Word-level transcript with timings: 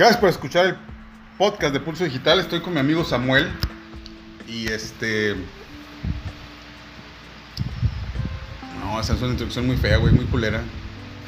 Gracias 0.00 0.18
por 0.18 0.30
escuchar 0.30 0.64
el 0.64 0.76
podcast 1.36 1.74
de 1.74 1.80
Pulso 1.80 2.04
Digital. 2.04 2.40
Estoy 2.40 2.60
con 2.62 2.72
mi 2.72 2.80
amigo 2.80 3.04
Samuel. 3.04 3.50
Y 4.48 4.66
este. 4.68 5.36
No, 8.82 8.98
esa 8.98 9.12
es 9.12 9.20
una 9.20 9.32
introducción 9.32 9.66
muy 9.66 9.76
fea, 9.76 9.98
güey, 9.98 10.14
muy 10.14 10.24
culera. 10.24 10.62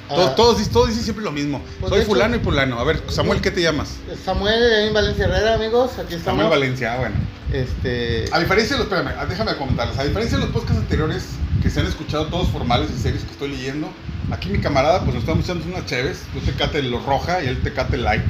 Todos, 0.09 0.31
Ah. 0.31 0.35
todos, 0.37 0.69
todos 0.71 0.89
dicen 0.89 1.05
siempre 1.05 1.23
lo 1.23 1.33
mismo. 1.33 1.61
Pues 1.81 1.91
Soy 1.91 1.99
hecho- 1.99 2.09
fulano 2.09 2.37
y 2.37 2.39
fulano. 2.39 2.79
A 2.79 2.85
ver, 2.85 3.03
Samuel, 3.11 3.43
¿qué 3.43 3.51
te 3.51 3.61
llamas? 3.61 3.99
Samuel 4.25 4.63
en 4.87 4.95
Valencia 4.95 5.27
Herrera, 5.27 5.53
amigos. 5.57 5.99
Aquí 5.99 6.15
estamos. 6.15 6.25
Samuel 6.41 6.49
Valencia, 6.49 6.97
bueno. 6.97 7.17
Este. 7.53 8.25
A 8.33 8.39
diferencia 8.39 8.79
de 8.79 8.85
los, 8.85 8.91
espérame, 8.91 9.15
ah, 9.19 9.27
déjame 9.27 9.55
comentarles. 9.57 9.99
A 9.99 10.05
diferencia 10.05 10.39
de 10.39 10.45
los 10.45 10.53
podcasts 10.55 10.79
anteriores 10.81 11.27
que 11.63 11.69
se 11.69 11.79
han 11.81 11.87
escuchado 11.89 12.29
todos 12.29 12.49
formales 12.49 12.89
y 12.91 12.99
serios 12.99 13.23
que 13.25 13.33
estoy 13.33 13.51
leyendo, 13.51 13.93
aquí 14.31 14.49
mi 14.49 14.61
camarada, 14.61 15.01
pues 15.01 15.13
nos 15.13 15.25
estamos 15.25 15.45
echando 15.45 15.67
unas 15.67 15.85
chéves. 15.85 16.23
Yo 16.35 16.41
te 16.41 16.53
cate 16.53 16.83
lo 16.83 17.01
roja 17.01 17.45
y 17.45 17.49
él 17.49 17.61
te 17.61 17.75
cate 17.75 17.99
light. 17.99 18.23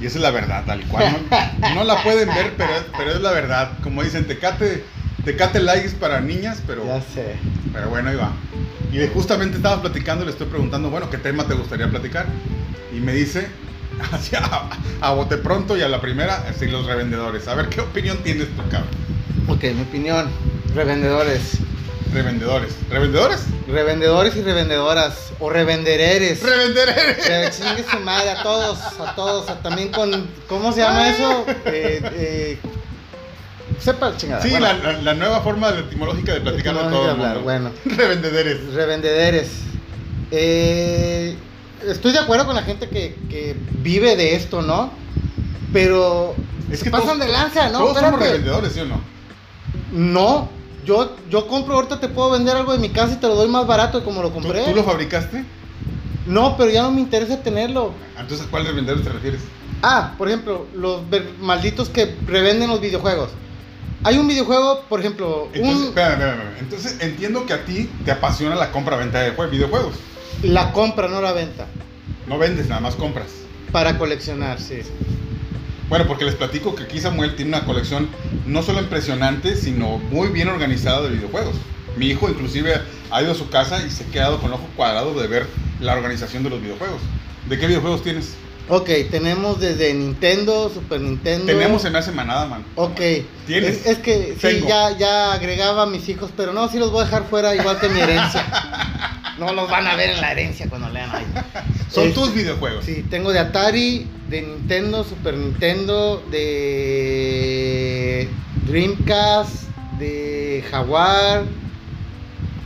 Y 0.00 0.06
esa 0.06 0.18
es 0.18 0.22
la 0.22 0.30
verdad, 0.30 0.64
tal 0.66 0.80
cual. 0.86 1.04
No, 1.60 1.74
no 1.74 1.84
la 1.84 2.02
pueden 2.02 2.28
ver, 2.28 2.54
pero, 2.56 2.72
es- 2.74 2.84
pero 2.96 3.10
es 3.12 3.20
la 3.20 3.32
verdad. 3.32 3.72
Como 3.82 4.02
dicen, 4.02 4.26
tecate, 4.26 4.82
tecate 5.24 5.60
light 5.60 5.84
es 5.84 5.94
para 5.94 6.20
niñas, 6.20 6.62
pero, 6.66 6.86
Ya 6.86 7.00
sé. 7.02 7.36
pero 7.72 7.90
bueno, 7.90 8.08
ahí 8.10 8.16
va. 8.16 8.32
Y 8.92 9.06
justamente 9.12 9.56
estaba 9.58 9.80
platicando, 9.82 10.24
le 10.24 10.30
estoy 10.30 10.46
preguntando, 10.46 10.90
bueno, 10.90 11.10
¿qué 11.10 11.18
tema 11.18 11.44
te 11.44 11.54
gustaría 11.54 11.88
platicar? 11.88 12.26
Y 12.96 13.00
me 13.00 13.12
dice, 13.12 13.46
hacia, 14.12 14.38
a, 14.44 14.70
a 15.02 15.12
bote 15.12 15.36
pronto 15.36 15.76
y 15.76 15.82
a 15.82 15.88
la 15.88 16.00
primera, 16.00 16.44
así 16.48 16.66
los 16.66 16.86
revendedores. 16.86 17.46
A 17.48 17.54
ver, 17.54 17.68
¿qué 17.68 17.80
opinión 17.82 18.18
tienes 18.24 18.48
tú, 18.56 18.62
cabrón? 18.70 18.88
Ok, 19.48 19.62
mi 19.74 19.82
opinión. 19.82 20.28
Revendedores. 20.74 21.58
Revendedores. 22.12 22.74
¿Revendedores? 22.90 23.40
Revendedores 23.68 24.36
y 24.36 24.42
revendedoras. 24.42 25.32
O 25.38 25.48
revendereres. 25.50 26.42
¡Revendedores! 26.42 27.16
Pero 27.26 27.50
chingue 27.50 27.84
su 27.90 27.98
madre 28.00 28.30
a 28.30 28.42
todos, 28.42 28.78
a 29.00 29.14
todos, 29.14 29.48
a- 29.48 29.60
también 29.62 29.90
con, 29.90 30.26
¿cómo 30.48 30.72
se 30.72 30.80
llama 30.80 31.08
eso? 31.08 31.44
Eh, 31.66 32.00
eh, 32.14 32.58
sepa 33.78 34.16
chingada. 34.16 34.42
Sí, 34.42 34.50
bueno, 34.50 34.66
la, 34.66 34.92
la- 34.92 35.02
la 35.02 35.14
nueva 35.14 35.40
forma 35.40 35.70
de- 35.72 35.80
etimológica 35.80 36.34
de 36.34 36.40
platicar 36.40 36.74
de 36.74 36.80
etimológica 36.80 36.90
todo 36.90 37.04
el 37.04 37.10
hablar, 37.10 37.34
mundo. 37.36 37.44
bueno. 37.44 37.70
Revendederes. 37.96 38.74
Revendederes. 38.74 39.48
Eh, 40.32 41.36
estoy 41.86 42.12
de 42.12 42.18
acuerdo 42.18 42.46
con 42.46 42.54
la 42.56 42.62
gente 42.62 42.88
que, 42.88 43.14
que 43.28 43.56
vive 43.82 44.16
de 44.16 44.34
esto, 44.34 44.62
¿no? 44.62 44.92
Pero 45.72 46.34
Es 46.70 46.82
que 46.82 46.90
pasan 46.90 47.18
todos- 47.18 47.20
de 47.26 47.28
lanza, 47.32 47.68
¿no? 47.70 47.78
Todos 47.78 47.94
somos 47.98 48.12
Espérate. 48.12 48.30
revendedores, 48.32 48.72
¿sí 48.72 48.80
o 48.80 48.84
no? 48.84 49.00
No, 49.92 50.50
yo, 50.84 51.16
yo 51.28 51.46
compro, 51.46 51.74
ahorita 51.76 52.00
te 52.00 52.08
puedo 52.08 52.30
vender 52.30 52.56
algo 52.56 52.72
de 52.72 52.78
mi 52.78 52.88
casa 52.90 53.14
y 53.14 53.16
te 53.16 53.26
lo 53.26 53.34
doy 53.34 53.48
más 53.48 53.66
barato 53.66 53.98
de 53.98 54.04
como 54.04 54.22
lo 54.22 54.28
¿Tú, 54.28 54.34
compré. 54.40 54.64
tú 54.64 54.74
lo 54.74 54.84
fabricaste? 54.84 55.44
No, 56.26 56.56
pero 56.56 56.70
ya 56.70 56.82
no 56.82 56.90
me 56.90 57.00
interesa 57.00 57.42
tenerlo. 57.42 57.94
Entonces, 58.18 58.46
¿a 58.46 58.50
cuál 58.50 58.66
revendedor 58.66 59.00
te 59.02 59.10
refieres? 59.10 59.40
Ah, 59.82 60.14
por 60.18 60.28
ejemplo, 60.28 60.66
los 60.74 61.02
malditos 61.40 61.88
que 61.88 62.16
revenden 62.26 62.68
los 62.68 62.80
videojuegos. 62.80 63.30
Hay 64.04 64.18
un 64.18 64.28
videojuego, 64.28 64.84
por 64.88 65.00
ejemplo, 65.00 65.48
Entonces, 65.52 65.76
un, 65.82 65.88
espérame, 65.88 66.12
espérame, 66.12 66.32
espérame. 66.38 66.58
Entonces, 66.60 66.96
entiendo 67.00 67.46
que 67.46 67.52
a 67.54 67.64
ti 67.64 67.90
te 68.04 68.10
apasiona 68.12 68.54
la 68.56 68.70
compra-venta 68.72 69.20
de 69.20 69.34
jue- 69.36 69.50
videojuegos. 69.50 69.94
la 70.42 70.72
compra, 70.72 71.08
no 71.08 71.20
la 71.20 71.32
venta. 71.32 71.66
No 72.26 72.38
vendes, 72.38 72.68
nada 72.68 72.80
más 72.80 72.94
compras. 72.96 73.26
Para 73.72 73.98
coleccionar, 73.98 74.58
sí. 74.60 74.80
Bueno, 75.90 76.06
porque 76.06 76.24
les 76.24 76.36
platico 76.36 76.76
que 76.76 76.84
aquí 76.84 77.00
Samuel 77.00 77.34
tiene 77.34 77.48
una 77.48 77.66
colección 77.66 78.08
no 78.46 78.62
solo 78.62 78.78
impresionante, 78.78 79.56
sino 79.56 79.98
muy 79.98 80.28
bien 80.28 80.46
organizada 80.46 81.02
de 81.02 81.08
videojuegos. 81.08 81.56
Mi 81.96 82.06
hijo 82.06 82.28
inclusive 82.28 82.80
ha 83.10 83.22
ido 83.22 83.32
a 83.32 83.34
su 83.34 83.50
casa 83.50 83.84
y 83.84 83.90
se 83.90 84.04
ha 84.04 84.06
quedado 84.06 84.38
con 84.38 84.50
el 84.50 84.54
ojo 84.54 84.68
cuadrado 84.76 85.20
de 85.20 85.26
ver 85.26 85.48
la 85.80 85.94
organización 85.94 86.44
de 86.44 86.50
los 86.50 86.62
videojuegos. 86.62 87.00
¿De 87.48 87.58
qué 87.58 87.66
videojuegos 87.66 88.04
tienes? 88.04 88.34
Ok, 88.68 88.88
tenemos 89.10 89.58
desde 89.58 89.92
Nintendo, 89.92 90.70
Super 90.72 91.00
Nintendo. 91.00 91.46
Tenemos 91.46 91.84
en 91.84 91.96
hace 91.96 92.12
manada, 92.12 92.46
man. 92.46 92.64
Ok. 92.76 93.00
Tienes. 93.48 93.78
Es, 93.78 93.86
es 93.86 93.98
que 93.98 94.36
sí, 94.40 94.64
ya, 94.68 94.96
ya 94.96 95.32
agregaba 95.32 95.82
a 95.82 95.86
mis 95.86 96.08
hijos, 96.08 96.30
pero 96.36 96.52
no, 96.52 96.68
sí 96.68 96.78
los 96.78 96.92
voy 96.92 97.02
a 97.02 97.04
dejar 97.06 97.24
fuera 97.24 97.52
igual 97.56 97.80
que 97.80 97.88
mi 97.88 97.98
herencia. 97.98 98.46
no 99.40 99.52
los 99.54 99.68
van 99.68 99.88
a 99.88 99.96
ver 99.96 100.10
en 100.10 100.20
la 100.20 100.30
herencia 100.30 100.68
cuando 100.68 100.88
lean 100.88 101.10
ahí. 101.10 101.26
Son 101.90 102.12
tus 102.14 102.32
videojuegos. 102.32 102.84
Sí, 102.84 103.04
tengo 103.10 103.32
de 103.32 103.40
Atari, 103.40 104.06
de 104.30 104.42
Nintendo, 104.42 105.04
Super 105.04 105.36
Nintendo, 105.36 106.22
de 106.30 108.28
Dreamcast, 108.66 109.64
de 109.98 110.64
Jaguar, 110.70 111.44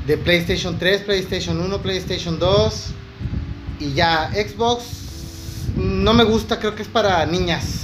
de 0.07 0.17
PlayStation 0.19 0.79
3, 0.79 1.03
PlayStation 1.03 1.59
1, 1.61 1.79
PlayStation 1.79 2.39
2 2.39 2.87
y 3.81 3.93
ya 3.95 4.31
Xbox 4.33 4.85
no 5.77 6.13
me 6.15 6.25
gusta, 6.25 6.61
creo 6.61 6.75
que 6.75 6.83
es 6.83 6.89
para 6.89 7.25
niñas. 7.27 7.81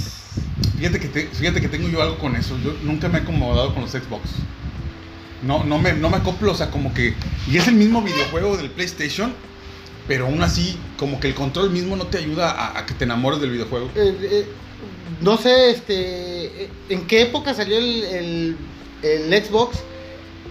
Fíjate 0.77 0.99
que, 0.99 1.07
te- 1.07 1.27
fíjate 1.27 1.59
que 1.61 1.67
tengo 1.67 1.89
yo 1.89 2.01
algo 2.01 2.17
con 2.17 2.35
eso. 2.35 2.57
Yo 2.63 2.73
nunca 2.83 3.09
me 3.09 3.19
he 3.19 3.21
acomodado 3.21 3.73
con 3.73 3.81
los 3.83 3.91
Xbox. 3.91 4.29
No, 5.43 5.63
no, 5.63 5.79
me, 5.79 5.93
no 5.93 6.09
me 6.09 6.17
acoplo, 6.17 6.51
o 6.51 6.55
sea, 6.55 6.69
como 6.69 6.93
que... 6.93 7.15
Y 7.47 7.57
es 7.57 7.67
el 7.67 7.73
mismo 7.75 8.01
videojuego 8.01 8.57
del 8.57 8.69
PlayStation, 8.69 9.33
pero 10.11 10.25
aún 10.25 10.43
así, 10.43 10.77
como 10.97 11.21
que 11.21 11.29
el 11.29 11.33
control 11.33 11.69
mismo 11.69 11.95
no 11.95 12.05
te 12.05 12.17
ayuda 12.17 12.51
a, 12.51 12.77
a 12.79 12.85
que 12.85 12.93
te 12.93 13.05
enamores 13.05 13.39
del 13.39 13.49
videojuego. 13.51 13.89
Eh, 13.95 14.13
eh, 14.21 14.45
no 15.21 15.37
sé, 15.37 15.69
este, 15.71 16.63
eh, 16.65 16.69
en 16.89 17.07
qué 17.07 17.21
época 17.21 17.53
salió 17.53 17.77
el, 17.77 18.03
el- 18.03 18.57
el 19.03 19.41
Xbox, 19.45 19.77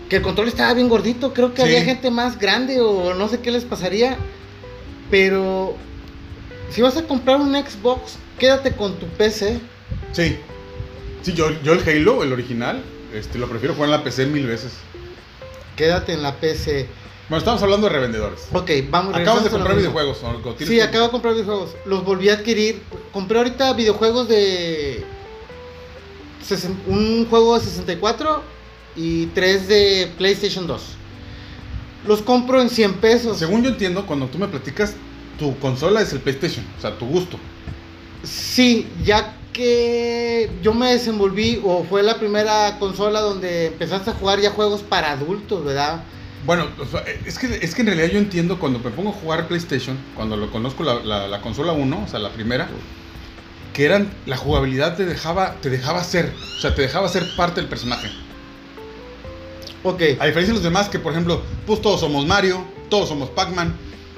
que 0.09 0.17
el 0.17 0.23
control 0.23 0.49
estaba 0.49 0.73
bien 0.73 0.89
gordito, 0.89 1.35
creo 1.35 1.53
que 1.53 1.61
Sí. 1.61 1.69
había 1.69 1.85
gente 1.85 2.11
más 2.11 2.39
grande 2.39 2.81
o 2.81 3.13
no 3.13 3.29
sé 3.29 3.41
qué 3.41 3.51
les 3.51 3.65
pasaría, 3.67 4.17
pero 5.11 5.77
si 6.71 6.81
vas 6.81 6.97
a 6.97 7.03
comprar 7.07 7.37
un 7.39 7.53
Xbox, 7.55 8.17
quédate 8.39 8.73
con 8.73 8.95
tu 8.99 9.09
PC. 9.09 9.61
Sí. 10.13 10.39
Sí, 11.21 11.35
yo, 11.35 11.51
yo 11.63 11.75
el 11.75 11.87
Halo, 11.87 12.23
el 12.23 12.33
original, 12.33 12.83
este, 13.13 13.39
lo 13.39 13.47
prefiero 13.47 13.75
jugar 13.75 13.89
en 13.91 13.97
la 13.99 14.05
PC 14.05 14.25
mil 14.25 14.47
veces. 14.47 14.73
Quédate 15.77 16.15
en 16.15 16.23
la 16.23 16.37
PC. 16.37 16.87
Bueno, 17.31 17.39
estamos 17.39 17.63
hablando 17.63 17.87
de 17.87 17.93
revendedores. 17.93 18.49
Ok, 18.53 18.71
vamos. 18.91 19.15
Acabas 19.15 19.45
de 19.45 19.51
comprar 19.51 19.77
videojuegos, 19.77 20.21
¿no? 20.23 20.31
¿O 20.31 20.55
tienes 20.55 20.69
Sí, 20.69 20.75
que- 20.75 20.83
acabo 20.83 21.05
de 21.05 21.11
comprar 21.13 21.33
videojuegos. 21.35 21.71
Los 21.87 22.05
volví 22.05 22.29
a 22.29 22.35
adquirir. 22.35 22.83
Compré 23.13 23.39
ahorita 23.39 23.73
videojuegos 23.75 24.29
de. 24.29 25.05
Un 26.89 27.27
juego 27.31 27.57
de 27.57 27.65
64 27.65 28.43
y 28.97 29.27
tres 29.27 29.69
de 29.69 30.11
PlayStation 30.19 30.67
2. 30.67 30.83
Los 32.09 32.23
compro 32.23 32.61
en 32.61 32.69
100 32.69 32.95
pesos. 32.95 33.39
Según 33.39 33.63
yo 33.63 33.71
entiendo, 33.71 34.05
cuando 34.07 34.27
tú 34.27 34.39
me 34.39 34.49
platicas, 34.49 34.97
tu 35.39 35.57
consola 35.61 36.01
es 36.03 36.13
el 36.13 36.19
PlayStation, 36.19 36.65
o 36.77 36.81
sea, 36.81 36.99
tu 36.99 37.07
gusto. 37.07 37.39
Sí, 38.25 38.89
ya 39.05 39.37
que 39.53 40.51
yo 40.63 40.75
me 40.75 40.91
desenvolví, 40.93 41.61
o 41.65 41.85
fue 41.85 42.03
la 42.03 42.19
primera 42.19 42.77
consola 42.81 43.21
donde 43.21 43.67
empezaste 43.67 44.11
a 44.11 44.15
jugar 44.15 44.41
ya 44.41 44.51
juegos 44.51 44.81
para 44.83 45.13
adultos, 45.13 45.65
¿verdad? 45.65 46.03
Bueno, 46.47 46.67
es 47.27 47.39
que, 47.39 47.47
es 47.63 47.75
que 47.75 47.83
en 47.83 47.89
realidad 47.89 48.09
yo 48.09 48.19
entiendo 48.19 48.59
cuando 48.59 48.79
me 48.79 48.91
pongo 48.91 49.11
a 49.11 49.13
jugar 49.13 49.47
PlayStation, 49.47 49.99
cuando 50.17 50.37
lo 50.37 50.51
conozco 50.51 50.83
la, 50.85 50.95
la- 51.05 51.29
la 51.29 51.41
consola 51.43 51.73
1, 51.73 52.05
o 52.05 52.09
sea, 52.09 52.19
la 52.19 52.31
primera, 52.31 52.69
que 53.75 53.85
eran, 53.85 54.11
la 54.27 54.37
jugabilidad 54.37 54.97
te 54.97 55.05
dejaba, 55.05 55.57
te 55.61 55.69
dejaba 55.71 56.03
ser, 56.03 56.33
o 56.57 56.61
sea, 56.61 56.75
te 56.75 56.83
dejaba 56.83 57.09
ser 57.09 57.25
parte 57.37 57.61
del 57.61 57.69
personaje. 57.69 58.09
Ok. 59.83 60.01
A 60.19 60.27
diferencia 60.27 60.47
de 60.49 60.55
los 60.55 60.63
demás, 60.63 60.89
que 60.89 60.99
por 60.99 61.13
ejemplo, 61.13 61.43
pues 61.67 61.81
todos 61.81 62.01
somos 62.01 62.27
Mario, 62.27 62.65
todos 62.89 63.09
somos 63.09 63.31
Pac-Man, 63.31 63.75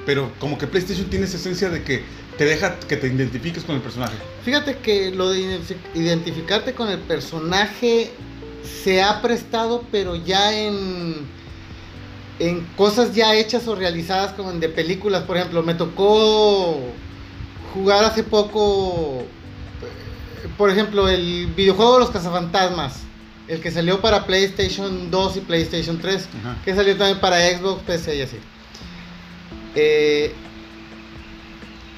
pero 0.07 0.33
como 0.39 0.59
que 0.59 0.67
PlayStation 0.67 1.07
tiene 1.09 1.27
esa 1.27 1.37
esencia 1.37 1.71
de 1.71 1.83
que 1.83 2.03
te 2.39 2.45
deja 2.45 2.79
que 2.81 2.97
te 2.97 3.07
identifiques 3.09 3.63
con 3.65 3.77
el 3.77 3.83
personaje. 3.83 4.15
Fíjate 4.45 4.79
que 4.79 5.11
lo 5.11 5.31
de 5.31 5.41
identifi- 5.41 5.77
identificarte 5.95 6.73
con 6.73 6.89
el 6.89 6.99
personaje 7.01 8.11
se 8.83 9.03
ha 9.03 9.21
prestado, 9.23 9.85
pero 9.93 10.17
ya 10.17 10.57
en, 10.59 11.15
en 12.43 12.67
cosas 12.77 13.15
ya 13.15 13.35
hechas 13.37 13.69
o 13.69 13.77
realizadas 13.77 14.33
como 14.33 14.51
en 14.51 14.59
de 14.59 14.69
películas. 14.69 15.23
Por 15.23 15.37
ejemplo, 15.37 15.63
me 15.63 15.75
tocó 15.75 16.77
jugar 17.73 18.05
hace 18.05 18.25
poco, 18.25 19.25
por 20.59 20.69
ejemplo, 20.69 21.09
el 21.09 21.47
videojuego 21.57 21.95
de 21.95 22.01
los 22.01 22.11
cazafantasmas. 22.11 23.03
El 23.47 23.61
que 23.61 23.71
salió 23.71 24.01
para 24.01 24.27
PlayStation 24.27 25.11
2 25.11 25.37
y 25.37 25.41
PlayStation 25.41 25.99
3. 26.01 26.29
Ajá. 26.41 26.57
Que 26.65 26.75
salió 26.75 26.97
también 26.97 27.21
para 27.21 27.39
Xbox, 27.39 27.83
PC 27.83 28.17
y 28.17 28.23
así. 28.23 28.37
Eh, 29.75 30.35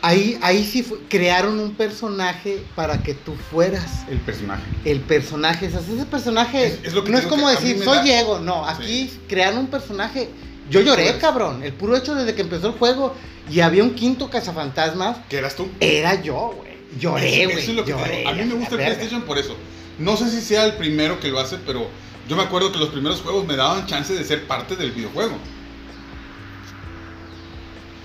ahí, 0.06 0.38
ahí 0.42 0.64
sí 0.64 0.82
fue- 0.82 0.98
crearon 1.08 1.58
un 1.60 1.74
personaje 1.74 2.62
para 2.74 3.02
que 3.02 3.14
tú 3.14 3.34
fueras 3.50 4.04
El 4.08 4.18
personaje. 4.20 4.62
el 4.84 5.00
personaje. 5.00 5.66
O 5.68 5.70
sea, 5.70 5.80
ese 5.80 6.06
personaje 6.06 6.66
Es- 6.66 6.78
es 6.84 6.92
lo 6.94 7.04
que 7.04 7.10
no 7.10 7.18
es 7.18 7.26
como 7.26 7.46
que 7.48 7.54
decir, 7.54 7.82
soy 7.82 7.96
da- 7.98 8.02
Diego. 8.02 8.38
No, 8.40 8.66
aquí 8.66 9.10
crearon 9.28 9.58
un 9.60 9.66
personaje. 9.68 10.28
Yo 10.70 10.80
lloré, 10.80 11.16
cabrón. 11.18 11.62
El 11.62 11.72
puro 11.74 11.96
hecho 11.96 12.14
desde 12.14 12.34
que 12.34 12.42
empezó 12.42 12.68
el 12.68 12.72
juego 12.74 13.14
y 13.50 13.60
había 13.60 13.82
un 13.82 13.94
quinto 13.94 14.30
cazafantasmas, 14.30 15.18
¿Qué 15.28 15.38
eras 15.38 15.56
tú? 15.56 15.68
era 15.80 16.22
yo, 16.22 16.54
güey. 16.56 16.74
Lloré, 16.98 17.44
güey. 17.46 17.58
eso 17.58 17.70
es 17.72 17.76
lo 17.76 17.84
que 17.84 17.90
lloré. 17.90 18.26
A 18.26 18.32
mí 18.32 18.44
me 18.44 18.54
gusta 18.54 18.74
el. 18.76 18.80
PlayStation 18.80 19.22
por 19.22 19.36
eso. 19.38 19.56
No 19.98 20.16
sé 20.16 20.30
si 20.30 20.40
sea 20.40 20.64
el 20.64 20.74
primero 20.74 21.18
que 21.20 21.28
lo 21.28 21.38
hace, 21.40 21.56
pero 21.66 21.88
yo 22.28 22.36
me 22.36 22.42
acuerdo 22.42 22.72
que 22.72 22.78
los 22.78 22.88
primeros 22.90 23.20
juegos 23.20 23.46
me 23.46 23.56
daban 23.56 23.86
chance 23.86 24.12
de 24.14 24.24
ser 24.24 24.46
parte 24.46 24.76
del 24.76 24.92
videojuego. 24.92 25.36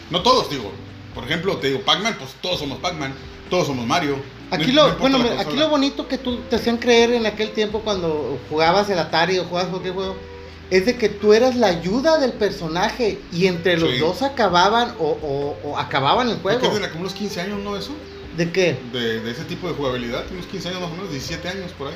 No 0.09 0.21
todos, 0.23 0.49
digo. 0.49 0.71
Por 1.13 1.23
ejemplo, 1.23 1.57
te 1.57 1.67
digo, 1.67 1.81
Pac-Man, 1.81 2.15
pues 2.19 2.31
todos 2.41 2.59
somos 2.59 2.79
Pac-Man, 2.79 3.13
todos 3.49 3.67
somos 3.67 3.85
Mario, 3.85 4.17
Aquí 4.51 4.71
No- 4.71 4.87
lo, 4.87 4.93
no 4.93 4.97
bueno, 4.99 5.19
aquí 5.37 5.55
lo 5.55 5.69
bonito 5.69 6.07
que 6.07 6.17
tú 6.17 6.37
te 6.49 6.55
hacían 6.55 6.77
creer 6.77 7.11
en 7.13 7.27
aquel 7.27 7.51
tiempo 7.51 7.81
cuando 7.81 8.39
jugabas 8.49 8.89
el 8.89 8.97
Atari 8.97 9.37
o 9.37 9.43
jugabas 9.45 9.69
cualquier 9.69 9.93
juego, 9.93 10.15
es 10.71 10.87
de 10.87 10.97
que 10.97 11.07
tú 11.07 11.33
eras 11.33 11.55
la 11.55 11.67
ayuda 11.67 12.17
del 12.17 12.33
personaje 12.33 13.19
y 13.31 13.45
entre 13.45 13.77
los 13.77 13.91
Sí. 13.91 13.97
dos 13.99 14.23
acababan 14.23 14.95
o, 14.99 15.03
o- 15.21 15.57
o 15.69 15.77
acababan 15.77 16.29
el 16.29 16.37
juego. 16.37 16.61
de 16.67 16.89
como 16.89 17.01
unos 17.01 17.13
15 17.13 17.41
años, 17.41 17.59
¿no? 17.59 17.77
Eso. 17.77 17.91
¿De 18.37 18.51
qué? 18.51 18.75
De, 18.91 19.19
de 19.19 19.31
ese 19.31 19.43
tipo 19.43 19.67
de 19.67 19.75
jugabilidad. 19.75 20.25
Unos 20.31 20.47
15 20.47 20.69
años 20.69 20.81
más 20.81 20.89
o 20.89 20.93
menos, 20.95 21.11
17 21.11 21.47
años 21.47 21.71
por 21.77 21.89
ahí. 21.89 21.95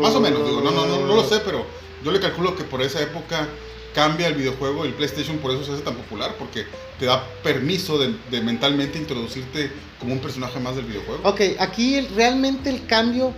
Más 0.00 0.14
o 0.14 0.20
menos, 0.20 0.44
digo, 0.46 0.62
no, 0.62 0.70
no, 0.70 0.86
no, 0.86 1.06
no 1.06 1.14
lo 1.14 1.24
sé, 1.28 1.40
pero 1.44 1.64
yo 2.02 2.10
le 2.10 2.20
calculo 2.20 2.56
que 2.56 2.64
por 2.64 2.80
esa 2.82 3.02
época 3.02 3.46
cambia 3.94 4.28
el 4.28 4.34
videojuego 4.34 4.84
el 4.84 4.92
PlayStation 4.94 5.38
por 5.38 5.50
eso 5.52 5.64
se 5.64 5.72
hace 5.72 5.82
tan 5.82 5.94
popular, 5.94 6.34
porque 6.38 6.64
te 6.98 7.06
da 7.06 7.24
permiso 7.42 7.98
de, 7.98 8.14
de 8.30 8.40
mentalmente 8.40 8.98
introducirte 8.98 9.70
como 9.98 10.12
un 10.12 10.20
personaje 10.20 10.58
más 10.60 10.76
del 10.76 10.84
videojuego. 10.86 11.20
Ok, 11.28 11.40
aquí 11.58 11.96
el- 11.96 12.08
realmente 12.14 12.70
el 12.70 12.86
cambio, 12.86 13.32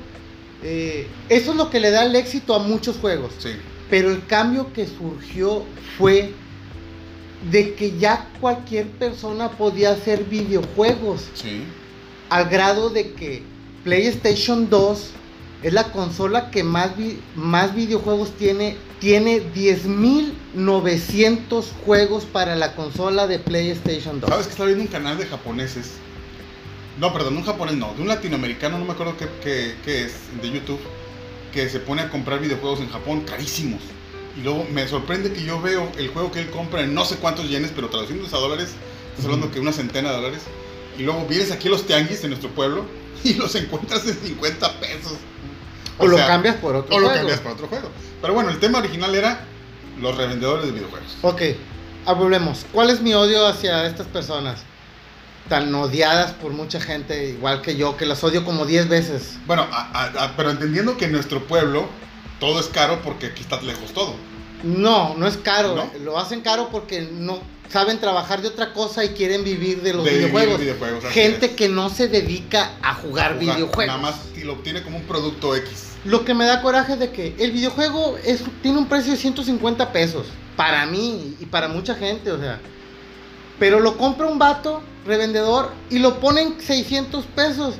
eh, 0.63 1.07
eso 1.29 1.53
es 1.53 1.57
lo 1.57 1.71
que 1.71 1.81
le 1.81 1.91
da 1.91 2.05
el 2.05 2.15
éxito 2.17 2.55
a 2.55 2.59
muchos 2.59 2.97
juegos. 2.97 3.33
Sí, 3.39 3.51
Pero 3.91 4.11
el 4.11 4.27
cambio 4.27 4.73
que 4.73 4.87
surgió 4.87 5.65
fue 5.99 6.33
de 7.51 7.75
que 7.75 7.99
ya 7.99 8.29
cualquier 8.41 8.87
persona 8.87 9.51
podía 9.51 9.91
hacer 9.93 10.25
videojuegos. 10.25 11.23
sí. 11.35 11.63
Al 12.31 12.49
grado 12.49 12.89
de 12.89 13.13
que 13.13 13.43
PlayStation 13.85 14.71
2 14.71 15.11
es 15.63 15.73
la 15.73 15.93
consola 15.93 16.51
que 16.51 16.63
más, 16.65 16.97
vi- 16.97 17.19
más 17.37 17.75
videojuegos 17.75 18.31
tiene. 18.39 18.77
Tiene 19.03 19.43
10.900 19.53 21.65
juegos 21.85 22.25
para 22.25 22.55
la 22.55 22.77
consola 22.77 23.27
de 23.27 23.41
PlayStation 23.41 24.21
2. 24.21 24.31
¿Sabes 24.31 24.47
que 24.47 24.53
estaba 24.53 24.69
viendo 24.69 24.85
un 24.85 24.91
canal 24.91 25.19
de 25.19 25.27
japoneses? 25.27 25.95
No, 27.01 27.13
perdón, 27.13 27.37
un 27.39 27.43
japonés 27.43 27.75
no, 27.75 27.93
de 27.95 28.03
un 28.03 28.07
latinoamericano, 28.07 28.79
no 28.79 28.85
me 28.85 28.93
acuerdo 28.93 29.17
qué, 29.17 29.27
qué- 29.43 29.75
qué 29.85 30.05
es, 30.05 30.13
de 30.41 30.53
YouTube, 30.53 30.79
que 31.53 31.69
se 31.69 31.81
pone 31.81 32.03
a 32.03 32.11
comprar 32.11 32.39
videojuegos 32.39 32.79
en 32.79 32.91
Japón 32.91 33.23
carísimos. 33.23 33.81
Y 34.39 34.43
luego 34.43 34.65
me 34.73 34.87
sorprende 34.87 35.33
que 35.33 35.43
yo 35.43 35.61
veo 35.61 35.91
el 35.99 36.07
juego 36.07 36.31
que 36.31 36.39
él 36.39 36.51
compra 36.51 36.83
en 36.83 36.95
no 36.95 37.05
sé 37.05 37.17
cuántos 37.17 37.51
yenes, 37.51 37.73
pero 37.75 37.89
traduciéndose 37.89 38.37
a 38.37 38.39
dólares, 38.39 38.69
estás 39.11 39.25
hablando 39.25 39.51
que 39.51 39.59
una 39.59 39.73
centena 39.73 40.11
de 40.11 40.17
dólares. 40.17 40.43
Y 40.97 41.03
luego 41.03 41.27
vienes 41.29 41.51
aquí 41.51 41.67
a 41.67 41.73
los 41.73 41.89
tianguis 41.89 42.23
en 42.23 42.31
nuestro 42.31 42.51
pueblo 42.51 42.85
y 43.25 43.35
los 43.35 43.53
encuentras 43.57 44.07
en 44.07 44.15
50 44.17 44.79
pesos. 44.79 45.15
O 46.03 46.07
lo 46.09 46.17
sea, 46.17 46.27
cambias 46.27 46.57
por 46.57 46.75
otro 46.77 46.95
O 46.97 47.01
lo 47.01 47.07
juego. 47.07 47.21
cambias 47.21 47.41
para 47.41 47.55
otro 47.55 47.67
juego. 47.69 47.89
Pero 48.21 48.35
bueno, 48.35 48.51
el 48.51 48.59
tema 48.61 48.79
original 48.79 49.15
era 49.15 49.41
los 50.01 50.17
revendedores 50.17 50.67
de 50.67 50.73
videojuegos. 50.73 51.17
Ok, 51.23 51.43
ah, 52.07 52.13
volvemos. 52.13 52.65
¿Cuál 52.73 52.91
es 52.91 53.01
mi 53.01 53.15
odio 53.15 53.47
hacia 53.47 53.87
estas 53.87 54.07
personas? 54.07 54.61
Tan 55.49 55.75
odiadas 55.75 56.33
por 56.33 56.53
mucha 56.53 56.81
gente, 56.81 57.31
igual 57.31 57.63
que 57.63 57.77
yo, 57.77 57.97
que 57.97 58.07
las 58.07 58.23
odio 58.25 58.45
como 58.45 58.65
10 58.65 58.89
veces. 58.89 59.35
Bueno, 59.47 59.67
a- 59.71 59.91
a- 59.93 60.25
a- 60.25 60.37
pero 60.37 60.51
entendiendo 60.51 60.97
que 60.97 61.07
en 61.07 61.13
nuestro 61.13 61.45
pueblo 61.47 61.87
todo 62.39 62.61
es 62.61 62.67
caro 62.69 63.01
porque 63.03 63.27
aquí 63.27 63.43
está 63.43 63.61
lejos 63.61 63.93
todo. 63.93 64.15
No, 64.63 65.15
no 65.17 65.27
es 65.27 65.37
caro. 65.37 65.75
¿No? 65.75 65.91
Lo 66.05 66.19
hacen 66.19 66.41
caro 66.43 66.69
porque 66.71 67.03
no 67.13 67.41
saben 67.69 67.99
trabajar 67.99 68.41
de 68.43 68.49
otra 68.49 68.73
cosa 68.73 69.05
y 69.05 69.09
quieren 69.11 69.43
vivir 69.43 69.83
de 69.83 69.93
los 69.95 70.05
De 70.05 70.13
videojuegos. 70.13 70.61
videojuegos, 70.61 71.05
Gente 71.07 71.47
es. 71.47 71.53
que 71.53 71.69
no 71.69 71.91
se 71.91 72.07
dedica 72.07 72.71
a 72.83 72.95
jugar 72.95 73.33
Jugar, 73.35 73.39
videojuegos. 73.57 73.87
Nada 73.87 73.99
más 73.99 74.15
y 74.37 74.43
lo 74.43 74.53
obtiene 74.55 74.83
como 74.83 74.99
un 74.99 75.05
producto 75.05 75.57
X. 75.57 75.89
Lo 76.05 76.25
que 76.25 76.35
me 76.35 76.45
da 76.45 76.63
coraje 76.63 76.95
es 76.95 76.99
de 76.99 77.11
que 77.11 77.35
el 77.39 77.53
videojuego 77.53 78.17
es, 78.25 78.43
tiene 78.63 78.79
un 78.79 78.87
precio 78.87 79.13
de 79.13 79.19
150 79.19 79.93
pesos. 79.93 80.27
Para 80.57 80.85
mí 80.87 81.37
y 81.41 81.47
para 81.47 81.69
mucha 81.69 81.95
gente, 81.95 82.31
o 82.33 82.39
sea. 82.39 82.61
Pero 83.59 83.81
lo 83.81 83.97
compra 83.97 84.27
un 84.27 84.39
vato, 84.39 84.83
revendedor, 85.07 85.71
y 85.91 85.99
lo 85.99 86.19
pone 86.21 86.43
en 86.43 86.61
600 86.61 87.25
pesos. 87.27 87.75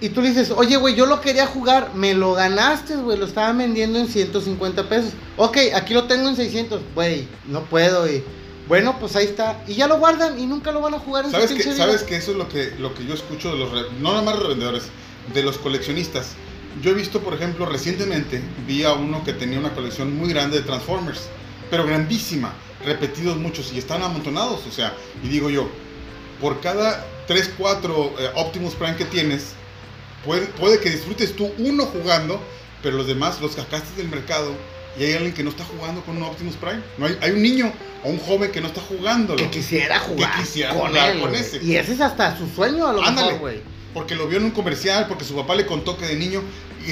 Y 0.00 0.10
tú 0.10 0.22
le 0.22 0.28
dices, 0.28 0.52
oye, 0.52 0.76
güey, 0.76 0.94
yo 0.94 1.06
lo 1.06 1.20
quería 1.20 1.46
jugar, 1.48 1.90
me 1.94 2.14
lo 2.14 2.34
ganaste, 2.34 2.94
güey, 2.96 3.18
lo 3.18 3.26
estaban 3.26 3.58
vendiendo 3.58 3.98
en 3.98 4.06
150 4.06 4.88
pesos. 4.88 5.10
Ok, 5.36 5.58
aquí 5.74 5.92
lo 5.92 6.04
tengo 6.04 6.28
en 6.28 6.36
600, 6.36 6.80
güey, 6.94 7.26
no 7.48 7.64
puedo. 7.64 8.08
Y 8.08 8.22
bueno, 8.68 8.96
pues 9.00 9.16
ahí 9.16 9.24
está. 9.24 9.60
Y 9.66 9.74
ya 9.74 9.88
lo 9.88 9.98
guardan 9.98 10.38
y 10.38 10.46
nunca 10.46 10.70
lo 10.70 10.80
van 10.80 10.94
a 10.94 11.00
jugar 11.00 11.24
en 11.24 11.32
¿Sabes 11.32 11.50
su 11.50 11.56
que. 11.56 11.62
¿Sabes 11.74 12.04
que 12.04 12.16
eso 12.16 12.30
es 12.30 12.36
lo 12.36 12.48
que, 12.48 12.72
lo 12.78 12.94
que 12.94 13.04
yo 13.04 13.14
escucho 13.14 13.50
de 13.50 13.58
los, 13.58 13.72
re- 13.72 13.88
no 14.00 14.10
nada 14.12 14.22
más 14.22 14.38
revendedores, 14.38 14.84
de 15.34 15.42
los 15.42 15.58
coleccionistas? 15.58 16.34
Yo 16.82 16.90
he 16.90 16.94
visto, 16.94 17.20
por 17.20 17.34
ejemplo, 17.34 17.66
recientemente 17.66 18.40
vi 18.66 18.84
a 18.84 18.92
uno 18.92 19.24
que 19.24 19.32
tenía 19.32 19.58
una 19.58 19.74
colección 19.74 20.16
muy 20.16 20.28
grande 20.28 20.58
de 20.58 20.64
Transformers, 20.64 21.28
pero 21.70 21.84
grandísima, 21.86 22.52
repetidos 22.84 23.36
muchos 23.36 23.72
y 23.72 23.78
están 23.78 24.02
amontonados, 24.02 24.66
o 24.66 24.70
sea, 24.70 24.94
y 25.24 25.28
digo 25.28 25.50
yo, 25.50 25.68
por 26.40 26.60
cada 26.60 27.04
3, 27.26 27.54
4 27.58 28.14
eh, 28.18 28.30
Optimus 28.36 28.74
Prime 28.74 28.96
que 28.96 29.04
tienes, 29.04 29.54
puede, 30.24 30.46
puede 30.46 30.78
que 30.80 30.90
disfrutes 30.90 31.34
tú 31.34 31.52
uno 31.58 31.86
jugando, 31.86 32.40
pero 32.82 32.96
los 32.96 33.06
demás 33.06 33.40
los 33.40 33.52
sacaste 33.52 33.96
del 33.96 34.08
mercado 34.08 34.52
y 34.98 35.04
hay 35.04 35.12
alguien 35.14 35.34
que 35.34 35.42
no 35.42 35.50
está 35.50 35.64
jugando 35.64 36.02
con 36.02 36.16
un 36.16 36.22
Optimus 36.24 36.56
Prime. 36.56 36.82
No 36.96 37.06
hay, 37.06 37.18
hay 37.20 37.30
un 37.30 37.42
niño 37.42 37.72
o 38.04 38.08
un 38.08 38.18
joven 38.18 38.50
que 38.50 38.60
no 38.60 38.68
está 38.68 38.80
jugándolo. 38.80 39.36
Que 39.36 39.50
quisiera 39.50 39.98
jugar, 40.00 40.40
quisiera 40.40 40.70
con, 40.74 40.88
jugar 40.88 41.10
él, 41.10 41.20
con 41.20 41.34
ese. 41.34 41.62
Y 41.62 41.76
ese 41.76 41.92
es 41.92 42.00
hasta 42.00 42.36
su 42.36 42.48
sueño 42.48 42.86
a 42.86 42.92
lo 42.92 43.02
Ándale. 43.02 43.32
mejor, 43.32 43.40
güey. 43.40 43.60
porque 43.94 44.14
lo 44.14 44.26
vio 44.26 44.38
en 44.38 44.44
un 44.44 44.50
comercial, 44.50 45.06
porque 45.08 45.24
su 45.24 45.34
papá 45.34 45.54
le 45.54 45.66
contó 45.66 45.96
que 45.96 46.06
de 46.06 46.16
niño 46.16 46.42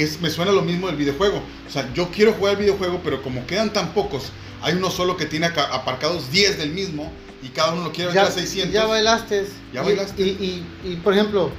es, 0.03 0.21
me 0.21 0.31
suena 0.31 0.53
lo 0.53 0.63
mismo 0.63 0.87
del 0.89 0.97
videojuego. 0.97 1.43
O 1.67 1.71
sea, 1.71 1.89
yo 1.95 2.11
quiero 2.11 2.33
jugar 2.33 2.55
el 2.55 2.61
videojuego, 2.61 3.01
pero 3.05 3.23
como 3.23 3.47
quedan 3.47 3.73
tan 3.73 3.93
pocos, 3.93 4.31
hay 4.63 4.75
uno 4.75 4.91
solo 4.91 5.17
que 5.17 5.27
tiene 5.27 5.47
aparcados 5.47 6.31
10 6.31 6.59
del 6.59 6.71
mismo 6.73 7.13
y 7.43 7.49
cada 7.49 7.73
uno 7.73 7.85
lo 7.85 7.93
quiere 7.93 8.07
vender 8.13 8.25
a 8.27 8.31
600. 8.31 8.73
ya 8.73 8.87
bailaste. 8.87 9.47
Ya 9.73 9.83
Y- 9.83 9.85
bailaste. 9.85 10.23
Y, 10.23 10.27
y- 10.85 10.91
y, 10.93 10.97
por 10.97 11.13
ejemplo, 11.15 11.51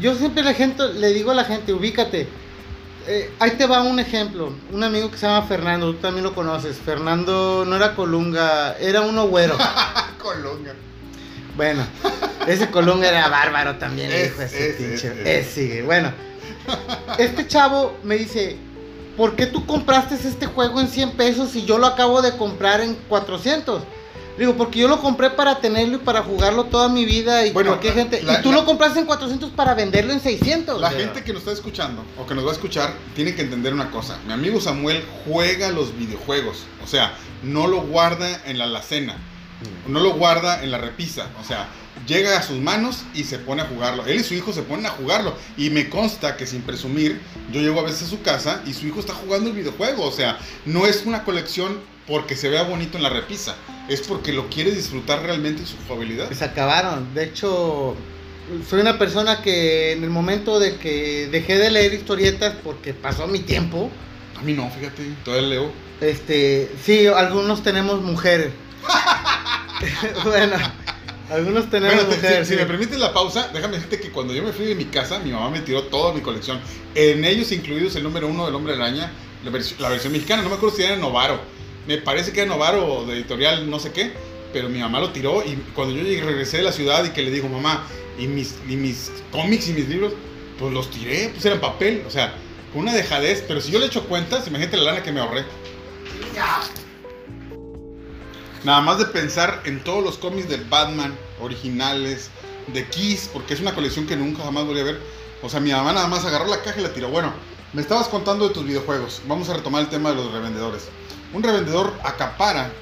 yo 0.00 0.14
siempre 0.14 0.42
la 0.44 0.54
gente, 0.54 0.82
le 0.94 1.12
digo 1.12 1.30
a 1.30 1.34
la 1.34 1.44
gente, 1.44 1.72
ubícate. 1.72 2.28
Eh, 3.08 3.30
ahí 3.38 3.52
te 3.52 3.66
va 3.66 3.82
un 3.82 4.00
ejemplo. 4.00 4.52
Un 4.72 4.82
amigo 4.82 5.10
que 5.10 5.16
se 5.16 5.26
llama 5.26 5.46
Fernando, 5.46 5.92
tú 5.92 5.98
también 6.00 6.24
lo 6.24 6.34
conoces. 6.34 6.76
Fernando 6.84 7.64
no 7.66 7.76
era 7.76 7.94
Colunga, 7.94 8.76
era 8.78 9.00
uno 9.02 9.28
güero. 9.28 9.56
Colonga. 10.20 10.74
bueno, 11.56 11.86
ese 12.48 12.68
Colunga 12.68 13.08
era 13.08 13.28
bárbaro 13.28 13.76
también, 13.76 14.10
Es- 14.12 14.26
hijo 14.32 14.38
de 14.40 14.44
ese 14.46 14.70
es- 14.70 14.76
pinche. 14.76 15.38
es- 15.78 15.84
bueno. 15.86 16.12
Este 17.18 17.46
chavo 17.46 17.96
me 18.02 18.16
dice, 18.16 18.56
¿por 19.16 19.36
qué 19.36 19.46
tú 19.46 19.64
compraste 19.66 20.14
este 20.16 20.46
juego 20.46 20.80
en 20.80 20.88
100 20.88 21.12
pesos 21.12 21.54
y 21.56 21.64
yo 21.64 21.78
lo 21.78 21.86
acabo 21.86 22.22
de 22.22 22.36
comprar 22.36 22.80
en 22.80 22.94
400? 23.08 23.82
Le 24.38 24.44
digo, 24.44 24.58
porque 24.58 24.80
yo 24.80 24.88
lo 24.88 25.00
compré 25.00 25.30
para 25.30 25.60
tenerlo 25.60 25.96
y 25.96 26.00
para 26.00 26.22
jugarlo 26.22 26.64
toda 26.64 26.90
mi 26.90 27.06
vida 27.06 27.46
y 27.46 27.52
Bueno, 27.52 27.70
cualquier 27.70 27.94
gente. 27.94 28.22
la- 28.22 28.34
y 28.38 28.42
tú 28.42 28.50
la- 28.50 28.56
lo 28.58 28.64
compraste 28.66 28.98
en 29.00 29.06
400 29.06 29.48
para 29.50 29.72
venderlo 29.72 30.12
en 30.12 30.20
600. 30.20 30.78
La 30.78 30.90
gente 30.90 31.24
que 31.24 31.32
nos 31.32 31.40
está 31.40 31.52
escuchando 31.52 32.02
o 32.20 32.26
que 32.26 32.34
nos 32.34 32.44
va 32.44 32.50
a 32.50 32.52
escuchar 32.52 32.92
tiene 33.14 33.34
que 33.34 33.40
entender 33.40 33.72
una 33.72 33.90
cosa. 33.90 34.18
Mi 34.26 34.34
amigo 34.34 34.60
Samuel 34.60 35.02
juega 35.24 35.70
los 35.70 35.96
videojuegos. 35.96 36.64
O 36.84 36.86
sea, 36.86 37.14
no 37.42 37.66
lo 37.66 37.80
guarda 37.80 38.42
en 38.44 38.58
la 38.58 38.64
alacena. 38.64 39.16
No 39.88 40.00
lo 40.00 40.14
guarda 40.14 40.62
en 40.62 40.70
la 40.70 40.78
repisa. 40.78 41.28
O 41.40 41.44
sea, 41.44 41.68
llega 42.06 42.36
a 42.38 42.42
sus 42.42 42.58
manos 42.58 43.04
y 43.14 43.24
se 43.24 43.38
pone 43.38 43.62
a 43.62 43.66
jugarlo. 43.66 44.04
Él 44.06 44.20
y 44.20 44.24
su 44.24 44.34
hijo 44.34 44.52
se 44.52 44.62
ponen 44.62 44.86
a 44.86 44.90
jugarlo. 44.90 45.34
Y 45.56 45.70
me 45.70 45.88
consta 45.88 46.36
que 46.36 46.46
sin 46.46 46.62
presumir, 46.62 47.20
yo 47.52 47.60
llego 47.60 47.80
a 47.80 47.84
veces 47.84 48.02
a 48.02 48.10
su 48.10 48.22
casa 48.22 48.62
y 48.66 48.74
su 48.74 48.86
hijo 48.86 49.00
está 49.00 49.14
jugando 49.14 49.50
el 49.50 49.56
videojuego. 49.56 50.04
O 50.04 50.12
sea, 50.12 50.38
no 50.64 50.86
es 50.86 51.04
una 51.06 51.24
colección 51.24 51.80
porque 52.06 52.36
se 52.36 52.48
vea 52.48 52.62
bonito 52.62 52.96
en 52.96 53.02
la 53.02 53.08
repisa. 53.10 53.56
Es 53.88 54.02
porque 54.02 54.32
lo 54.32 54.48
quiere 54.48 54.72
disfrutar 54.72 55.22
realmente 55.22 55.64
su 55.64 55.76
jugabilidad. 55.86 56.30
Se 56.32 56.44
acabaron. 56.44 57.14
De 57.14 57.24
hecho, 57.24 57.96
soy 58.68 58.80
una 58.80 58.98
persona 58.98 59.42
que 59.42 59.92
en 59.92 60.04
el 60.04 60.10
momento 60.10 60.58
de 60.60 60.76
que 60.76 61.28
dejé 61.30 61.58
de 61.58 61.70
leer 61.70 61.94
historietas 61.94 62.54
porque 62.62 62.94
pasó 62.94 63.26
mi 63.26 63.40
tiempo, 63.40 63.90
A 64.38 64.42
mí 64.42 64.52
no, 64.52 64.70
fíjate. 64.70 65.02
Todavía 65.24 65.48
leo. 65.48 65.72
este, 66.00 66.70
sí, 66.84 67.06
algunos 67.06 67.62
tenemos 67.62 68.02
mujeres. 68.02 68.50
bueno, 70.24 70.56
algunos 71.30 71.68
tenemos 71.70 71.94
Bueno, 72.06 72.10
mujeres. 72.16 72.48
si, 72.48 72.54
me 72.56 72.66
permites 72.66 72.98
la 72.98 73.12
pausa, 73.12 73.50
déjame 73.52 73.76
decirte 73.76 74.00
que 74.00 74.10
cuando 74.10 74.32
yo 74.32 74.42
me 74.42 74.52
fui 74.52 74.66
de 74.66 74.74
mi 74.74 74.86
casa, 74.86 75.18
mi 75.18 75.32
mamá 75.32 75.50
me 75.50 75.60
tiró 75.60 75.84
toda 75.84 76.12
mi 76.12 76.20
colección. 76.20 76.60
En 76.94 77.24
ellos 77.24 77.52
incluidos 77.52 77.94
el 77.96 78.02
número 78.04 78.26
uno 78.28 78.46
del 78.46 78.54
Hombre 78.54 78.74
Araña, 78.74 79.10
la, 79.44 79.50
vers- 79.50 79.78
la 79.78 79.88
versión 79.88 80.12
mexicana. 80.12 80.42
No 80.42 80.48
me 80.48 80.54
acuerdo 80.56 80.76
si 80.76 80.82
era 80.82 80.96
Novaro. 80.96 81.40
Me 81.86 81.98
parece 81.98 82.32
que 82.32 82.40
era 82.40 82.48
Novaro 82.50 82.86
o 82.86 83.06
de 83.06 83.14
editorial 83.14 83.68
no 83.68 83.78
sé 83.78 83.92
qué. 83.92 84.12
Pero 84.52 84.68
mi 84.70 84.78
mamá 84.78 85.00
lo 85.00 85.10
tiró 85.10 85.44
y 85.44 85.56
cuando 85.74 85.94
yo 85.94 86.02
llegué, 86.02 86.22
regresé 86.22 86.58
de 86.58 86.62
la 86.62 86.72
ciudad 86.72 87.04
y 87.04 87.10
que 87.10 87.20
le 87.22 87.30
digo, 87.30 87.48
mamá, 87.48 87.84
y 88.18 88.26
mis, 88.26 88.54
y 88.68 88.76
mis 88.76 89.10
cómics 89.30 89.68
y 89.68 89.72
mis 89.74 89.88
libros, 89.88 90.14
pues 90.58 90.72
los 90.72 90.90
tiré, 90.90 91.28
pues 91.34 91.44
eran 91.44 91.60
papel. 91.60 92.04
O 92.06 92.10
sea, 92.10 92.34
con 92.72 92.82
una 92.82 92.94
dejadez. 92.94 93.44
Pero 93.46 93.60
si 93.60 93.70
yo 93.72 93.78
le 93.78 93.86
echo 93.86 94.04
cuentas, 94.04 94.46
imagínate 94.46 94.76
la 94.78 94.84
lana 94.84 95.02
que 95.02 95.12
me 95.12 95.20
ahorré. 95.20 95.44
Nada 98.66 98.80
más 98.80 98.98
de 98.98 99.04
pensar 99.04 99.62
en 99.64 99.78
todos 99.78 100.02
los 100.02 100.18
cómics 100.18 100.48
de 100.48 100.56
Batman 100.56 101.16
originales, 101.40 102.30
de 102.66 102.84
Kiss, 102.88 103.30
porque 103.32 103.54
es 103.54 103.60
una 103.60 103.76
colección 103.76 104.08
que 104.08 104.16
nunca 104.16 104.42
jamás 104.42 104.66
volví 104.66 104.80
a 104.80 104.82
ver. 104.82 105.00
O 105.40 105.48
sea, 105.48 105.60
mi 105.60 105.70
mamá 105.70 105.92
nada 105.92 106.08
más 106.08 106.24
agarró 106.24 106.48
la 106.48 106.60
caja 106.62 106.80
y 106.80 106.82
la 106.82 106.92
tiró. 106.92 107.08
Bueno, 107.08 107.32
me 107.72 107.80
estabas 107.80 108.08
contando 108.08 108.48
de 108.48 108.54
tus 108.54 108.64
videojuegos. 108.64 109.22
Vamos 109.28 109.48
a 109.50 109.54
retomar 109.54 109.82
el 109.82 109.88
tema 109.88 110.10
de 110.10 110.16
los 110.16 110.32
revendedores. 110.32 110.88
Un 111.32 111.44
revendedor 111.44 111.94
acapara 112.02 112.72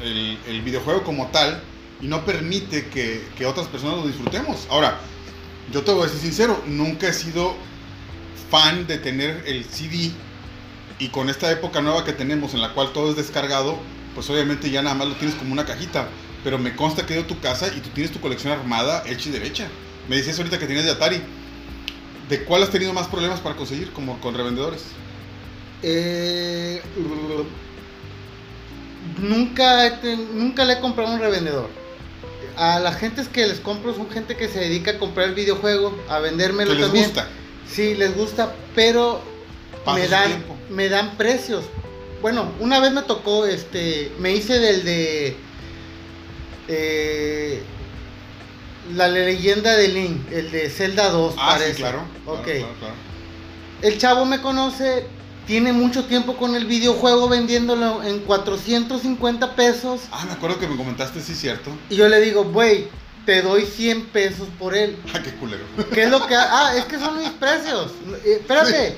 el, 0.00 0.62
videojuego 0.62 1.02
como 1.02 1.26
tal 1.32 1.60
y 2.00 2.06
no 2.06 2.24
permite 2.24 2.86
que 2.86 3.46
otras 3.46 3.66
personas 3.66 3.96
lo 3.96 4.06
disfrutemos. 4.06 4.68
Ahora, 4.70 5.00
Yo 5.72 5.82
te 5.82 5.90
voy 5.90 6.02
a 6.02 6.04
decir 6.04 6.20
sincero, 6.20 6.62
nunca 6.66 7.08
he 7.08 7.12
sido 7.12 7.56
fan 8.48 8.86
de 8.86 8.98
tener 8.98 9.42
el 9.44 9.64
CD 9.64 10.12
y 11.00 11.08
con 11.08 11.28
esta 11.28 11.50
época 11.50 11.80
nueva 11.80 12.04
que 12.04 12.12
tenemos 12.12 12.54
en 12.54 12.60
la 12.60 12.74
cual 12.74 12.92
todo 12.92 13.10
es 13.10 13.16
descargado, 13.16 13.76
pues 14.14 14.28
obviamente 14.30 14.70
ya 14.70 14.82
nada 14.82 14.94
más 14.94 15.08
lo 15.08 15.14
tienes 15.14 15.36
como 15.36 15.52
una 15.52 15.64
cajita. 15.64 16.08
Pero 16.42 16.58
me 16.58 16.74
consta 16.74 17.04
que 17.04 17.12
he 17.12 17.16
ido 17.16 17.24
a 17.24 17.28
tu 17.28 17.38
casa 17.40 17.68
y 17.68 17.80
tú 17.80 17.90
tienes 17.90 18.12
tu 18.12 18.20
colección 18.20 18.52
armada, 18.52 19.02
hecha 19.06 19.28
y 19.28 19.32
derecha. 19.32 19.68
Me 20.08 20.16
decías 20.16 20.38
ahorita 20.38 20.58
que 20.58 20.66
tienes 20.66 20.84
de 20.84 20.92
Atari. 20.92 21.20
¿De 22.28 22.44
cuál 22.44 22.62
has 22.62 22.70
tenido 22.70 22.92
más 22.92 23.08
problemas 23.08 23.40
para 23.40 23.56
conseguir 23.56 23.92
como 23.92 24.18
con 24.20 24.34
revendedores? 24.34 24.84
Eh, 25.82 26.80
nunca, 29.18 30.00
nunca 30.32 30.64
le 30.64 30.74
he 30.74 30.80
comprado 30.80 31.12
un 31.12 31.20
revendedor. 31.20 31.68
A 32.56 32.78
las 32.80 32.96
gentes 32.98 33.28
que 33.28 33.46
les 33.46 33.60
compro 33.60 33.94
son 33.94 34.10
gente 34.10 34.36
que 34.36 34.48
se 34.48 34.60
dedica 34.60 34.92
a 34.92 34.98
comprar 34.98 35.28
el 35.28 35.34
videojuego, 35.34 35.96
a 36.08 36.18
vendérmelo 36.18 36.70
Que 36.70 36.76
les 36.76 36.86
también. 36.86 37.04
gusta. 37.06 37.28
Sí, 37.68 37.94
les 37.94 38.14
gusta, 38.16 38.54
pero 38.74 39.22
me 39.94 40.08
dan, 40.08 40.44
me 40.68 40.88
dan 40.88 41.16
precios. 41.16 41.64
Bueno, 42.22 42.52
una 42.60 42.80
vez 42.80 42.92
me 42.92 43.02
tocó, 43.02 43.46
este, 43.46 44.12
me 44.18 44.32
hice 44.32 44.58
del 44.58 44.84
de 44.84 45.36
eh, 46.68 47.62
la 48.94 49.08
leyenda 49.08 49.76
de 49.76 49.88
Link, 49.88 50.30
el 50.32 50.50
de 50.50 50.68
Zelda 50.68 51.10
2, 51.10 51.34
Ah, 51.38 51.50
parece. 51.52 51.74
sí, 51.74 51.78
claro. 51.82 52.02
Ok. 52.26 52.42
claro, 52.44 52.74
claro. 52.78 52.94
El 53.82 53.98
chavo 53.98 54.24
me 54.26 54.40
conoce, 54.42 55.06
tiene 55.46 55.72
mucho 55.72 56.04
tiempo 56.04 56.36
con 56.36 56.54
el 56.54 56.66
videojuego 56.66 57.28
vendiéndolo 57.28 58.02
en 58.02 58.20
450 58.20 59.54
pesos. 59.56 60.02
Ah, 60.12 60.24
me 60.26 60.32
acuerdo 60.32 60.58
que 60.58 60.68
me 60.68 60.76
comentaste, 60.76 61.20
sí, 61.22 61.34
cierto. 61.34 61.70
Y 61.88 61.96
yo 61.96 62.08
le 62.08 62.20
digo, 62.20 62.44
güey, 62.44 62.88
te 63.24 63.40
doy 63.42 63.64
100 63.64 64.06
pesos 64.06 64.48
por 64.58 64.74
él. 64.76 64.96
Ah, 65.14 65.20
qué 65.22 65.30
culero. 65.36 65.64
¿Qué 65.94 66.02
es 66.04 66.10
lo 66.10 66.26
que.? 66.26 66.34
Ah, 66.36 66.74
es 66.76 66.84
que 66.84 66.98
son 66.98 67.18
mis 67.18 67.30
precios. 67.30 67.92
Eh, 68.24 68.38
espérate, 68.40 68.96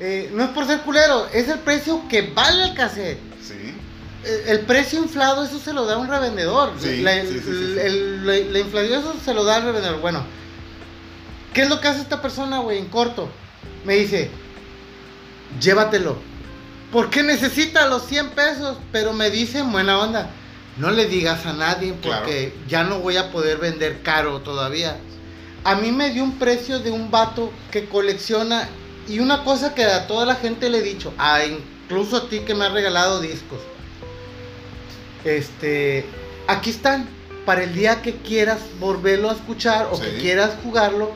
eh, 0.00 0.30
no 0.32 0.44
es 0.44 0.50
por 0.50 0.66
ser 0.66 0.80
culero, 0.80 1.26
es 1.32 1.48
el 1.48 1.58
precio 1.60 2.02
que 2.08 2.22
vale 2.22 2.64
el 2.64 2.74
cassette. 2.74 3.18
Sí. 3.42 3.54
Eh, 4.24 4.44
El 4.48 4.60
precio 4.60 4.98
inflado, 5.00 5.44
eso 5.44 5.58
se 5.58 5.72
lo 5.72 5.84
da 5.86 5.98
un 5.98 6.08
revendedor. 6.08 6.72
Sí, 6.78 7.02
la, 7.02 7.12
sí, 7.22 7.40
el- 7.80 8.26
la- 8.26 8.50
la 8.52 8.58
inflación, 8.58 9.00
eso 9.00 9.14
se 9.22 9.34
lo 9.34 9.44
da 9.44 9.56
al 9.56 9.64
revendedor. 9.64 10.00
Bueno, 10.00 10.24
¿qué 11.52 11.62
es 11.62 11.68
lo 11.68 11.80
que 11.80 11.88
hace 11.88 12.00
esta 12.00 12.22
persona, 12.22 12.58
güey, 12.60 12.78
en 12.78 12.86
corto? 12.86 13.28
Me 13.84 13.94
dice, 13.96 14.30
llévatelo. 15.60 16.16
¿Por 16.90 17.10
qué 17.10 17.22
necesita 17.22 17.86
los 17.88 18.06
100 18.06 18.30
pesos? 18.30 18.78
Pero 18.92 19.12
me 19.12 19.30
dice 19.30 19.58
en 19.58 19.72
buena 19.72 19.98
onda, 19.98 20.30
no 20.78 20.90
le 20.90 21.06
digas 21.06 21.44
a 21.46 21.52
nadie 21.52 21.92
porque 22.02 22.54
ya 22.68 22.84
no 22.84 23.00
voy 23.00 23.16
a 23.16 23.30
poder 23.30 23.58
vender 23.58 24.02
caro 24.02 24.40
todavía. 24.40 24.96
A 25.64 25.74
mí 25.76 25.92
me 25.92 26.10
dio 26.10 26.22
un 26.24 26.38
precio 26.38 26.78
de 26.78 26.90
un 26.90 27.10
vato 27.10 27.52
que 27.70 27.88
colecciona 27.88 28.68
y 29.08 29.18
una 29.20 29.44
cosa 29.44 29.74
que 29.74 29.84
a 29.84 30.06
toda 30.06 30.24
la 30.26 30.34
gente 30.36 30.68
le 30.70 30.78
he 30.78 30.82
dicho, 30.82 31.12
a 31.18 31.40
incluso 31.44 32.16
a 32.16 32.28
ti 32.28 32.40
que 32.40 32.54
me 32.54 32.64
has 32.64 32.72
regalado 32.72 33.20
discos. 33.20 33.60
Este, 35.24 36.04
aquí 36.46 36.70
están 36.70 37.08
para 37.46 37.62
el 37.62 37.74
día 37.74 38.02
que 38.02 38.14
quieras 38.16 38.60
volverlo 38.78 39.30
a 39.30 39.34
escuchar 39.34 39.88
o 39.90 39.98
que 40.00 40.10
Sí. 40.12 40.16
quieras 40.20 40.52
jugarlo, 40.62 41.12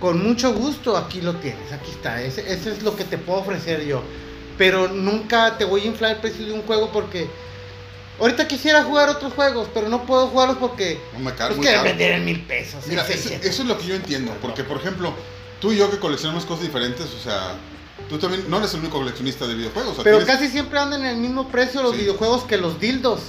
con 0.00 0.22
mucho 0.22 0.52
gusto 0.52 0.96
aquí 0.96 1.20
lo 1.20 1.36
tienes, 1.36 1.72
aquí 1.72 1.90
está. 1.90 2.22
Ese, 2.22 2.40
ese 2.52 2.72
es 2.72 2.82
lo 2.82 2.96
que 2.96 3.04
te 3.04 3.18
puedo 3.18 3.40
ofrecer 3.40 3.84
yo. 3.84 4.02
Pero 4.58 4.88
nunca 4.88 5.56
te 5.58 5.64
voy 5.64 5.82
a 5.82 5.86
inflar 5.86 6.12
el 6.12 6.16
precio 6.18 6.44
de 6.44 6.52
un 6.52 6.62
juego 6.62 6.90
porque 6.92 7.28
ahorita 8.20 8.46
quisiera 8.46 8.82
jugar 8.84 9.08
otros 9.08 9.32
juegos, 9.32 9.68
pero 9.72 9.88
no 9.88 10.04
puedo 10.04 10.28
jugarlos 10.28 10.58
porque 10.58 10.98
No 11.12 11.20
me 11.20 11.30
los 11.30 11.38
cargo 11.38 11.56
muy 11.56 11.62
quieren 11.64 11.80
caro. 11.82 11.90
vender 11.90 12.12
en 12.12 12.24
mil 12.24 12.42
pesos. 12.42 12.86
Mira, 12.86 13.02
eso, 13.02 13.12
600. 13.12 13.48
eso 13.48 13.62
es 13.62 13.68
lo 13.68 13.78
que 13.78 13.86
yo 13.86 13.94
entiendo. 13.94 14.32
Porque, 14.42 14.62
por 14.64 14.76
ejemplo, 14.78 15.14
tú 15.62 15.72
y 15.72 15.76
yo 15.78 15.90
que 15.90 15.98
coleccionamos 15.98 16.44
cosas 16.44 16.64
diferentes, 16.64 17.06
o 17.14 17.18
sea, 17.22 17.54
tú 18.10 18.18
también 18.18 18.44
no 18.50 18.58
eres 18.58 18.74
el 18.74 18.80
único 18.80 18.98
coleccionista 18.98 19.46
de 19.46 19.54
videojuegos. 19.54 19.92
o 19.92 19.94
sea, 19.94 20.04
Pero 20.04 20.18
tienes- 20.18 20.34
casi 20.36 20.48
siempre 20.50 20.78
andan 20.78 21.00
en 21.02 21.06
el 21.06 21.16
mismo 21.16 21.48
precio 21.48 21.82
los 21.82 21.92
Sí. 21.92 21.98
videojuegos 22.02 22.42
que 22.44 22.58
los 22.58 22.78
dildos. 22.78 23.20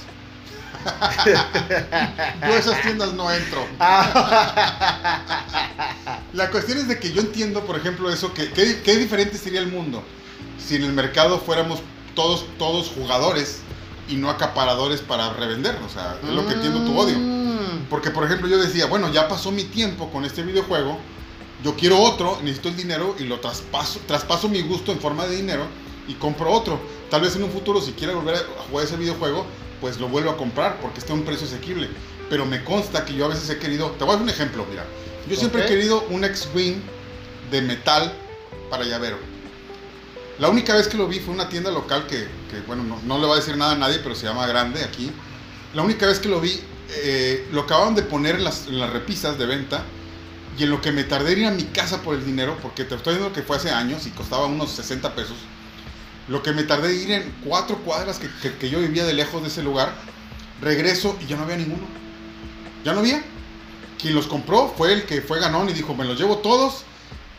Yo 1.25 2.53
a 2.53 2.57
esas 2.57 2.81
tiendas 2.81 3.13
no 3.13 3.31
entro. 3.31 3.65
Ah, 3.79 5.21
La 6.33 6.49
cuestión 6.49 6.77
es 6.79 6.87
de 6.89 6.99
que 6.99 7.13
yo 7.13 7.21
entiendo, 7.21 7.61
por 7.65 7.77
ejemplo, 7.77 8.09
eso, 8.11 8.33
que, 8.33 8.51
qué 8.51 8.95
diferente 8.97 9.37
sería 9.37 9.59
el 9.61 9.67
mundo 9.67 10.03
si 10.57 10.75
en 10.75 10.83
el 10.83 10.91
mercado 10.93 11.39
fuéramos 11.39 11.79
todos, 12.15 12.45
todos 12.57 12.89
jugadores 12.89 13.59
y 14.09 14.15
no 14.15 14.29
acaparadores 14.29 14.99
para 15.01 15.31
revender. 15.33 15.77
O 15.85 15.89
sea, 15.89 16.17
es 16.23 16.29
lo 16.29 16.45
que 16.47 16.53
entiendo 16.55 16.83
tu 16.83 16.97
odio. 16.97 17.17
Mm. 17.17 17.85
Porque, 17.89 18.09
por 18.11 18.25
ejemplo, 18.25 18.47
yo 18.49 18.57
decía, 18.57 18.85
bueno, 18.87 19.09
ya 19.11 19.27
pasó 19.27 19.51
mi 19.51 19.63
tiempo 19.63 20.09
con 20.11 20.25
este 20.25 20.41
videojuego, 20.43 20.97
yo 21.63 21.75
quiero 21.75 21.99
otro, 21.99 22.39
necesito 22.41 22.69
el 22.69 22.75
dinero 22.75 23.15
y 23.17 23.23
lo 23.23 23.39
traspaso, 23.39 23.99
traspaso 24.05 24.49
mi 24.49 24.61
gusto 24.61 24.91
en 24.91 24.99
forma 24.99 25.25
de 25.25 25.37
dinero 25.37 25.65
y 26.07 26.13
compro 26.15 26.51
otro. 26.51 26.79
Tal 27.09 27.21
vez 27.21 27.35
en 27.35 27.43
un 27.43 27.51
futuro, 27.51 27.81
si 27.81 27.93
quiero 27.93 28.15
volver 28.15 28.35
a 28.35 28.63
jugar 28.69 28.85
ese 28.85 28.97
videojuego, 28.97 29.45
pues 29.79 29.99
lo 29.99 30.09
vuelvo 30.09 30.31
a 30.31 30.37
comprar 30.37 30.79
porque 30.81 30.99
está 30.99 31.13
a 31.13 31.15
un 31.15 31.23
precio 31.23 31.47
asequible. 31.47 31.89
Pero 32.29 32.45
me 32.45 32.63
consta 32.63 33.05
que 33.05 33.13
yo 33.13 33.25
a 33.25 33.29
veces 33.29 33.49
he 33.49 33.59
querido, 33.59 33.91
te 33.91 34.03
voy 34.03 34.13
a 34.13 34.15
dar 34.15 34.23
un 34.23 34.29
ejemplo, 34.29 34.65
mira. 34.69 34.85
Yo 35.29 35.37
siempre 35.37 35.63
he 35.63 35.67
querido 35.67 36.05
un 36.09 36.25
X-Wing 36.25 36.81
de 37.49 37.61
metal 37.61 38.13
para 38.69 38.83
llavero. 38.83 39.17
La 40.39 40.49
única 40.49 40.75
vez 40.75 40.87
que 40.87 40.97
lo 40.97 41.07
vi 41.07 41.19
fue 41.19 41.33
en 41.33 41.39
una 41.39 41.49
tienda 41.49 41.71
local 41.71 42.07
que, 42.07 42.27
que, 42.49 42.59
bueno, 42.65 42.83
no, 42.83 42.99
no 43.05 43.19
le 43.19 43.27
va 43.27 43.33
a 43.33 43.35
decir 43.37 43.55
nada 43.55 43.73
a 43.73 43.77
nadie, 43.77 43.99
pero 43.99 44.15
se 44.15 44.25
llama 44.25 44.47
Grande 44.47 44.83
aquí. 44.83 45.11
La 45.73 45.83
única 45.83 46.07
vez 46.07 46.19
que 46.19 46.27
lo 46.27 46.41
vi, 46.41 46.59
eh, 46.89 47.47
lo 47.51 47.61
acababan 47.61 47.95
de 47.95 48.01
poner 48.01 48.35
en 48.35 48.43
las, 48.43 48.67
en 48.67 48.79
las 48.79 48.91
repisas 48.91 49.37
de 49.37 49.45
venta. 49.45 49.83
Y 50.57 50.63
en 50.63 50.69
lo 50.69 50.81
que 50.81 50.91
me 50.91 51.03
tardé 51.03 51.33
en 51.33 51.39
ir 51.39 51.45
a 51.47 51.51
mi 51.51 51.63
casa 51.63 52.01
por 52.01 52.15
el 52.15 52.25
dinero, 52.25 52.57
porque 52.61 52.83
te 52.83 52.95
estoy 52.95 53.15
diciendo 53.15 53.33
que 53.33 53.41
fue 53.41 53.57
hace 53.57 53.71
años 53.71 54.05
y 54.05 54.11
costaba 54.11 54.45
unos 54.45 54.71
60 54.71 55.15
pesos. 55.15 55.35
Lo 56.27 56.43
que 56.43 56.53
me 56.53 56.63
tardé 56.63 56.93
en 56.93 57.01
ir 57.01 57.11
en 57.11 57.33
cuatro 57.43 57.77
cuadras 57.79 58.19
que, 58.19 58.69
yo 58.69 58.79
vivía 58.79 59.05
de 59.05 59.13
lejos 59.13 59.41
de 59.41 59.47
ese 59.47 59.63
lugar, 59.63 59.93
regreso 60.61 61.17
y 61.21 61.25
ya 61.25 61.37
no 61.37 61.43
había 61.43 61.57
ninguno. 61.57 61.83
Ya 62.85 62.93
no 62.93 62.99
había. 62.99 63.23
Quien 63.99 64.15
los 64.15 64.27
compró 64.27 64.73
fue 64.77 64.93
el 64.93 65.05
que 65.05 65.21
fue 65.21 65.39
ganón 65.39 65.69
y 65.69 65.73
dijo, 65.73 65.95
me 65.95 66.05
los 66.05 66.19
llevo 66.19 66.37
todos. 66.37 66.83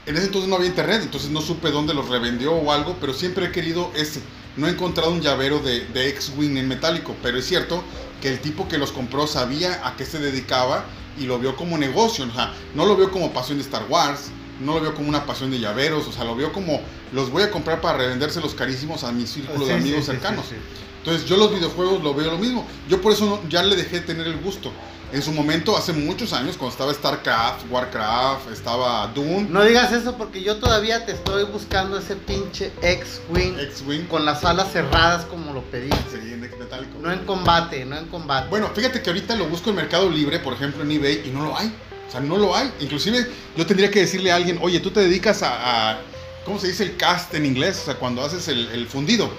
En 0.07 0.17
ese 0.17 0.27
entonces 0.27 0.51
no 0.51 0.57
había 0.57 0.69
internet, 0.69 1.01
entonces 1.03 1.31
no 1.31 1.41
supe 1.41 1.71
dónde 1.71 1.95
los 1.95 2.09
revendió 2.09 2.53
o 2.53 2.73
algo, 2.73 2.97
pero 3.01 3.15
siempre 3.15 3.47
he 3.47 3.53
querido 3.53 3.91
ese. 3.95 4.21
No 4.57 4.67
he 4.67 4.71
encontrado 4.71 5.11
un 5.11 5.23
llavero 5.23 5.61
de, 5.61 5.87
de 5.87 6.09
X-Wing 6.11 6.59
en 6.59 6.69
metálico, 6.69 7.17
pero 7.23 7.39
es 7.39 7.47
cierto 7.47 7.83
que 8.21 8.29
el 8.29 8.41
tipo 8.41 8.69
que 8.69 8.77
los 8.77 8.93
compró 8.93 9.27
sabía 9.27 9.87
a 9.87 9.97
qué 9.97 10.05
se 10.05 10.19
dedicaba 10.19 10.85
y 11.19 11.25
lo 11.25 11.39
vio 11.39 11.57
como 11.57 11.77
negocio. 11.79 12.25
O 12.27 12.31
sea, 12.33 12.53
no 12.75 12.85
lo 12.87 12.97
vio 12.97 13.11
como 13.11 13.33
pasión 13.33 13.59
de 13.59 13.65
Star 13.65 13.85
Wars, 13.89 14.31
no 14.61 14.75
lo 14.75 14.81
vio 14.81 14.95
como 14.95 15.09
una 15.09 15.27
pasión 15.27 15.51
de 15.51 15.59
llaveros, 15.61 16.07
o 16.07 16.13
sea, 16.13 16.25
lo 16.25 16.35
vio 16.37 16.53
como 16.53 16.81
los 17.13 17.31
voy 17.31 17.43
a 17.43 17.51
comprar 17.51 17.81
para 17.81 17.99
revendérselos 17.99 18.55
carísimos 18.55 19.05
a 19.05 19.13
mi 19.13 19.27
círculo 19.27 19.67
de 19.67 19.73
Sí, 19.75 19.79
amigos 19.81 20.01
sí, 20.05 20.11
cercanos. 20.13 20.47
sí. 20.49 20.55
Entonces 20.99 21.29
yo 21.29 21.37
los 21.37 21.53
videojuegos 21.53 22.03
lo 22.03 22.15
veo 22.15 22.31
lo 22.31 22.39
mismo. 22.39 22.67
Yo 22.89 23.01
por 23.03 23.13
eso 23.13 23.27
no- 23.27 23.49
ya 23.49 23.63
le 23.63 23.77
dejé 23.77 24.01
de 24.01 24.07
tener 24.07 24.27
el 24.27 24.39
gusto. 24.39 24.73
En 25.15 25.23
su 25.23 25.31
momento, 25.31 25.77
hace 25.77 25.93
muchos 25.93 26.33
años, 26.33 26.57
cuando 26.57 26.73
estaba 26.73 26.93
StarCraft, 26.93 27.71
Warcraft, 27.71 28.51
estaba 28.51 29.07
Doom, 29.15 29.47
No 29.49 29.63
digas 29.63 29.93
eso 29.93 30.17
porque 30.19 30.43
yo 30.43 30.57
todavía 30.57 31.07
te 31.07 31.13
estoy 31.13 31.45
buscando 31.45 31.97
ese 31.99 32.17
pinche 32.17 32.73
X-Wing 32.83 33.57
X-Wing, 33.61 34.07
con 34.09 34.25
las 34.25 34.45
alas 34.45 34.73
cerradas 34.73 35.25
como 35.27 35.53
lo 35.53 35.63
pediste. 35.63 35.97
sí, 36.21 36.33
en 36.33 36.41
metálico. 36.41 36.99
No 37.01 37.13
en 37.13 37.21
combate, 37.21 37.85
no 37.85 37.97
en 37.97 38.07
combate. 38.07 38.49
Bueno, 38.51 38.69
fíjate 38.75 39.01
que 39.03 39.11
ahorita 39.11 39.37
lo 39.37 39.47
busco 39.47 39.71
en 39.71 39.77
Mercado 39.77 40.11
Libre, 40.11 40.41
por 40.41 40.53
ejemplo 40.55 40.83
en 40.83 40.91
eBay, 40.91 41.23
y 41.27 41.31
no 41.31 41.45
lo 41.45 41.57
hay. 41.57 41.73
O 42.09 42.11
sea, 42.11 42.19
no 42.19 42.37
lo 42.37 42.57
hay. 42.57 42.73
Inclusive 42.81 43.25
yo 43.57 43.65
tendría 43.67 43.93
que 43.93 44.01
decirle 44.01 44.33
a 44.33 44.35
alguien, 44.35 44.59
oye, 44.63 44.81
tú 44.81 44.91
te 44.91 44.99
dedicas 44.99 45.45
a, 45.45 45.93
a- 45.93 45.99
¿cómo 46.45 46.59
se 46.59 46.67
dice 46.67 46.83
el 46.83 46.97
cast 46.97 47.33
en 47.35 47.47
inglés? 47.47 47.79
O 47.83 47.85
sea, 47.85 47.95
cuando 47.95 48.25
haces 48.25 48.49
el, 48.49 48.69
el 48.71 48.89
fundido. 48.89 49.31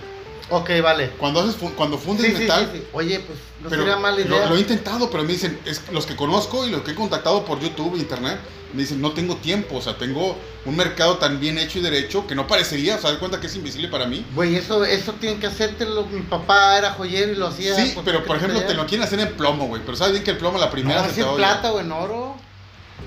Ok, 0.49 0.69
vale. 0.83 1.09
Cuando, 1.17 1.39
haces, 1.41 1.55
fu- 1.55 1.73
cuando 1.73 1.97
fundes 1.97 2.27
Sí, 2.27 2.33
metal, 2.33 2.69
sí, 2.71 2.79
sí. 2.79 2.87
Oye, 2.93 3.19
pues 3.21 3.39
no 3.63 3.69
Pero 3.69 3.81
sería 3.81 3.97
mala 3.97 4.21
idea. 4.21 4.47
lo 4.47 4.55
he 4.55 4.59
intentado, 4.59 5.09
pero 5.09 5.23
me 5.23 5.33
dicen, 5.33 5.59
es 5.65 5.81
los 5.91 6.05
que 6.05 6.15
conozco 6.15 6.67
y 6.67 6.69
los 6.71 6.81
que 6.81 6.91
he 6.91 6.95
contactado 6.95 7.43
por 7.45 7.59
YouTube, 7.59 7.95
internet, 7.97 8.37
me 8.73 8.81
dicen, 8.83 9.01
no 9.01 9.11
tengo 9.13 9.37
tiempo, 9.37 9.77
o 9.77 9.81
sea, 9.81 9.97
tengo 9.97 10.37
un 10.65 10.75
mercado 10.75 11.17
tan 11.17 11.39
bien 11.39 11.57
hecho 11.57 11.79
y 11.79 11.81
derecho 11.81 12.27
que 12.27 12.35
no 12.35 12.45
parecería, 12.45 12.95
o 12.95 12.99
sea, 12.99 13.11
de 13.11 13.17
cuenta 13.17 13.39
que 13.39 13.47
es 13.47 13.55
invisible 13.55 13.87
para 13.87 14.05
mí. 14.05 14.23
Güey, 14.35 14.55
eso, 14.55 14.85
eso 14.85 15.13
tienen 15.13 15.39
que 15.39 15.47
hacértelo. 15.47 16.05
Mi 16.05 16.21
papá 16.21 16.77
era 16.77 16.91
joyero 16.91 17.31
y 17.31 17.35
lo 17.35 17.47
hacía. 17.47 17.75
Sí, 17.75 17.91
pues, 17.95 18.05
pero 18.05 18.21
¿qué 18.21 18.27
por 18.27 18.37
ejemplo, 18.37 18.61
te 18.61 18.75
lo 18.75 18.85
quieren 18.85 19.07
hacer 19.07 19.19
en 19.21 19.33
plomo, 19.35 19.65
güey, 19.67 19.81
pero 19.83 19.97
sabes 19.97 20.13
bien 20.13 20.23
que 20.23 20.31
el 20.31 20.37
plomo 20.37 20.59
la 20.59 20.69
primera 20.69 21.01
No, 21.01 21.11
se 21.11 21.21
en 21.21 21.35
plata 21.35 21.71
o 21.73 21.79
en 21.79 21.91
oro. 21.91 22.35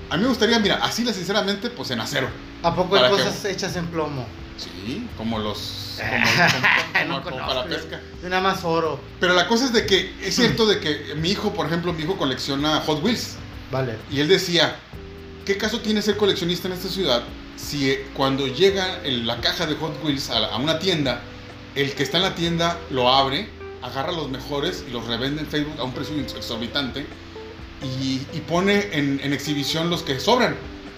A 0.09 0.17
mí 0.17 0.23
me 0.23 0.29
gustaría, 0.29 0.59
mira, 0.59 0.79
así 0.81 1.05
sinceramente, 1.05 1.69
pues 1.69 1.91
en 1.91 2.01
acero. 2.01 2.29
¿A 2.63 2.75
poco 2.75 2.95
hay 2.97 3.09
cosas 3.09 3.45
hechas 3.45 3.75
en 3.77 3.87
plomo? 3.87 4.25
Sí, 4.59 5.07
como 5.17 5.39
los... 5.39 5.97
Como, 7.07 7.21
como- 7.23 7.37
para 7.37 7.65
pesca. 7.65 7.99
Yo 8.21 8.29
nada 8.29 8.41
más 8.41 8.63
oro. 8.63 8.99
Pero 9.19 9.33
la 9.33 9.47
cosa 9.47 9.65
es 9.65 9.73
de 9.73 9.85
que 9.85 10.13
es 10.21 10.35
cierto 10.37 10.65
de 10.65 10.79
que 10.79 11.15
mi 11.15 11.29
hijo, 11.31 11.53
por 11.53 11.65
ejemplo, 11.67 11.93
mi 11.93 12.03
hijo 12.03 12.17
colecciona 12.17 12.81
Hot 12.81 13.03
Wheels. 13.03 13.35
Vale. 13.71 13.95
Y 14.11 14.19
él 14.19 14.27
decía, 14.27 14.75
¿qué 15.45 15.57
caso 15.57 15.79
tiene 15.79 16.01
ser 16.01 16.17
coleccionista 16.17 16.67
en 16.67 16.73
esta 16.73 16.89
ciudad 16.89 17.23
si 17.55 17.91
eh, 17.91 18.07
cuando 18.15 18.47
llega 18.47 19.01
en 19.03 19.27
la 19.27 19.39
caja 19.41 19.65
de 19.65 19.75
Hot 19.75 20.03
Wheels 20.03 20.29
a, 20.29 20.39
la- 20.39 20.47
a 20.47 20.57
una 20.57 20.79
tienda, 20.79 21.21
el 21.75 21.93
que 21.93 22.03
está 22.03 22.17
en 22.17 22.23
la 22.23 22.35
tienda 22.35 22.77
lo 22.89 23.09
abre, 23.13 23.49
agarra 23.81 24.11
los 24.11 24.29
mejores 24.29 24.83
y 24.87 24.91
los 24.91 25.05
revende 25.07 25.41
en 25.41 25.47
Facebook 25.47 25.79
a 25.79 25.83
un 25.83 25.93
precio 25.93 26.15
exorbitante 26.19 27.05
y, 27.83 28.21
y 28.33 28.39
pone 28.47 28.89
en, 28.97 29.19
en 29.23 29.33
exhibición 29.33 29.89
los 29.89 30.03
que 30.03 30.19
sobran? 30.19 30.55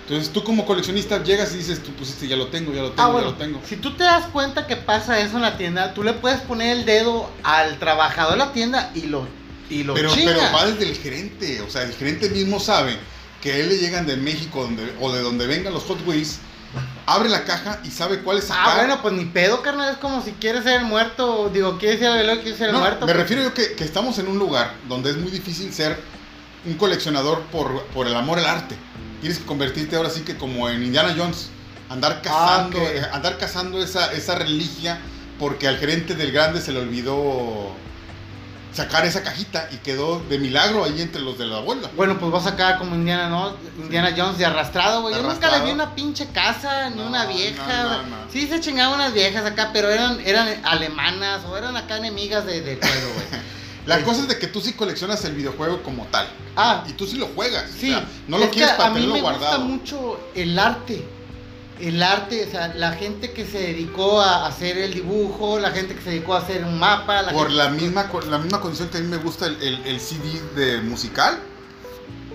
Entonces 0.07 0.33
tú 0.33 0.43
como 0.43 0.65
coleccionista 0.65 1.23
llegas 1.23 1.53
y 1.53 1.57
dices, 1.57 1.81
tú 1.81 1.91
pusiste, 1.93 2.27
ya 2.27 2.35
lo 2.35 2.47
tengo, 2.47 2.73
ya 2.73 2.81
lo 2.81 2.91
tengo, 2.91 3.09
Ah, 3.17 3.21
ya 3.21 3.25
lo 3.27 3.33
tengo. 3.35 3.61
si 3.65 3.77
tú 3.77 3.93
te 3.95 4.03
das 4.03 4.25
cuenta 4.27 4.67
que 4.67 4.75
pasa 4.75 5.19
eso 5.19 5.37
en 5.37 5.43
la 5.43 5.57
tienda, 5.57 5.93
tú 5.93 6.03
le 6.03 6.13
puedes 6.13 6.41
poner 6.41 6.77
el 6.77 6.85
dedo 6.85 7.29
al 7.43 7.77
trabajador 7.79 8.33
de 8.33 8.37
la 8.39 8.51
tienda 8.51 8.91
y 8.93 9.03
lo, 9.03 9.25
y 9.69 9.83
lo 9.83 9.93
Pero, 9.93 10.13
chinga. 10.13 10.33
pero 10.33 10.41
va 10.53 10.65
desde 10.65 10.89
el 10.89 10.97
gerente, 10.97 11.61
o 11.61 11.69
sea, 11.69 11.83
el 11.83 11.93
gerente 11.93 12.29
mismo 12.29 12.59
sabe 12.59 12.97
que 13.41 13.53
a 13.53 13.57
él 13.57 13.69
le 13.69 13.77
llegan 13.77 14.05
de 14.05 14.17
México 14.17 14.63
donde, 14.63 14.93
o 14.99 15.11
de 15.13 15.21
donde 15.21 15.47
vengan 15.47 15.73
los 15.73 15.83
Hot 15.83 16.05
Wheels, 16.05 16.39
abre 17.05 17.29
la 17.29 17.43
caja 17.45 17.79
y 17.83 17.89
sabe 17.89 18.19
cuál 18.19 18.37
es 18.39 18.47
Ah, 18.51 18.73
bueno, 18.77 19.01
pues 19.01 19.13
ni 19.13 19.25
pedo, 19.25 19.61
carnal. 19.61 19.91
Es 19.91 19.97
como 19.97 20.23
si 20.23 20.31
quieres 20.33 20.63
ser 20.63 20.79
el 20.81 20.85
muerto. 20.85 21.49
Digo, 21.53 21.77
quieres 21.77 21.99
ser 21.99 22.11
el 22.11 22.17
veloz, 22.19 22.39
quieres 22.39 22.57
ser 22.57 22.67
el 22.67 22.73
No, 22.73 22.79
muerto. 22.79 23.05
me 23.05 23.11
pues. 23.13 23.17
refiero 23.17 23.43
yo 23.43 23.53
que, 23.53 23.73
que 23.73 23.83
estamos 23.83 24.17
en 24.19 24.27
un 24.27 24.37
lugar 24.39 24.73
donde 24.87 25.09
es 25.09 25.17
muy 25.17 25.31
difícil 25.31 25.73
ser 25.73 25.99
un 26.65 26.75
coleccionador 26.75 27.41
por, 27.51 27.81
por 27.87 28.07
el 28.07 28.15
amor 28.15 28.37
al 28.39 28.45
arte. 28.45 28.75
Tienes 29.21 29.39
que 29.39 29.45
convertirte 29.45 29.95
ahora 29.95 30.09
sí 30.09 30.21
que 30.21 30.35
como 30.35 30.67
en 30.69 30.83
Indiana 30.83 31.13
Jones, 31.17 31.49
andar 31.89 32.21
cazando, 32.21 32.77
ok. 32.77 32.83
eh, 32.87 33.01
andar 33.13 33.37
cazando 33.37 33.81
esa, 33.81 34.11
esa 34.13 34.35
reliquia 34.35 34.99
porque 35.39 35.67
al 35.67 35.77
gerente 35.77 36.15
del 36.15 36.31
grande 36.31 36.59
se 36.61 36.71
le 36.71 36.79
olvidó 36.79 37.71
sacar 38.73 39.05
esa 39.05 39.21
cajita 39.21 39.67
y 39.71 39.77
quedó 39.77 40.19
de 40.29 40.39
milagro 40.39 40.85
ahí 40.85 41.01
entre 41.01 41.21
los 41.21 41.37
de 41.37 41.45
la 41.45 41.57
abuela. 41.57 41.89
Bueno, 41.97 42.17
pues 42.17 42.31
vas 42.31 42.47
a 42.47 42.55
quedar 42.55 42.77
como 42.77 42.95
Indiana, 42.95 43.27
¿no? 43.27 43.53
Indiana 43.77 44.13
Jones 44.15 44.37
de 44.37 44.45
arrastrado, 44.45 45.01
güey. 45.01 45.13
Yo 45.13 45.21
nunca 45.23 45.51
le 45.57 45.65
vi 45.65 45.71
una 45.71 45.93
pinche 45.93 46.27
casa, 46.27 46.89
ni 46.89 46.95
No, 46.95 47.07
una 47.07 47.25
vieja. 47.25 47.83
no, 47.83 48.03
no. 48.03 48.15
Sí 48.31 48.47
se 48.47 48.61
chingaban 48.61 48.95
unas 48.99 49.13
viejas 49.13 49.45
acá, 49.45 49.71
pero 49.73 49.89
eran, 49.89 50.21
eran 50.25 50.47
alemanas 50.63 51.41
o 51.49 51.57
eran 51.57 51.75
acá 51.75 51.97
enemigas 51.97 52.45
de- 52.45 52.61
del 52.61 52.77
güey. 52.79 53.41
La 53.85 53.97
Sí. 53.97 54.03
cosa 54.03 54.21
es 54.21 54.27
de 54.27 54.37
que 54.37 54.47
tú 54.47 54.61
sí 54.61 54.73
coleccionas 54.73 55.23
el 55.25 55.33
videojuego 55.33 55.81
como 55.83 56.05
tal. 56.07 56.27
Ah, 56.55 56.83
Y 56.87 56.93
tú 56.93 57.07
sí 57.07 57.17
lo 57.17 57.27
juegas. 57.27 57.65
o 57.69 57.73
sí. 57.79 57.87
sea, 57.89 58.05
no 58.27 58.37
lo 58.37 58.45
es 58.45 58.51
quieres 58.51 58.73
para 58.75 58.85
a 58.85 58.89
mí 58.89 58.95
tenerlo 58.95 59.15
me 59.15 59.21
guardado. 59.21 59.57
gusta 59.63 59.65
mucho 59.65 60.19
el 60.35 60.57
arte. 60.59 61.03
El 61.79 62.03
arte, 62.03 62.45
o 62.47 62.51
sea, 62.51 62.67
la 62.75 62.91
gente 62.91 63.31
que 63.31 63.43
se 63.43 63.57
dedicó 63.57 64.21
a 64.21 64.45
hacer 64.45 64.77
el 64.77 64.93
dibujo, 64.93 65.57
la 65.57 65.71
gente 65.71 65.95
que 65.95 66.01
se 66.01 66.11
dedicó 66.11 66.35
a 66.35 66.39
hacer 66.39 66.63
un 66.63 66.77
mapa, 66.77 67.23
la 67.23 67.31
Por 67.31 67.47
gente- 67.47 67.55
la 67.55 67.69
misma, 67.69 68.07
la 68.29 68.37
misma 68.37 68.61
condición 68.61 68.89
que 68.89 68.99
a 68.99 69.01
mí 69.01 69.07
me 69.07 69.17
gusta 69.17 69.47
el, 69.47 69.59
el- 69.63 69.81
el 69.87 69.99
CD 69.99 70.39
de 70.55 70.81
musical. 70.81 71.39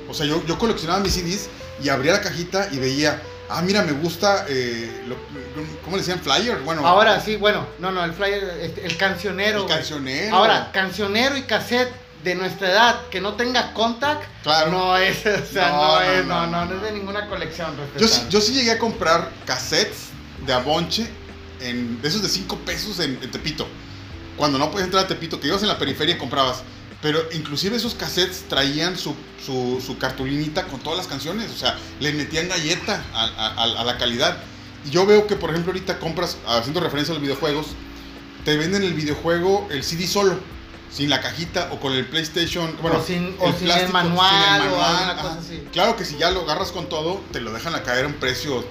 O 0.08 0.14
sea, 0.14 0.26
yo, 0.26 0.44
yo 0.46 0.58
coleccionaba 0.58 0.98
mis 0.98 1.12
CDs 1.14 1.48
y 1.80 1.88
abría 1.90 2.12
la 2.14 2.20
cajita 2.22 2.68
y 2.72 2.78
veía, 2.78 3.22
ah, 3.48 3.62
mira, 3.62 3.82
me 3.82 3.92
gusta, 3.92 4.46
eh, 4.48 5.04
lo- 5.06 5.16
¿cómo 5.84 5.96
le 5.96 6.02
decían? 6.02 6.20
Flyer. 6.20 6.58
Bueno, 6.60 6.86
Ahora 6.86 7.20
sí, 7.20 7.36
bueno, 7.36 7.66
no, 7.78 7.90
no, 7.92 8.04
el 8.04 8.12
flyer, 8.12 8.42
este, 8.62 8.86
el 8.86 8.96
cancionero. 8.96 9.62
el 9.62 9.68
cancionero. 9.68 10.34
Ahora, 10.36 10.70
cancionero 10.72 11.36
y 11.36 11.42
cassette 11.42 11.92
de 12.24 12.34
nuestra 12.34 12.70
edad 12.70 13.00
que 13.10 13.20
no 13.20 13.34
tenga 13.34 13.72
contact, 13.72 14.24
Claro. 14.42 14.70
no 14.72 14.96
es, 14.96 15.18
o 15.26 15.46
sea, 15.52 15.68
No, 15.70 15.76
no, 15.76 15.94
no, 15.94 16.00
es, 16.02 16.24
no, 16.26 16.46
no, 16.46 16.64
no, 16.66 16.74
es 16.76 16.82
de 16.82 16.92
ninguna 16.92 17.28
colección. 17.28 17.72
yo, 17.98 18.08
sí, 18.08 18.22
yo 18.30 18.40
sí 18.40 18.52
llegué 18.52 18.72
a 18.72 18.78
comprar 18.78 19.30
cassettes 19.44 20.08
de 20.44 20.52
Abonche, 20.52 21.06
en, 21.60 22.00
de 22.02 22.08
esos 22.08 22.22
de 22.22 22.28
5 22.28 22.56
pesos 22.58 22.98
en, 23.00 23.18
en 23.22 23.30
Tepito. 23.30 23.66
Cuando 24.36 24.58
no 24.58 24.70
podías 24.70 24.86
entrar 24.86 25.04
a 25.04 25.08
Tepito, 25.08 25.40
que 25.40 25.46
ibas 25.48 25.62
en 25.62 25.68
la 25.68 25.78
periferia 25.78 26.14
y 26.14 26.18
comprabas. 26.18 26.62
Pero 27.06 27.22
inclusive 27.32 27.76
esos 27.76 27.94
cassettes 27.94 28.48
traían 28.48 28.98
su, 28.98 29.14
su, 29.44 29.80
su 29.84 29.96
cartulinita 29.96 30.66
con 30.66 30.80
todas 30.80 30.96
las 30.98 31.06
canciones. 31.06 31.52
O 31.52 31.56
sea, 31.56 31.78
le 32.00 32.12
metían 32.12 32.48
galleta 32.48 33.00
a, 33.14 33.24
a- 33.26 33.62
a- 33.80 33.84
la 33.84 33.96
calidad. 33.96 34.38
Y 34.84 34.90
yo 34.90 35.06
veo 35.06 35.28
que, 35.28 35.36
por 35.36 35.50
ejemplo, 35.50 35.70
ahorita 35.72 36.00
compras, 36.00 36.36
haciendo 36.48 36.80
referencia 36.80 37.12
a 37.12 37.14
los 37.14 37.22
videojuegos, 37.22 37.66
te 38.44 38.56
venden 38.56 38.82
el 38.82 38.92
videojuego, 38.94 39.68
el 39.70 39.84
CD 39.84 40.08
solo, 40.08 40.36
sin 40.90 41.08
la 41.08 41.20
cajita 41.20 41.68
o 41.70 41.78
con 41.78 41.92
el 41.92 42.06
PlayStation. 42.06 42.76
Bueno, 42.82 42.98
o 42.98 43.04
sin, 43.04 43.36
o 43.38 43.44
sin 43.52 43.54
el 43.54 43.64
plástico, 43.66 43.92
manual, 43.92 44.30
sin 44.58 44.66
el 44.66 44.72
o 44.72 44.76
manual, 44.76 45.10
ajá. 45.10 45.22
cosa 45.22 45.38
así. 45.38 45.62
Claro 45.72 45.94
que 45.94 46.04
si 46.04 46.16
ya 46.16 46.32
lo 46.32 46.40
agarras 46.40 46.72
con 46.72 46.88
todo, 46.88 47.20
te 47.30 47.38
lo 47.40 47.52
dejan 47.52 47.76
a 47.76 47.84
caer 47.84 48.06
a 48.06 48.08
un 48.08 48.14
precio, 48.14 48.64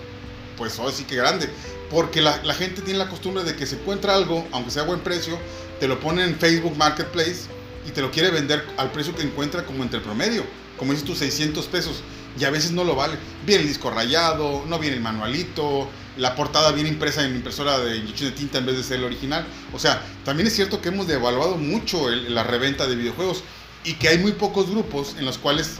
pues 0.57 0.77
ahora 0.77 0.91
sí 0.91 1.05
que 1.05 1.15
grande. 1.15 1.49
Porque 1.89 2.19
la, 2.19 2.43
la 2.43 2.53
gente 2.53 2.81
tiene 2.81 2.99
la 2.99 3.07
costumbre 3.07 3.45
de 3.45 3.55
que 3.55 3.65
se 3.65 3.75
encuentra 3.75 4.13
algo, 4.13 4.45
aunque 4.51 4.71
sea 4.71 4.81
a 4.81 4.85
buen 4.85 4.99
precio, 4.99 5.39
te 5.79 5.87
lo 5.87 6.01
pone 6.01 6.25
en 6.25 6.35
Facebook 6.37 6.75
Marketplace 6.75 7.54
y 7.87 7.91
te 7.91 8.01
lo 8.01 8.11
quiere 8.11 8.31
vender 8.31 8.65
al 8.77 8.91
precio 8.91 9.15
que 9.15 9.23
encuentra 9.23 9.65
como 9.65 9.83
entre 9.83 9.99
promedio. 9.99 10.43
Como 10.77 10.91
dices 10.91 11.05
tú, 11.07 11.15
600 11.15 11.65
pesos. 11.67 12.01
Y 12.37 12.43
a 12.43 12.49
veces 12.49 12.71
no 12.71 12.83
lo 12.83 12.95
vale. 12.95 13.15
Viene 13.45 13.61
el 13.63 13.67
disco 13.69 13.89
rayado, 13.91 14.63
no 14.67 14.77
viene 14.77 14.97
el 14.97 15.01
manualito, 15.01 15.87
la 16.17 16.35
portada 16.35 16.71
viene 16.73 16.89
impresa 16.89 17.23
en 17.23 17.35
impresora 17.35 17.77
de 17.79 17.97
inyección 17.97 18.29
de 18.31 18.35
tinta 18.35 18.57
en 18.57 18.65
vez 18.65 18.75
de 18.77 18.83
ser 18.83 18.97
el 18.99 19.05
original. 19.05 19.45
O 19.73 19.79
sea, 19.79 20.01
también 20.25 20.47
es 20.47 20.53
cierto 20.55 20.81
que 20.81 20.89
hemos 20.89 21.07
devaluado 21.07 21.55
mucho 21.55 22.09
el- 22.09 22.33
la 22.35 22.43
reventa 22.43 22.87
de 22.87 22.95
videojuegos 22.95 23.43
y 23.85 23.93
que 23.93 24.09
hay 24.09 24.17
muy 24.17 24.33
pocos 24.33 24.69
grupos 24.69 25.15
en 25.17 25.25
los 25.25 25.37
cuales 25.37 25.75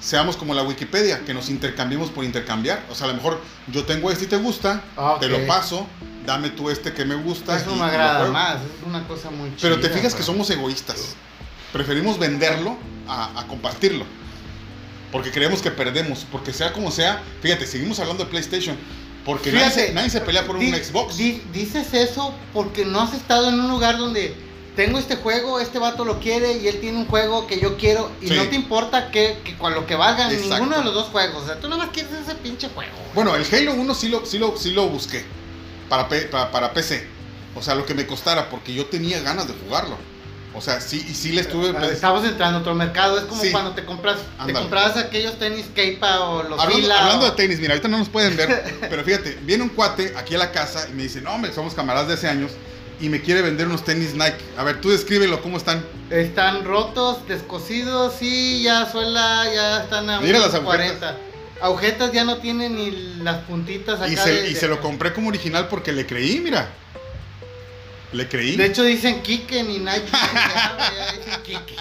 seamos 0.00 0.36
como 0.36 0.54
la 0.54 0.64
Wikipedia, 0.64 1.24
que 1.24 1.34
nos 1.34 1.48
intercambiemos 1.48 2.10
por 2.10 2.24
intercambiar. 2.24 2.84
O 2.90 2.94
sea, 2.96 3.04
a 3.06 3.10
lo 3.10 3.14
mejor 3.14 3.40
yo 3.68 3.84
tengo 3.84 4.10
este 4.10 4.24
y 4.24 4.28
te 4.28 4.36
gusta, 4.36 4.82
Ah, 4.96 5.18
te 5.20 5.28
lo 5.28 5.46
paso, 5.46 5.86
dame 6.26 6.50
tú 6.50 6.70
este 6.70 6.92
que 6.92 7.04
me 7.04 7.14
gusta. 7.14 7.56
Eso 7.56 7.76
me 7.76 7.84
agrada 7.84 8.28
más, 8.32 8.56
es 8.56 8.84
una 8.86 9.06
cosa 9.06 9.30
muy 9.30 9.50
chida. 9.50 9.58
Pero 9.62 9.80
te 9.80 9.88
fijas 9.90 10.12
que 10.14 10.18
pues. 10.18 10.26
somos 10.26 10.50
egoístas. 10.50 11.14
Preferimos 11.72 12.18
venderlo 12.18 12.76
a, 13.08 13.40
a 13.40 13.46
compartirlo. 13.46 14.04
Porque 15.10 15.30
creemos 15.30 15.60
que 15.62 15.70
perdemos. 15.70 16.26
Porque 16.30 16.52
sea 16.52 16.72
como 16.72 16.90
sea, 16.90 17.22
fíjate, 17.42 17.66
seguimos 17.66 17.98
hablando 18.00 18.24
de 18.24 18.30
PlayStation. 18.30 18.76
Porque 19.24 19.52
nadie, 19.52 19.66
Fíjate, 19.66 19.86
se, 19.88 19.92
nadie 19.94 20.10
se 20.10 20.20
pelea 20.20 20.46
por 20.46 20.56
un 20.56 20.62
Di- 20.62 20.72
Xbox. 20.72 21.16
di- 21.16 21.42
dices 21.52 21.94
eso 21.94 22.34
porque 22.52 22.84
no 22.84 23.00
has 23.00 23.14
estado 23.14 23.48
en 23.50 23.60
un 23.60 23.68
lugar 23.70 23.96
donde 23.96 24.34
tengo 24.74 24.98
este 24.98 25.16
juego, 25.16 25.60
este 25.60 25.78
vato 25.78 26.04
lo 26.04 26.18
quiere 26.18 26.54
y 26.58 26.66
él 26.66 26.80
tiene 26.80 26.98
un 26.98 27.06
juego 27.06 27.46
que 27.46 27.60
yo 27.60 27.76
quiero 27.76 28.10
y 28.20 28.28
Sí. 28.28 28.34
no 28.34 28.44
te 28.48 28.56
importa 28.56 29.10
que, 29.12 29.38
que 29.44 29.56
con 29.56 29.74
lo 29.74 29.86
que 29.86 29.94
Exacto. 29.94 30.54
ninguno 30.64 30.78
de 30.78 30.84
los 30.84 30.94
dos 30.94 31.06
juegos. 31.08 31.44
O 31.44 31.46
sea, 31.46 31.60
tú 31.60 31.68
nada 31.68 31.84
más 31.84 31.92
quieres 31.92 32.10
ese 32.12 32.34
pinche 32.36 32.68
juego. 32.70 32.90
Bueno, 33.14 33.36
el 33.36 33.44
Halo 33.54 33.74
1 33.74 33.94
sí 33.94 34.08
lo, 34.08 34.26
sí 34.26 34.38
lo, 34.38 34.56
sí 34.56 34.72
lo 34.72 34.88
busqué. 34.88 35.24
Para, 35.88 36.08
para, 36.08 36.50
para 36.50 36.72
PC. 36.72 37.06
O 37.54 37.62
sea, 37.62 37.74
lo 37.74 37.84
que 37.86 37.94
me 37.94 38.06
costara. 38.06 38.48
Porque 38.48 38.72
yo 38.74 38.86
tenía 38.86 39.20
ganas 39.20 39.46
de 39.46 39.52
jugarlo. 39.54 39.96
O 40.54 40.60
sea, 40.60 40.80
sí, 40.80 41.04
y 41.08 41.14
sí 41.14 41.32
le 41.32 41.40
estuve. 41.40 41.70
Estamos 41.92 42.24
entrando 42.24 42.58
a 42.58 42.60
otro 42.60 42.74
mercado. 42.74 43.18
Es 43.18 43.24
como 43.24 43.42
Sí. 43.42 43.50
cuando 43.50 43.72
te 43.72 43.84
compras, 43.84 44.18
te 44.46 44.52
comprabas 44.52 44.96
aquellos 44.96 45.38
tenis 45.38 45.66
Keipa 45.74 46.20
o 46.20 46.42
los 46.42 46.60
Hablando, 46.60 46.82
Fila 46.82 46.98
hablando 47.00 47.26
o- 47.26 47.30
de 47.30 47.36
tenis, 47.36 47.58
mira, 47.58 47.72
ahorita 47.72 47.88
no 47.88 47.98
nos 47.98 48.08
pueden 48.10 48.36
ver, 48.36 48.48
pero 48.90 49.02
fíjate, 49.02 49.38
viene 49.42 49.62
un 49.62 49.70
cuate 49.70 50.12
aquí 50.16 50.34
a 50.34 50.38
la 50.38 50.52
casa 50.52 50.86
y 50.90 50.92
me 50.92 51.04
dice, 51.04 51.20
no, 51.22 51.30
hombre, 51.32 51.52
somos 51.54 51.74
camaradas 51.74 52.08
de 52.08 52.14
hace 52.14 52.28
años 52.28 52.50
y 53.00 53.08
me 53.08 53.20
quiere 53.22 53.40
vender 53.42 53.66
unos 53.66 53.84
tenis 53.84 54.14
Nike. 54.14 54.36
A 54.58 54.62
ver, 54.64 54.80
tú 54.80 54.90
descríbelo, 54.90 55.40
¿cómo 55.42 55.56
están? 55.56 55.84
Están 56.10 56.64
rotos, 56.64 57.26
descosidos, 57.26 58.14
sí, 58.18 58.62
ya 58.62 58.90
suela, 58.92 59.44
ya 59.52 59.82
están 59.84 60.08
a 60.10 60.20
Mira 60.20 60.38
las 60.38 60.54
agujetas. 60.54 60.86
40. 61.14 61.16
Agujetas 61.62 62.12
ya 62.12 62.24
no 62.24 62.38
tienen 62.38 62.74
ni 62.76 62.90
las 63.22 63.38
puntitas 63.44 64.00
acá. 64.00 64.08
Y 64.12 64.16
se, 64.16 64.30
de- 64.32 64.50
y 64.50 64.54
de- 64.54 64.60
se 64.60 64.68
lo 64.68 64.80
compré 64.80 65.12
como 65.12 65.28
original 65.28 65.68
porque 65.68 65.92
le 65.92 66.06
creí, 66.06 66.40
mira. 66.40 66.68
Le 68.12 68.28
creí. 68.28 68.56
De 68.56 68.66
hecho 68.66 68.82
dicen 68.84 69.22
Kike 69.22 69.62
ni 69.64 69.78
Nike. 69.78 70.04
ya, 70.12 71.12
dicen 71.18 71.42
Kike. 71.42 71.76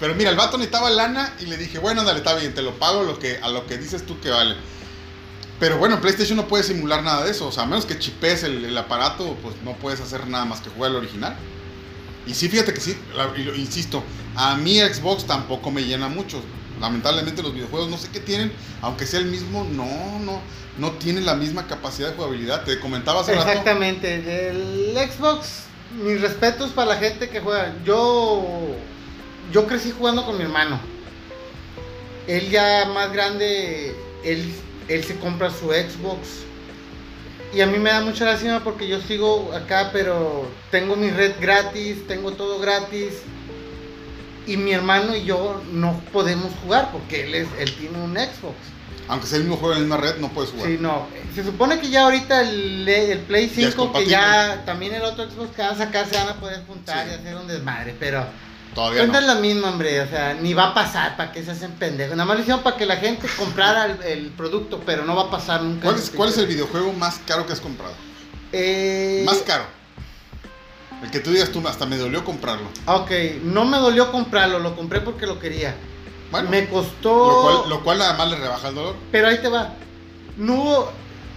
Pero 0.00 0.14
mira, 0.14 0.30
el 0.30 0.36
vato 0.36 0.56
necesitaba 0.58 0.90
lana 0.90 1.34
y 1.40 1.46
le 1.46 1.56
dije, 1.56 1.78
bueno, 1.78 2.02
dale, 2.04 2.18
está 2.18 2.34
bien, 2.34 2.54
te 2.54 2.62
lo 2.62 2.72
pago 2.78 3.02
lo 3.04 3.18
que, 3.18 3.38
a 3.42 3.48
lo 3.48 3.66
que 3.66 3.78
dices 3.78 4.04
tú 4.04 4.18
que 4.20 4.30
vale. 4.30 4.56
Pero 5.60 5.78
bueno, 5.78 5.94
en 5.94 6.00
PlayStation 6.00 6.36
no 6.36 6.48
puedes 6.48 6.66
simular 6.66 7.02
nada 7.04 7.24
de 7.24 7.30
eso. 7.30 7.46
O 7.46 7.52
sea, 7.52 7.62
a 7.62 7.66
menos 7.66 7.86
que 7.86 7.98
chipes 7.98 8.42
el, 8.42 8.64
el 8.64 8.76
aparato, 8.76 9.36
pues 9.42 9.54
no 9.64 9.72
puedes 9.74 10.00
hacer 10.00 10.26
nada 10.26 10.44
más 10.44 10.60
que 10.60 10.70
jugar 10.70 10.90
el 10.90 10.96
original. 10.96 11.36
Y 12.26 12.34
sí, 12.34 12.48
fíjate 12.48 12.74
que 12.74 12.80
sí, 12.80 12.96
la- 13.14 13.30
insisto, 13.56 14.02
a 14.34 14.56
mí 14.56 14.80
Xbox 14.80 15.26
tampoco 15.26 15.70
me 15.70 15.84
llena 15.84 16.08
mucho. 16.08 16.42
Lamentablemente 16.80 17.42
los 17.42 17.54
videojuegos 17.54 17.88
no 17.88 17.96
sé 17.96 18.08
qué 18.12 18.20
tienen, 18.20 18.52
aunque 18.82 19.06
sea 19.06 19.20
el 19.20 19.26
mismo, 19.26 19.64
no, 19.72 19.86
no, 20.20 20.40
no 20.78 20.92
tiene 20.92 21.20
la 21.20 21.34
misma 21.34 21.66
capacidad 21.66 22.10
de 22.10 22.16
jugabilidad. 22.16 22.64
Te 22.64 22.80
comentaba 22.80 23.20
hace 23.20 23.34
rato. 23.34 23.48
Exactamente. 23.48 24.48
El 24.48 24.96
Xbox, 24.96 25.64
mis 26.02 26.20
respetos 26.20 26.70
para 26.70 26.94
la 26.94 26.96
gente 26.96 27.28
que 27.28 27.40
juega. 27.40 27.74
Yo, 27.84 28.44
yo 29.52 29.66
crecí 29.66 29.92
jugando 29.96 30.24
con 30.24 30.36
mi 30.36 30.42
hermano. 30.42 30.80
Él 32.26 32.50
ya 32.50 32.90
más 32.92 33.12
grande, 33.12 33.94
él, 34.24 34.52
él 34.88 35.04
se 35.04 35.16
compra 35.16 35.50
su 35.50 35.66
Xbox. 35.66 36.44
Y 37.54 37.60
a 37.60 37.66
mí 37.66 37.78
me 37.78 37.90
da 37.90 38.00
mucha 38.00 38.24
lástima 38.24 38.64
porque 38.64 38.88
yo 38.88 39.00
sigo 39.00 39.52
acá, 39.52 39.90
pero 39.92 40.48
tengo 40.72 40.96
mi 40.96 41.10
red 41.10 41.34
gratis, 41.40 42.04
tengo 42.08 42.32
todo 42.32 42.58
gratis. 42.58 43.12
Y 44.46 44.56
mi 44.56 44.72
hermano 44.72 45.16
y 45.16 45.24
yo 45.24 45.62
no 45.72 45.98
podemos 46.12 46.50
jugar 46.62 46.90
porque 46.92 47.24
él, 47.24 47.34
es, 47.34 47.48
él 47.58 47.74
tiene 47.76 47.98
un 47.98 48.14
Xbox. 48.14 48.54
Aunque 49.08 49.26
sea 49.26 49.36
el 49.36 49.44
mismo 49.44 49.58
juego 49.58 49.74
en 49.74 49.80
la 49.88 49.96
misma 49.96 50.10
red, 50.12 50.18
no 50.20 50.28
puedes 50.30 50.50
jugar. 50.50 50.66
Sí, 50.68 50.78
no. 50.80 51.06
Se 51.34 51.44
supone 51.44 51.78
que 51.78 51.90
ya 51.90 52.04
ahorita 52.04 52.40
el, 52.42 52.88
el 52.88 53.18
Play 53.20 53.48
Ya 53.54 53.68
es 53.68 53.74
5, 53.74 53.92
que 53.92 54.06
ya 54.06 54.62
también 54.64 54.94
el 54.94 55.02
otro 55.02 55.28
Xbox 55.30 55.50
que 55.54 55.62
van 55.62 55.72
a 55.74 55.76
sacar 55.78 56.06
se 56.06 56.16
van 56.16 56.28
a 56.28 56.34
poder 56.34 56.62
juntar 56.66 57.04
Sí. 57.06 57.10
y 57.12 57.14
hacer 57.20 57.36
un 57.36 57.46
desmadre, 57.46 57.94
pero 58.00 58.24
Todavía 58.74 59.00
cuenta 59.00 59.20
no. 59.20 59.26
es 59.28 59.34
la 59.34 59.40
misma, 59.40 59.68
hombre, 59.70 60.00
o 60.00 60.08
sea, 60.08 60.34
ni 60.34 60.52
va 60.54 60.68
a 60.70 60.74
pasar 60.74 61.16
para 61.18 61.32
que 61.32 61.44
se 61.44 61.50
hacen 61.50 61.72
pendejos. 61.72 62.16
Nada 62.16 62.26
más 62.26 62.36
lo 62.36 62.42
hicieron 62.42 62.62
para 62.62 62.76
que 62.76 62.86
la 62.86 62.96
gente 62.96 63.28
comprara 63.38 63.84
el, 63.86 64.02
el 64.02 64.26
producto, 64.30 64.82
pero 64.86 65.04
no 65.04 65.14
va 65.14 65.24
a 65.24 65.30
pasar 65.30 65.62
nunca. 65.62 65.82
¿Cuál 65.84 65.96
es, 65.96 66.10
¿Cuál 66.10 66.28
es 66.30 66.38
el 66.38 66.46
videojuego 66.46 66.92
más 66.94 67.20
caro 67.26 67.46
que 67.46 67.52
has 67.52 67.60
comprado? 67.60 67.92
Eh, 68.52 69.22
Más 69.26 69.38
caro. 69.38 69.64
El 71.04 71.10
que 71.10 71.20
tú 71.20 71.30
digas 71.30 71.50
tú, 71.50 71.62
hasta 71.68 71.84
me 71.86 71.96
dolió 71.98 72.24
comprarlo. 72.24 72.66
Ok, 72.86 73.10
no 73.42 73.64
me 73.64 73.76
dolió 73.78 74.10
comprarlo, 74.10 74.58
lo 74.58 74.74
compré 74.74 75.00
porque 75.02 75.26
lo 75.26 75.38
quería. 75.38 75.74
Bueno, 76.30 76.48
me 76.50 76.66
costó. 76.68 77.26
lo 77.28 77.42
cual, 77.42 77.68
lo 77.70 77.84
cual 77.84 77.98
nada 77.98 78.14
más 78.14 78.30
le 78.30 78.36
rebaja 78.36 78.68
el 78.68 78.74
dolor. 78.74 78.96
Pero 79.12 79.28
ahí 79.28 79.38
te 79.40 79.48
va. 79.48 79.74
No, 80.36 80.86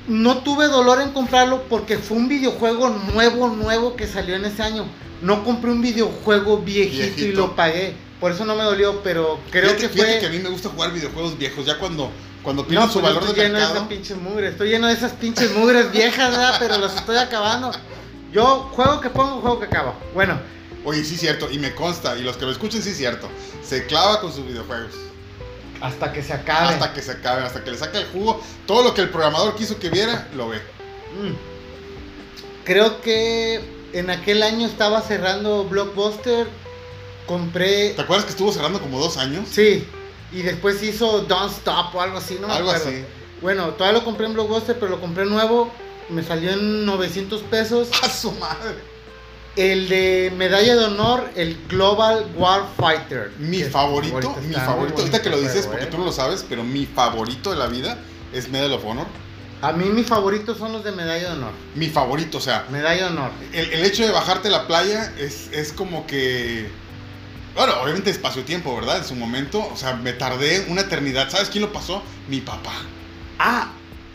no 0.08 0.38
tuve 0.40 0.68
dolor 0.68 1.02
en 1.02 1.12
comprarlo 1.12 1.64
porque 1.70 1.98
fue 1.98 2.18
un 2.18 2.28
videojuego 2.30 2.90
nuevo, 3.14 3.50
nuevo 3.50 3.96
que 3.96 4.08
salió 4.08 4.36
en 4.36 4.46
ese 4.46 4.64
año. 4.64 4.86
No 5.22 5.44
compré 5.44 5.72
un 5.72 5.82
videojuego 5.82 6.60
viejito, 6.60 7.04
y 7.04 7.10
Viejito. 7.10 7.40
lo 7.42 7.56
pagué. 7.56 7.96
Por 8.20 8.32
eso 8.32 8.46
no 8.46 8.56
me 8.56 8.64
dolió, 8.64 9.02
pero 9.04 9.40
creo 9.52 9.66
fíjate, 9.72 9.82
que 9.82 9.90
fíjate 9.90 10.12
fue. 10.14 10.20
que 10.22 10.26
a 10.28 10.30
mí 10.30 10.40
me 10.40 10.50
gusta 10.50 10.70
jugar 10.70 10.92
videojuegos 10.94 11.38
viejos, 11.38 11.66
ya 11.66 11.78
cuando, 11.78 12.10
cuando 12.42 12.64
No, 12.64 12.68
pierden 12.68 12.88
pues 12.88 12.94
su 12.94 13.00
yo 13.00 13.06
valor 13.06 13.24
estoy 13.24 13.36
de 13.36 13.44
lleno 13.48 13.60
de 13.60 13.66
esas 13.66 13.88
pinches 13.88 14.18
mugres. 14.18 14.52
Estoy 14.54 14.70
lleno 14.70 14.88
de 14.88 14.94
esas 14.94 15.12
pinches 15.12 15.52
mugres 15.56 15.92
viejas, 15.92 16.32
¿verdad? 16.32 16.56
Pero 16.58 16.78
las 16.78 16.96
estoy 16.96 17.18
acabando. 17.18 17.72
Yo, 18.32 18.70
juego 18.74 19.02
que 19.02 19.10
pongo, 19.10 19.42
juego 19.42 19.60
que 19.60 19.66
acabo. 19.66 19.94
Bueno, 20.14 20.40
Oye, 20.88 21.04
sí, 21.04 21.18
cierto, 21.18 21.52
y 21.52 21.60
me 21.60 21.76
consta, 21.76 22.18
y 22.18 22.22
los 22.22 22.38
que 22.38 22.46
lo 22.46 22.52
escuchen, 22.52 22.82
sí, 22.82 22.94
cierto. 22.94 23.28
Se 23.62 23.86
clava 23.88 24.22
con 24.22 24.32
sus 24.32 24.48
videojuegos. 24.48 24.94
hasta 25.82 26.14
que 26.14 26.24
se 26.24 26.32
acabe. 26.32 26.76
Hasta 26.76 26.94
que 26.94 27.02
se 27.02 27.12
acaben, 27.12 27.44
hasta 27.44 27.62
que 27.62 27.72
le 27.72 27.78
saque 27.78 27.98
el 27.98 28.06
jugo. 28.06 28.42
Todo 28.66 28.84
lo 28.84 28.94
que 28.94 29.02
el 29.02 29.10
programador 29.10 29.54
quiso 29.58 29.78
que 29.80 29.90
viera, 29.90 30.30
lo 30.34 30.48
ve. 30.48 30.60
Mm. 30.60 31.34
Creo 32.64 33.02
que 33.02 33.62
en 33.92 34.10
aquel 34.10 34.42
año 34.44 34.66
estaba 34.66 35.02
cerrando 35.02 35.66
Blockbuster. 35.66 36.48
Compré. 37.26 37.90
¿Te 37.90 38.04
acuerdas 38.04 38.24
que 38.24 38.32
estuvo 38.32 38.54
cerrando 38.54 38.80
como 38.80 38.98
dos 38.98 39.18
años? 39.18 39.46
Sí. 39.52 39.86
Y 40.32 40.42
después 40.42 40.82
hizo 40.84 41.24
Don't 41.24 41.52
Stop 41.52 41.96
o 41.96 42.02
algo 42.02 42.20
así, 42.20 42.38
no 42.40 42.50
Algo 42.50 42.72
así. 42.72 43.04
Bueno, 43.42 43.72
todavía 43.72 44.00
lo 44.00 44.06
compré 44.06 44.26
en 44.26 44.36
Blockbuster, 44.36 44.80
pero 44.80 44.92
lo 44.92 45.02
compré 45.02 45.26
nuevo. 45.26 45.70
Me 46.10 46.24
salió 46.24 46.52
en 46.52 46.86
900 46.86 47.42
pesos. 47.44 47.90
¡A 48.04 48.10
su 48.10 48.32
madre! 48.34 48.98
El 49.56 49.90
de 49.90 50.32
medalla 50.38 50.76
de 50.76 50.86
honor, 50.86 51.30
el 51.36 51.58
Global 51.68 52.28
Warfighter. 52.36 53.32
Mi 53.40 53.64
favorito, 53.64 54.36
mi 54.48 54.54
favorito, 54.54 55.00
ahorita 55.00 55.22
que 55.22 55.30
lo 55.32 55.42
dices 55.42 55.66
porque 55.66 55.86
¿eh? 55.86 55.88
tú 55.88 55.98
no 55.98 56.06
lo 56.06 56.12
sabes, 56.12 56.46
pero 56.48 56.64
mi 56.64 56.86
favorito 56.86 57.50
de 57.50 57.58
la 57.58 57.66
vida 57.66 57.98
es 58.34 58.50
Medal 58.50 58.74
of 58.74 58.86
Honor. 58.86 59.08
A 59.62 59.72
mí 59.72 59.86
mis 59.86 60.06
favoritos 60.06 60.60
son 60.60 60.74
los 60.74 60.84
de 60.84 60.92
medalla 60.92 61.30
de 61.30 61.36
honor. 61.38 61.52
Mi 61.74 61.88
favorito, 61.88 62.38
o 62.38 62.42
sea, 62.42 62.68
Medalla 62.70 63.06
de 63.06 63.10
honor. 63.10 63.32
el, 63.52 63.74
el 63.74 63.84
hecho 63.84 64.06
de 64.06 64.12
bajarte 64.12 64.50
a 64.50 64.52
la 64.52 64.68
playa 64.68 65.12
es, 65.18 65.50
es 65.52 65.74
como 65.74 66.06
que. 66.06 66.70
Bueno, 67.56 67.74
obviamente 67.82 68.12
espacio-tiempo, 68.12 68.76
¿verdad? 68.76 68.98
En 68.98 69.04
su 69.04 69.16
momento, 69.16 69.68
o 69.74 69.76
sea, 69.76 69.94
me 69.96 70.14
tardé 70.14 70.68
una 70.70 70.82
eternidad. 70.82 71.32
¿Sabes 71.32 71.50
quién 71.50 71.64
lo 71.64 71.74
pasó? 71.74 72.04
Mi 72.28 72.42
papá. 72.42 72.74
Ah, 73.40 73.72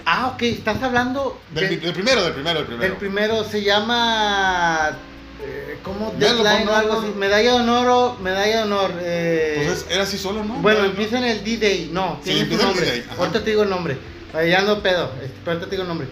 ah, 0.07 0.33
ok. 0.35 0.43
Estás 0.43 0.83
hablando 0.83 1.41
Del, 1.55 1.69
de- 1.71 1.77
del 1.79 1.93
primero, 1.93 2.23
del 2.23 2.33
primero, 2.35 2.59
del 2.61 2.67
primero. 2.69 2.93
El 2.93 2.99
primero 2.99 3.45
se 3.45 3.62
llama. 3.62 4.99
eh, 5.45 5.79
¿Cómo? 5.83 6.12
Deadline 6.19 6.69
o 6.69 6.75
algo 6.75 7.01
así. 7.01 7.09
Medalla 7.17 7.53
de 7.53 7.57
honor 7.61 7.87
o. 7.88 8.17
Medalla 8.23 8.57
de 8.59 8.62
honor. 8.62 8.91
eh, 9.01 9.62
Pues 9.67 9.79
es- 9.79 9.87
era 9.91 10.03
así 10.05 10.19
solo, 10.19 10.45
¿no? 10.45 10.55
bueno, 10.55 10.81
¿No? 10.81 10.87
empieza 10.87 11.19
en 11.19 11.25
el 11.25 11.45
D-Day. 11.45 11.91
No, 11.93 12.19
Sí, 12.25 12.31
tiene 12.33 12.57
su 12.57 12.62
nombre. 12.62 13.05
Ahorita 13.19 13.43
te 13.45 13.51
digo 13.51 13.62
el 13.62 13.71
nombre. 13.71 13.97
Ahí 14.35 14.53
ando 14.55 14.83
pedo. 14.83 15.11
este, 15.23 15.38
ahorita 15.51 15.67
te 15.67 15.71
digo 15.73 15.83
el 15.83 15.88
nombre. 15.88 16.09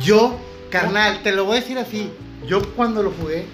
Yo, 0.00 0.38
carnal, 0.70 1.22
te 1.22 1.32
lo 1.32 1.44
voy 1.44 1.58
a 1.58 1.60
decir 1.60 1.78
así. 1.78 2.10
Yo 2.46 2.62
cuando 2.74 3.02
lo 3.02 3.10
jugué, 3.12 3.44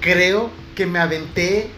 creo 0.00 0.50
que 0.74 0.86
me 0.86 0.98
aventé 0.98 1.70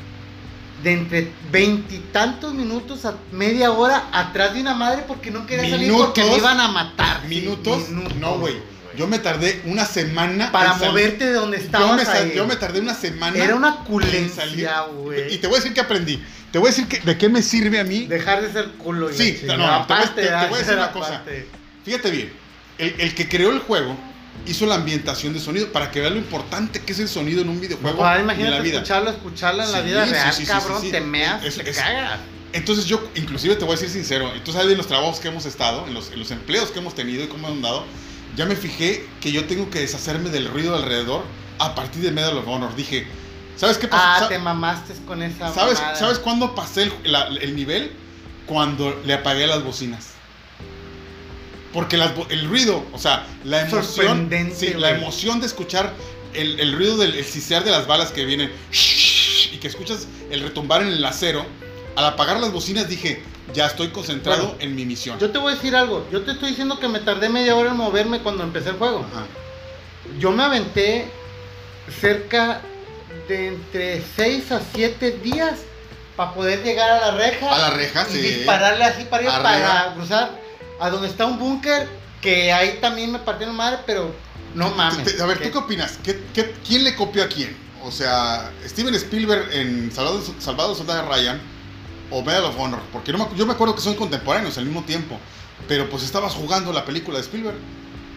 de 0.83 0.93
entre 0.93 1.33
veintitantos 1.51 2.55
minutos 2.55 3.05
a 3.05 3.15
media 3.33 3.71
hora 3.73 4.05
atrás 4.12 4.55
de 4.55 4.61
una 4.61 4.75
madre 4.75 5.05
porque 5.09 5.31
no 5.31 5.47
quería 5.47 5.71
salir 5.71 5.93
porque 5.93 6.23
me 6.25 6.37
iban 6.37 6.61
a 6.61 6.69
matar. 6.69 7.21
Sí, 7.23 7.29
¿Minutos? 7.37 7.89
No, 8.21 8.39
güey. 8.39 8.55
Yo 8.97 9.07
me 9.07 9.19
tardé 9.19 9.61
una 9.67 9.85
semana. 9.85 10.51
Para 10.53 10.73
salir. 10.75 10.89
moverte 10.89 11.27
de 11.27 11.33
donde 11.35 11.59
Yo 11.59 11.65
estabas 11.65 11.97
me, 11.97 12.05
sa- 12.05 12.12
ahí. 12.15 12.33
yo 12.35 12.47
me 12.47 12.57
tardé 12.57 12.81
una 12.81 12.95
semana. 12.95 13.37
Era 13.37 13.55
una 13.55 13.77
culencia, 13.85 14.81
güey. 14.83 15.35
Y 15.35 15.39
te 15.39 15.47
voy 15.49 15.57
a 15.57 15.59
decir 15.59 15.75
que 15.75 15.81
aprendí. 15.81 16.23
Te 16.51 16.59
voy 16.59 16.69
a 16.69 16.71
decir 16.71 16.87
que, 16.89 17.01
de 17.01 17.19
qué 17.19 17.29
me 17.29 17.43
sirve 17.43 17.79
a 17.79 17.85
mí. 17.85 18.07
Dejar 18.07 18.41
de 18.41 18.51
ser 18.53 18.71
culo 18.73 19.11
y 19.11 19.15
Sí, 19.15 19.41
no, 19.45 19.57
no, 19.59 19.65
te 19.65 19.71
voy- 19.71 19.81
aparte, 19.83 20.09
te- 20.09 20.23
te 20.23 20.29
¿verdad? 20.29 20.49
voy 20.49 20.57
a 20.57 20.62
decir 20.62 20.75
una 20.77 20.93
cosa. 20.93 21.23
Fíjate 21.85 22.11
bien. 22.11 22.33
El, 22.79 22.95
el 22.99 23.15
que 23.15 23.29
creó 23.29 23.51
el 23.51 23.59
juego 23.61 23.97
hizo 24.46 24.66
la 24.66 24.77
ambientación 24.77 25.33
de 25.35 25.40
sonido 25.40 25.72
para 25.72 25.90
que 25.90 26.01
veas 26.01 26.12
lo 26.12 26.18
importante 26.18 26.81
que 26.83 26.92
es 26.92 26.99
el 27.01 27.09
sonido 27.09 27.42
en 27.42 27.49
un 27.49 27.61
videojuego 27.61 28.03
y 28.05 28.14
en 28.16 28.20
imagínate 28.22 28.51
la 28.57 28.61
vida. 28.61 28.75
escucharlo, 28.77 29.11
escucharlo 29.11 29.62
en 29.64 29.72
la 29.72 29.79
Sí, 29.81 29.85
vida 29.87 30.05
sí, 30.05 30.11
real, 30.12 30.33
sí, 30.35 30.44
cabrón, 30.46 30.90
te 30.90 31.01
meas, 31.01 31.44
Es- 31.44 31.57
te 31.57 31.70
es- 31.70 31.77
cagas. 31.79 32.20
Entonces 32.53 32.87
yo, 32.87 33.03
inclusive 33.14 33.57
te 33.57 33.64
voy 33.64 33.75
a 33.75 33.77
decir 33.77 33.90
sincero, 33.90 34.33
tú 34.44 34.53
sabes 34.53 34.70
en 34.70 34.79
los 34.79 34.87
trabajos 34.87 35.18
que 35.20 35.29
hemos 35.29 35.44
estado, 35.46 35.87
en 35.87 35.94
los, 35.94 36.11
en 36.12 36.18
los 36.18 36.31
empleos 36.31 36.70
que 36.70 36.79
hemos 36.79 36.94
tenido 36.94 37.25
y 37.25 37.27
cómo 37.27 37.49
han 37.49 37.61
dado, 37.61 37.85
ya 38.37 38.46
me 38.46 38.57
fijé 38.57 39.07
que 39.20 39.33
yo 39.33 39.44
tengo 39.46 39.68
que 39.70 39.81
deshacerme 39.81 40.31
del 40.31 40.49
ruido 40.49 40.75
alrededor 40.77 41.22
a 41.59 41.75
partir 41.75 42.03
de 42.03 42.12
Medal 42.12 42.37
of 42.38 42.46
Honor. 42.49 42.75
Dije, 42.77 43.07
¿sabes 43.57 43.77
qué 43.79 43.88
pasó? 43.88 44.03
Ah, 44.07 44.18
Sa- 44.20 44.29
te 44.29 44.38
mamaste 44.38 44.94
con 45.07 45.22
esa 45.22 45.53
¿Sabes, 45.53 45.75
mamada. 45.79 45.96
¿Sabes 45.99 46.18
cuándo 46.18 46.55
pasé 46.55 46.85
el, 46.85 46.92
la- 47.05 47.27
el 47.27 47.57
nivel? 47.57 47.92
Cuando 48.46 49.03
le 49.05 49.12
apagué 49.14 49.46
las 49.46 49.62
bocinas. 49.64 50.11
Porque 51.72 51.96
las 51.96 52.12
el 52.31 52.48
ruido, 52.48 52.85
o 52.92 52.98
sea, 52.98 53.26
la 53.44 53.62
emoción. 53.62 54.31
Sí, 54.55 54.74
la 54.74 54.90
emoción 54.90 55.40
de 55.40 55.46
escuchar 55.46 55.92
el, 56.33 56.61
el 56.61 56.76
ruido 56.76 56.96
del 56.96 57.14
el 57.14 57.24
sisear 57.24 57.64
de 57.64 57.70
las 57.70 57.87
balas 57.87 58.12
que 58.12 58.24
vienen 58.24 58.50
y 59.52 59.59
que 59.59 59.68
escuchas 59.68 60.07
el 60.31 60.40
retumbar 60.40 60.83
en 60.83 60.88
el 60.88 61.05
acero. 61.05 61.44
Al 61.96 62.05
apagar 62.05 62.38
las 62.40 62.52
bocinas 62.52 62.88
dije, 62.88 63.22
ya 63.55 63.66
estoy 63.66 63.88
concentrado 63.88 64.48
Bueno, 64.48 64.61
en 64.61 64.74
mi 64.74 64.85
misión. 64.85 65.18
Yo 65.18 65.31
te 65.31 65.38
voy 65.38 65.52
a 65.52 65.57
decir 65.57 65.74
algo. 65.74 66.07
Yo 66.12 66.22
te 66.22 66.33
estoy 66.33 66.50
diciendo 66.50 66.79
que 66.79 66.88
me 66.88 67.00
tardé 67.00 67.29
media 67.29 67.57
hora 67.57 67.70
en 67.70 67.76
moverme 67.76 68.20
cuando 68.20 68.42
empecé 68.42 68.70
el 68.70 68.76
juego. 68.76 69.07
Ajá. 69.11 69.26
Yo 70.18 70.31
me 70.31 70.42
aventé 70.42 71.07
cerca 72.00 72.61
de 73.29 73.48
entre 73.48 74.02
6 74.16 74.52
a 74.52 74.61
7 74.74 75.12
días 75.22 75.61
para 76.16 76.33
poder 76.35 76.62
llegar 76.62 76.90
a 76.90 77.11
la 77.11 77.16
reja. 77.16 77.55
A 77.55 77.59
la 77.59 77.70
reja, 77.70 78.07
y 78.11 78.12
sí. 78.12 78.18
dispararle 78.20 78.85
así 78.85 79.05
para 79.05 79.22
ir 79.22 79.29
para 79.29 79.94
cruzar 79.94 80.45
a 80.81 80.91
donde 80.91 81.09
está 81.09 81.27
un 81.27 81.39
búnker 81.39 81.89
que 82.21 82.53
ahí 82.53 82.79
también 82.81 83.12
me 83.12 83.19
partieron 83.19 83.55
madre, 83.57 83.79
pero 83.87 84.15
no 84.55 84.71
mames. 84.71 85.21
A 85.21 85.27
ver, 85.27 85.39
¿tú 85.39 85.51
qué 85.51 85.59
opinas? 85.59 85.99
¿Qué, 86.03 86.21
qué- 86.35 86.55
quién 86.67 86.85
le 86.85 86.95
copió 86.95 87.23
a 87.23 87.29
quién? 87.29 87.57
O 87.83 87.91
sea, 87.91 88.51
Steven 88.67 88.95
Spielberg 88.95 89.49
en 89.53 89.93
Salvado, 89.93 90.21
Salvado 90.41 90.75
Soldado 90.75 91.09
Ryan 91.09 91.41
o 92.11 92.23
Medal 92.23 92.45
of 92.47 92.59
Honor. 92.59 92.81
Porque 92.93 93.12
no 93.12 93.19
me- 93.19 93.37
yo 93.37 93.47
me 93.47 93.53
acuerdo 93.53 93.75
que 93.75 93.81
son 93.83 93.95
contemporáneos 93.95 94.57
al 94.59 94.65
mismo 94.65 94.83
tiempo. 94.85 95.19
Pero 95.69 95.89
pues 95.89 96.03
estabas 96.03 96.33
jugando 96.35 96.73
la 96.73 96.85
película 96.85 97.19
de 97.19 97.25
Spielberg. 97.25 97.57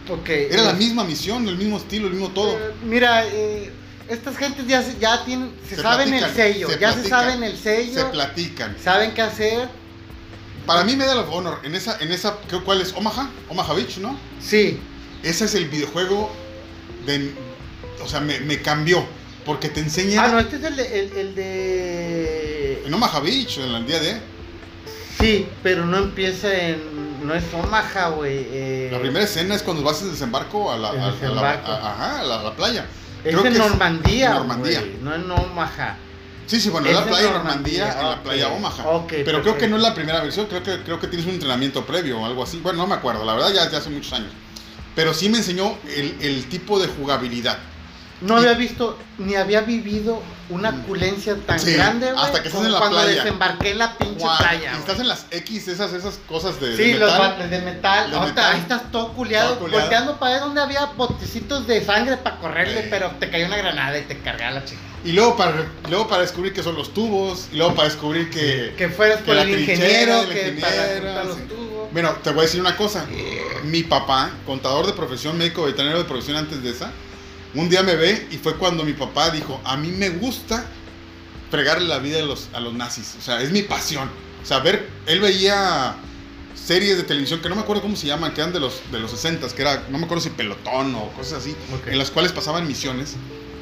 Ok, 0.08 0.28
Era 0.28 0.62
la 0.62 0.72
misma 0.72 1.04
misión, 1.04 1.46
el 1.46 1.56
mismo 1.56 1.76
estilo, 1.76 2.06
el 2.08 2.14
mismo 2.14 2.30
todo. 2.30 2.50
eh, 2.52 2.72
mira, 2.84 3.24
eh, 3.26 3.70
estas 4.08 4.36
gentes 4.36 4.66
ya, 4.66 4.82
se- 4.82 4.98
ya 4.98 5.24
tienen, 5.24 5.52
se, 5.68 5.76
Se 5.76 5.82
saben 5.82 6.08
platican, 6.08 6.30
el 6.30 6.36
sello, 6.36 6.68
se 6.68 6.78
ya 6.80 6.88
se 6.92 6.94
platican, 6.94 7.20
saben 7.20 7.42
el 7.44 7.56
Se 7.56 7.62
sello, 7.86 8.10
platican. 8.10 8.76
saben 8.82 9.14
qué 9.14 9.22
hacer. 9.22 9.68
Para 10.66 10.84
mí 10.84 10.94
Medal 10.96 11.18
of 11.18 11.28
Honor, 11.32 11.58
en 11.64 11.74
esa, 11.74 11.98
en 12.00 12.12
esa, 12.12 12.36
¿qué- 12.48 12.60
¿cuál 12.60 12.80
es? 12.80 12.92
Omaha, 12.94 13.30
Omaha 13.48 13.74
Beach, 13.74 13.98
¿no? 13.98 14.16
Sí, 14.40 14.78
Ese 15.22 15.44
es 15.46 15.54
el 15.54 15.68
videojuego 15.68 16.30
de... 17.06 17.32
O 18.02 18.08
sea, 18.08 18.20
me, 18.20 18.40
me 18.40 18.60
cambió. 18.62 19.04
Porque 19.44 19.68
te 19.68 19.80
enseña... 19.80 20.24
Ah, 20.24 20.28
no, 20.28 20.38
este 20.38 20.56
es 20.56 20.64
el 20.64 20.76
de, 20.76 21.00
el, 21.00 21.12
el 21.16 21.34
de... 21.34 22.82
En 22.86 22.94
Omaha 22.94 23.20
Beach, 23.20 23.58
en 23.58 23.70
el 23.74 23.86
día 23.86 23.98
de... 24.00 24.20
Sí, 25.18 25.46
pero 25.62 25.84
no 25.86 25.98
empieza 25.98 26.52
en... 26.54 27.26
No 27.26 27.34
es 27.34 27.44
Omaha, 27.52 28.08
güey. 28.10 28.46
eh, 28.50 28.88
La 28.92 29.00
primera 29.00 29.24
escena 29.24 29.54
es 29.54 29.62
cuando 29.62 29.82
vas 29.82 30.00
en 30.02 30.10
desembarco 30.10 30.70
a 30.72 30.78
la, 30.78 30.88
a- 30.88 30.92
a 30.92 30.94
la- 30.94 31.12
desembarco. 31.12 31.70
a- 31.72 31.92
ajá, 31.92 32.20
a 32.20 32.24
la, 32.24 32.40
a 32.40 32.42
la 32.44 32.56
playa. 32.56 32.86
Es 33.24 33.34
en 33.34 33.42
que 33.42 33.48
es 33.48 33.58
Normandía, 33.58 34.30
Normandía. 34.34 34.80
güey, 34.80 34.96
no 35.02 35.14
en 35.14 35.30
Omaha. 35.30 35.96
Sí, 36.50 36.60
sí, 36.60 36.68
bueno, 36.68 36.88
Es 36.88 36.94
la 36.96 37.04
playa 37.04 37.30
Normandía, 37.30 37.84
Normandía, 37.86 38.00
en 38.02 38.08
la 38.10 38.22
playa 38.24 38.48
Omaha. 38.48 38.88
Ok, 38.88 39.12
Pero 39.24 39.40
creo 39.42 39.56
que 39.56 39.68
no 39.68 39.76
es 39.76 39.82
la 39.82 39.94
primera 39.94 40.20
versión, 40.20 40.46
creo 40.46 40.62
que, 40.64 40.82
creo 40.82 40.98
que 40.98 41.06
tienes 41.06 41.26
un 41.26 41.34
entrenamiento 41.34 41.86
previo 41.86 42.18
o 42.20 42.26
algo 42.26 42.42
así. 42.42 42.58
Bueno, 42.58 42.78
no 42.78 42.86
me 42.88 42.94
acuerdo, 42.96 43.24
la 43.24 43.34
verdad 43.34 43.52
ya, 43.54 43.70
ya 43.70 43.78
hace 43.78 43.88
muchos 43.90 44.12
años. 44.12 44.32
Pero 44.96 45.14
sí 45.14 45.28
me 45.28 45.38
enseñó 45.38 45.78
el, 45.96 46.16
el 46.20 46.48
tipo 46.48 46.80
de 46.80 46.88
jugabilidad. 46.88 47.56
No 48.20 48.36
había 48.36 48.52
visto 48.52 48.98
ni 49.16 49.34
había 49.36 49.60
vivido 49.62 50.20
una 50.50 50.82
culencia 50.82 51.36
tan 51.46 51.58
Sí, 51.58 51.72
grande, 51.72 52.10
güey, 52.12 52.22
hasta 52.22 52.42
que 52.42 52.48
estás 52.48 52.64
en 52.66 52.72
la 52.72 52.78
cuando 52.78 52.98
playa. 53.00 53.22
desembarqué 53.22 53.70
en 53.70 53.78
la 53.78 53.96
pinche 53.96 54.16
Guau, 54.18 54.36
playa. 54.36 54.72
y 54.74 54.78
estás 54.78 55.00
en 55.00 55.08
las 55.08 55.26
X, 55.30 55.68
esas, 55.68 55.92
esas 55.94 56.18
cosas 56.28 56.60
de, 56.60 56.76
de 56.76 56.84
Sí, 56.84 56.92
los 56.98 57.10
metal. 57.12 57.30
bates 57.30 57.50
de 57.50 57.58
metal. 57.60 58.10
De 58.10 58.20
metal. 58.20 58.52
ahí 58.54 58.60
estás 58.60 58.90
todo 58.90 59.12
culiado, 59.14 59.50
Todo 59.50 59.60
culiado. 59.60 59.80
volteando 59.82 60.18
para 60.18 60.32
ver 60.32 60.40
donde 60.42 60.60
había 60.60 60.84
botecitos 60.86 61.66
de 61.66 61.82
sangre 61.82 62.16
para 62.18 62.36
correrle, 62.40 62.82
Sí. 62.82 62.88
pero 62.90 63.10
te 63.20 63.30
cayó 63.30 63.46
una 63.46 63.56
granada 63.56 63.96
y 63.96 64.02
te 64.02 64.18
cargaba 64.18 64.50
la 64.50 64.64
chica. 64.66 64.80
Y 65.04 65.12
luego 65.12 65.36
para, 65.36 65.66
luego 65.88 66.08
para 66.08 66.22
descubrir 66.22 66.52
que 66.52 66.62
son 66.62 66.74
los 66.76 66.92
tubos, 66.92 67.48
y 67.52 67.56
luego 67.56 67.74
para 67.74 67.88
descubrir 67.88 68.28
que... 68.28 68.74
Que 68.76 68.88
fueras 68.88 69.26
la 69.26 69.42
el 69.42 69.60
ingeniero, 69.60 70.28
que 70.28 70.58
para 70.60 70.94
juntar 70.94 71.26
los 71.26 71.48
tubos. 71.48 71.88
Bueno, 71.92 72.12
te 72.22 72.30
voy 72.30 72.40
a 72.40 72.42
decir 72.42 72.60
una 72.60 72.76
cosa. 72.76 73.06
Mi 73.64 73.82
papá, 73.82 74.30
contador 74.46 74.86
de 74.86 74.92
profesión, 74.92 75.38
médico 75.38 75.64
veterinario 75.64 75.98
de 75.98 76.04
profesión 76.04 76.36
antes 76.36 76.62
de 76.62 76.70
esa, 76.70 76.92
un 77.54 77.68
día 77.68 77.82
me 77.82 77.96
ve 77.96 78.28
y 78.30 78.36
fue 78.36 78.56
cuando 78.56 78.84
mi 78.84 78.92
papá 78.92 79.30
dijo, 79.30 79.60
a 79.64 79.76
mí 79.76 79.88
me 79.88 80.10
gusta 80.10 80.66
fregarle 81.50 81.88
la 81.88 81.98
vida 81.98 82.20
a 82.20 82.22
los, 82.22 82.48
a 82.52 82.60
los 82.60 82.74
nazis. 82.74 83.16
O 83.18 83.22
sea, 83.22 83.42
es 83.42 83.50
mi 83.50 83.62
pasión. 83.62 84.08
O 84.42 84.46
sea, 84.46 84.60
ver, 84.60 84.88
él 85.06 85.20
veía 85.20 85.96
series 86.54 86.96
de 86.96 87.02
televisión 87.02 87.40
que 87.40 87.48
no 87.48 87.56
me 87.56 87.62
acuerdo 87.62 87.82
cómo 87.82 87.96
se 87.96 88.06
llaman, 88.06 88.32
que 88.34 88.40
eran 88.40 88.52
de 88.52 88.60
los, 88.60 88.80
de 88.92 89.00
los 89.00 89.10
60 89.10 89.48
que 89.48 89.62
era, 89.62 89.86
no 89.88 89.98
me 89.98 90.04
acuerdo 90.04 90.22
si 90.22 90.30
pelotón 90.30 90.94
o 90.94 91.08
cosas 91.12 91.38
así, 91.38 91.56
Ok. 91.74 91.88
en 91.88 91.98
las 91.98 92.10
cuales 92.10 92.32
pasaban 92.32 92.66
misiones. 92.68 93.16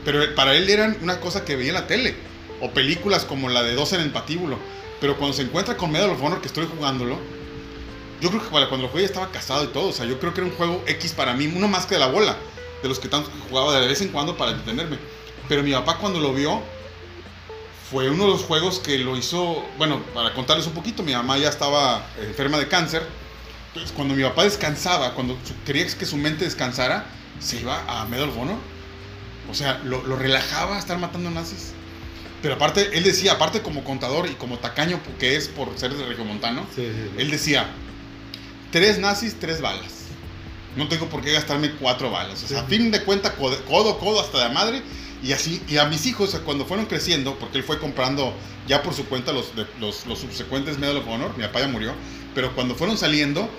Pero 0.04 0.34
para 0.34 0.54
él 0.54 0.68
eran 0.68 0.98
una 1.02 1.20
cosa 1.20 1.44
que 1.44 1.56
veía 1.56 1.70
en 1.70 1.74
la 1.74 1.86
tele. 1.86 2.14
O 2.60 2.70
películas 2.70 3.24
como 3.24 3.48
la 3.48 3.62
de 3.62 3.74
Dos 3.74 3.92
en 3.92 4.00
el 4.00 4.10
patíbulo. 4.10 4.58
Pero 5.00 5.16
cuando 5.16 5.36
se 5.36 5.42
encuentra 5.42 5.76
con 5.76 5.92
Medal 5.92 6.10
of 6.10 6.22
Honor, 6.22 6.40
que 6.40 6.48
estoy 6.48 6.66
jugándolo, 6.66 7.18
yo 8.20 8.30
creo 8.30 8.42
que 8.42 8.48
cuando 8.48 8.78
lo 8.78 8.88
jugué 8.88 9.02
ya 9.02 9.06
estaba 9.06 9.30
casado 9.30 9.64
y 9.64 9.68
todo. 9.68 9.88
O 9.88 9.92
sea, 9.92 10.06
yo 10.06 10.18
creo 10.18 10.34
que 10.34 10.40
era 10.40 10.50
un 10.50 10.56
juego 10.56 10.82
X 10.86 11.12
para 11.12 11.34
mí, 11.34 11.46
uno 11.46 11.68
más 11.68 11.86
que 11.86 11.94
de 11.94 12.00
la 12.00 12.08
bola, 12.08 12.36
de 12.82 12.88
los 12.88 12.98
que 12.98 13.08
tanto 13.08 13.30
jugaba 13.48 13.78
de 13.78 13.86
vez 13.86 14.00
en 14.00 14.08
cuando 14.08 14.36
para 14.36 14.52
entretenerme. 14.52 14.98
Pero 15.48 15.62
mi 15.62 15.72
papá 15.72 15.98
cuando 15.98 16.18
lo 16.18 16.34
vio, 16.34 16.62
fue 17.90 18.10
uno 18.10 18.24
de 18.24 18.30
los 18.30 18.42
juegos 18.42 18.80
que 18.80 18.98
lo 18.98 19.16
hizo, 19.16 19.64
bueno, 19.78 20.02
para 20.12 20.34
contarles 20.34 20.66
un 20.66 20.74
poquito, 20.74 21.02
mi 21.02 21.12
mamá 21.12 21.38
ya 21.38 21.48
estaba 21.48 22.06
enferma 22.20 22.58
de 22.58 22.68
cáncer. 22.68 23.02
Entonces, 23.68 23.92
cuando 23.92 24.14
mi 24.14 24.22
papá 24.22 24.44
descansaba, 24.44 25.14
cuando 25.14 25.36
quería 25.64 25.86
que 25.86 26.04
su 26.04 26.16
mente 26.16 26.44
descansara, 26.44 27.06
se 27.38 27.60
iba 27.60 27.82
a 27.86 28.04
Medal 28.06 28.28
of 28.30 28.36
Honor. 28.36 28.56
O 29.50 29.54
sea, 29.54 29.80
lo, 29.84 30.02
lo 30.04 30.16
relajaba 30.16 30.78
estar 30.78 30.98
matando 30.98 31.30
nazis. 31.30 31.72
Pero 32.42 32.54
aparte, 32.54 32.90
él 32.96 33.02
decía, 33.02 33.32
aparte 33.32 33.62
como 33.62 33.82
contador 33.82 34.28
y 34.28 34.34
como 34.34 34.58
tacaño 34.58 35.00
que 35.18 35.36
es 35.36 35.48
por 35.48 35.76
ser 35.78 35.92
de 35.94 36.06
Regiomontano, 36.06 36.66
Sí, 36.74 36.82
sí, 36.82 36.92
sí. 36.92 37.10
él 37.18 37.30
decía, 37.30 37.66
tres 38.70 38.98
nazis, 38.98 39.36
tres 39.40 39.60
balas. 39.60 39.92
No 40.76 40.86
tengo 40.88 41.06
por 41.08 41.22
qué 41.22 41.32
gastarme 41.32 41.72
cuatro 41.72 42.10
balas. 42.10 42.42
O 42.44 42.46
sea, 42.46 42.60
a 42.60 42.64
fin 42.64 42.90
de 42.92 43.02
cuenta, 43.02 43.34
codo, 43.34 43.58
codo, 43.98 44.20
hasta 44.20 44.38
la 44.38 44.48
madre. 44.50 44.82
Y 45.20 45.32
así, 45.32 45.60
y 45.68 45.78
a 45.78 45.86
mis 45.86 46.06
hijos, 46.06 46.38
cuando 46.44 46.64
fueron 46.64 46.86
creciendo, 46.86 47.36
porque 47.40 47.58
él 47.58 47.64
fue 47.64 47.80
comprando 47.80 48.32
ya 48.68 48.82
por 48.84 48.94
su 48.94 49.04
cuenta 49.06 49.32
los, 49.32 49.52
los, 49.80 50.06
los 50.06 50.18
subsecuentes 50.20 50.78
Medal 50.78 50.98
of 50.98 51.08
Honor, 51.08 51.36
mi 51.36 51.42
papá 51.42 51.60
ya 51.60 51.66
murió, 51.68 51.92
pero 52.36 52.54
cuando 52.54 52.76
fueron 52.76 52.96
saliendo, 52.96 53.50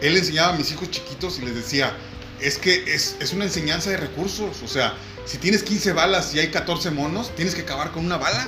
él 0.00 0.16
enseñaba 0.16 0.54
a 0.54 0.56
mis 0.56 0.72
hijos 0.72 0.90
chiquitos 0.90 1.38
y 1.38 1.42
les 1.42 1.54
decía, 1.54 1.94
es 2.40 2.58
que 2.58 2.94
es, 2.94 3.16
es 3.20 3.32
una 3.32 3.44
enseñanza 3.44 3.90
de 3.90 3.96
recursos, 3.96 4.62
o 4.62 4.68
sea, 4.68 4.94
si 5.24 5.38
tienes 5.38 5.62
15 5.62 5.92
balas 5.92 6.34
y 6.34 6.38
hay 6.38 6.48
14 6.48 6.90
monos, 6.90 7.34
tienes 7.34 7.54
que 7.54 7.62
acabar 7.62 7.90
con 7.92 8.04
una 8.04 8.16
bala. 8.16 8.46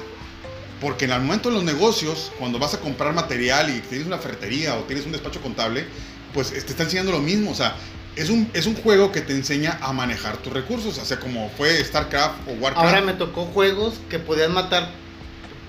Porque 0.81 1.07
en 1.07 1.13
el 1.13 1.21
momento 1.21 1.49
de 1.49 1.55
los 1.55 1.65
negocios, 1.65 2.33
cuando 2.39 2.59
vas 2.59 2.75
a 2.75 2.81
comprar 2.81 3.15
material 3.15 3.71
y 3.71 3.81
tienes 3.81 4.07
una 4.07 4.19
ferretería 4.19 4.75
o 4.75 4.83
tienes 4.83 5.07
un 5.07 5.13
despacho 5.13 5.41
contable, 5.41 5.87
pues 6.35 6.51
te 6.51 6.59
está 6.59 6.83
enseñando 6.83 7.13
lo 7.13 7.21
mismo. 7.21 7.51
O 7.51 7.55
sea, 7.55 7.77
es 8.15 8.29
un, 8.29 8.51
es 8.53 8.67
un 8.67 8.75
juego 8.75 9.11
que 9.11 9.23
te 9.23 9.33
enseña 9.33 9.79
a 9.81 9.95
manejar 9.95 10.37
tus 10.37 10.53
recursos. 10.53 10.99
O 10.99 11.05
sea, 11.05 11.19
como 11.19 11.49
fue 11.57 11.83
StarCraft 11.83 12.49
o 12.49 12.53
Warcraft. 12.53 12.87
Ahora 12.87 13.01
me 13.01 13.15
tocó 13.15 13.47
juegos 13.47 13.95
que 14.11 14.19
podían 14.19 14.53
matar 14.53 14.91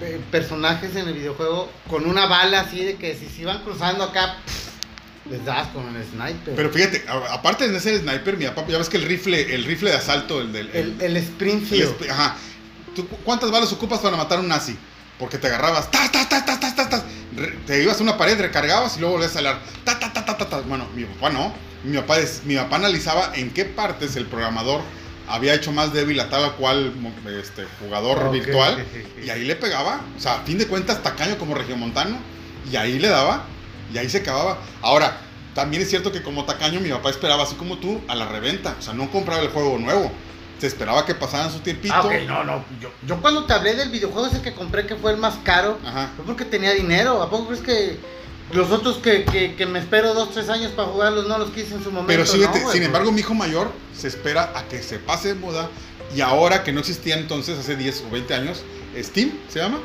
eh, 0.02 0.20
personajes 0.30 0.94
en 0.98 1.08
el 1.08 1.14
videojuego 1.14 1.72
con 1.90 2.06
una 2.06 2.26
bala 2.26 2.60
así 2.60 2.84
de 2.84 2.96
que 2.98 3.16
si 3.16 3.28
se 3.30 3.44
iban 3.44 3.64
cruzando 3.64 4.04
acá, 4.04 4.36
les 5.30 5.44
das 5.46 5.68
con 5.70 5.96
el 5.96 6.04
sniper. 6.06 6.56
Pero 6.56 6.70
fíjate, 6.72 7.04
a- 7.08 7.34
aparte 7.34 7.68
de 7.70 7.80
ser 7.80 8.00
sniper, 8.00 8.38
mi 8.38 8.46
papá, 8.46 8.66
ya 8.68 8.78
ves 8.78 8.90
que 8.90 8.98
el 8.98 9.04
rifle, 9.04 9.54
el 9.54 9.64
rifle 9.66 9.92
de 9.92 9.98
asalto, 9.98 10.42
el 10.42 10.52
del... 10.54 10.70
el, 10.74 10.96
el 11.02 11.02
el 11.02 11.18
Springfield. 11.18 12.10
ajá. 12.10 12.36
¿Tú 12.96 13.08
cu- 13.08 13.18
¿Cuántas 13.24 13.52
balas 13.52 13.72
ocupas 13.74 14.00
para 14.00 14.16
matar 14.18 14.38
a 14.40 14.42
un 14.42 14.48
nazi? 14.48 14.76
Porque 15.20 15.38
te 15.38 15.48
agarrabas, 15.48 15.90
tas, 15.92 16.12
tas, 16.12 16.30
tas, 16.30 16.46
tas, 16.46 16.60
tas, 16.76 16.90
tas, 16.90 17.04
re- 17.36 17.58
te 17.66 17.82
ibas 17.82 18.00
a 18.00 18.04
una 18.04 18.18
pared, 18.18 18.40
recargabas 18.40 18.98
y 18.98 19.00
luego 19.00 19.14
volvías 19.14 19.32
a 19.32 19.36
salar, 19.36 19.60
ta, 19.84 19.98
ta, 20.00 20.14
ta, 20.14 20.26
ta, 20.26 20.38
ta, 20.38 20.48
ta. 20.48 20.60
Bueno, 20.62 20.88
mi 20.96 21.06
papá 21.06 21.30
no. 21.32 21.54
Mi 21.84 21.98
papá, 21.98 22.20
es- 22.20 22.42
mi 22.46 22.56
papá 22.56 22.76
analizaba 22.78 23.32
en 23.36 23.50
qué 23.52 23.66
partes 23.66 24.16
el 24.16 24.26
programador 24.26 24.82
había 25.28 25.54
hecho 25.56 25.72
más 25.72 25.92
débil 25.92 26.20
a 26.22 26.30
tal 26.30 26.46
o 26.46 26.56
cual 26.56 26.94
este, 27.42 27.66
jugador 27.82 28.32
virtual. 28.32 28.86
Y 29.26 29.30
ahí 29.30 29.44
le 29.44 29.56
pegaba. 29.56 30.02
O 30.16 30.20
sea, 30.20 30.36
a 30.36 30.42
fin 30.44 30.58
de 30.58 30.68
cuentas, 30.68 31.04
tacaño 31.04 31.38
como 31.38 31.54
regiomontano. 31.56 32.18
Y 32.72 32.76
ahí 32.78 32.98
le 33.00 33.08
daba. 33.10 33.46
Y 33.94 33.98
ahí 33.98 34.10
se 34.10 34.18
acababa. 34.20 34.58
Ahora, 34.82 35.18
también 35.54 35.82
es 35.82 35.90
cierto 35.90 36.12
que 36.12 36.22
como 36.22 36.46
tacaño, 36.46 36.80
mi 36.80 36.90
papá 36.90 37.10
esperaba, 37.10 37.44
así 37.44 37.56
como 37.56 37.78
tú, 37.78 38.02
a 38.08 38.16
la 38.16 38.28
reventa. 38.28 38.76
O 38.80 38.82
sea, 38.82 38.94
no 38.94 39.10
compraba 39.12 39.42
el 39.42 39.50
juego 39.50 39.78
nuevo. 39.78 40.12
Se 40.60 40.68
esperaba 40.68 41.06
que 41.06 41.14
pasaran 41.16 41.52
su 41.52 41.60
tiempito. 41.60 41.94
Ah, 41.96 42.02
ok, 42.04 42.14
no, 42.28 42.44
no. 42.44 42.66
Yo, 42.82 42.90
yo 43.06 43.22
cuando 43.22 43.46
te 43.46 43.54
hablé 43.54 43.76
del 43.76 43.90
videojuego 43.90 44.28
ese 44.28 44.42
que 44.42 44.54
compré 44.54 44.88
que 44.88 44.96
fue 44.96 45.12
el 45.12 45.18
más 45.18 45.36
caro, 45.44 45.78
Ajá. 45.86 46.12
fue 46.16 46.26
porque 46.26 46.46
tenía 46.46 46.74
dinero. 46.74 47.22
¿A 47.22 47.30
poco 47.30 47.48
crees 47.48 47.62
que 47.62 48.00
los 48.52 48.72
otros 48.72 48.98
que, 48.98 49.24
que, 49.26 49.56
que 49.56 49.66
me 49.68 49.78
espero 49.80 50.14
dos, 50.16 50.32
tres 50.32 50.50
años 50.50 50.72
para 50.72 50.88
jugarlos 50.88 51.28
no 51.28 51.38
los 51.38 51.52
quise 51.52 51.76
en 51.76 51.84
su 51.84 51.92
momento? 51.92 52.08
Pero 52.08 52.26
sí, 52.26 52.40
no, 52.40 52.52
te- 52.52 52.66
sin 52.72 52.82
embargo, 52.84 53.12
mi 53.12 53.20
hijo 53.22 53.36
mayor 53.36 53.72
se 53.96 54.08
espera 54.08 54.52
a 54.56 54.64
que 54.64 54.82
se 54.82 54.98
pase 55.00 55.30
de 55.30 55.36
moda. 55.36 55.70
Y 56.16 56.22
ahora 56.22 56.64
que 56.64 56.72
no 56.72 56.80
existía 56.80 57.18
entonces, 57.18 57.60
hace 57.60 57.76
10 57.76 58.06
o 58.08 58.12
20 58.12 58.34
años, 58.34 58.64
Steam 58.98 59.32
se 59.50 59.60
llama. 59.60 59.80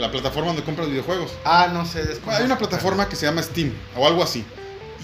La 0.00 0.10
plataforma 0.10 0.48
donde 0.48 0.62
compras 0.62 0.88
videojuegos. 0.88 1.32
Ah, 1.44 1.68
no 1.72 1.84
sé, 1.84 1.98
desconozco. 2.00 2.30
Hay 2.30 2.44
una 2.44 2.56
plataforma 2.58 3.08
que 3.08 3.16
se 3.16 3.26
llama 3.26 3.42
Steam 3.42 3.72
o 3.96 4.06
algo 4.06 4.22
así. 4.22 4.44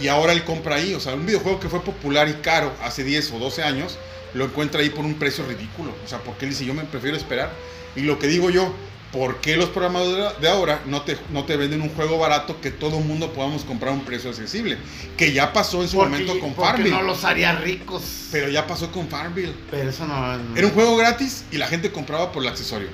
Y 0.01 0.09
ahora 0.09 0.33
él 0.33 0.43
compra 0.45 0.77
ahí. 0.77 0.95
O 0.95 1.01
sea, 1.01 1.15
un 1.15 1.27
videojuego 1.27 1.61
que 1.61 1.69
fue 1.69 1.81
popular 1.83 2.29
y 2.29 2.35
caro 2.43 2.73
hace 2.83 3.05
10 3.05 3.33
o 3.33 3.39
12 3.39 3.63
años, 3.63 3.99
lo 4.35 4.45
encuentra 4.47 4.81
ahí 4.81 4.89
por 4.91 5.05
un 5.05 5.15
precio 5.15 5.45
ridículo. 5.47 5.93
O 6.05 6.09
sea, 6.09 6.19
porque 6.21 6.47
él 6.47 6.51
dice, 6.53 6.65
yo 6.65 6.73
me 6.75 6.85
prefiero 6.85 7.17
esperar. 7.17 7.51
Y 7.95 8.01
lo 8.03 8.19
que 8.19 8.27
digo 8.27 8.49
yo, 8.51 8.73
¿por 9.13 9.41
qué 9.43 9.57
los 9.57 9.69
programadores 9.69 10.41
de 10.41 10.49
ahora 10.49 10.81
no 10.87 11.03
te, 11.03 11.19
no 11.31 11.45
te 11.45 11.57
venden 11.59 11.83
un 11.83 11.91
juego 11.91 12.19
barato 12.19 12.61
que 12.63 12.71
todo 12.71 12.99
el 12.99 13.05
mundo 13.05 13.33
podamos 13.35 13.65
comprar 13.65 13.93
a 13.93 13.95
un 13.97 14.05
precio 14.05 14.31
accesible? 14.31 14.79
Que 15.19 15.33
ya 15.33 15.53
pasó 15.53 15.83
en 15.83 15.89
su 15.89 15.97
Porque- 15.99 16.11
momento 16.11 16.41
con 16.41 16.55
Farmville. 16.55 16.91
no 16.91 17.03
los 17.03 17.23
haría 17.25 17.53
ricos. 17.57 18.03
Pero 18.33 18.49
ya 18.49 18.67
pasó 18.67 18.91
con 18.93 19.09
Farmville. 19.09 19.55
Pero 19.71 19.91
eso 19.91 20.07
no. 20.07 20.37
no- 20.39 20.57
Era 20.57 20.67
un 20.67 20.73
juego 20.73 20.97
gratis 20.97 21.45
y 21.53 21.59
la 21.59 21.67
gente 21.69 21.93
compraba 21.93 22.33
por 22.33 22.43
el 22.43 22.49
accesorio. 22.49 22.89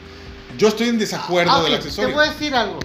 Yo 0.59 0.69
estoy 0.69 0.89
en 0.89 0.99
desacuerdo 0.99 1.53
Ah, 1.53 1.63
del 1.63 1.75
accesorio. 1.75 2.09
Te 2.11 2.15
voy 2.15 2.27
a 2.27 2.31
decir 2.31 2.55
algo. 2.55 2.79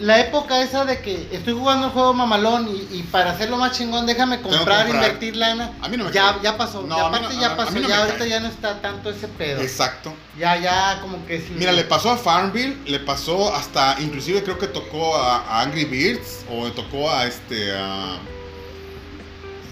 La 0.00 0.18
época 0.18 0.60
esa 0.62 0.84
de 0.84 1.00
que 1.00 1.28
estoy 1.30 1.52
jugando 1.52 1.86
el 1.86 1.92
juego 1.92 2.12
mamalón 2.12 2.68
y, 2.68 2.96
y 2.98 3.02
para 3.04 3.30
hacerlo 3.30 3.56
más 3.56 3.76
chingón, 3.78 4.04
déjame 4.04 4.40
comprar, 4.40 4.64
comprar. 4.64 4.88
invertir 4.88 5.36
lana. 5.36 5.70
A 5.80 5.88
mí 5.88 5.96
no 5.96 6.06
me 6.06 6.12
ya, 6.12 6.32
cae. 6.32 6.42
ya 6.42 6.56
pasó. 6.56 6.82
No, 6.82 6.96
ya 6.96 7.06
aparte 7.06 7.34
no- 7.34 7.40
ya 7.40 7.56
pasó. 7.56 7.70
no 7.72 7.80
ya 7.82 7.86
cae. 7.88 7.96
ahorita 7.98 8.26
ya 8.26 8.40
no 8.40 8.48
está 8.48 8.80
tanto 8.80 9.10
ese 9.10 9.28
pedo. 9.28 9.60
Exacto. 9.60 10.12
Ya, 10.36 10.56
ya 10.58 10.98
como 11.02 11.24
que 11.26 11.38
sí. 11.38 11.52
Mira, 11.56 11.70
le 11.70 11.84
pasó 11.84 12.10
a 12.10 12.16
Farmville, 12.16 12.78
le 12.86 12.98
pasó 12.98 13.54
hasta, 13.54 13.96
inclusive 14.00 14.42
creo 14.42 14.58
que 14.58 14.66
tocó 14.66 15.14
a, 15.16 15.36
a 15.42 15.60
Angry 15.62 15.84
Birds 15.84 16.46
o 16.50 16.64
le 16.64 16.72
tocó 16.72 17.08
a 17.08 17.26
este 17.26 17.70
a 17.76 18.16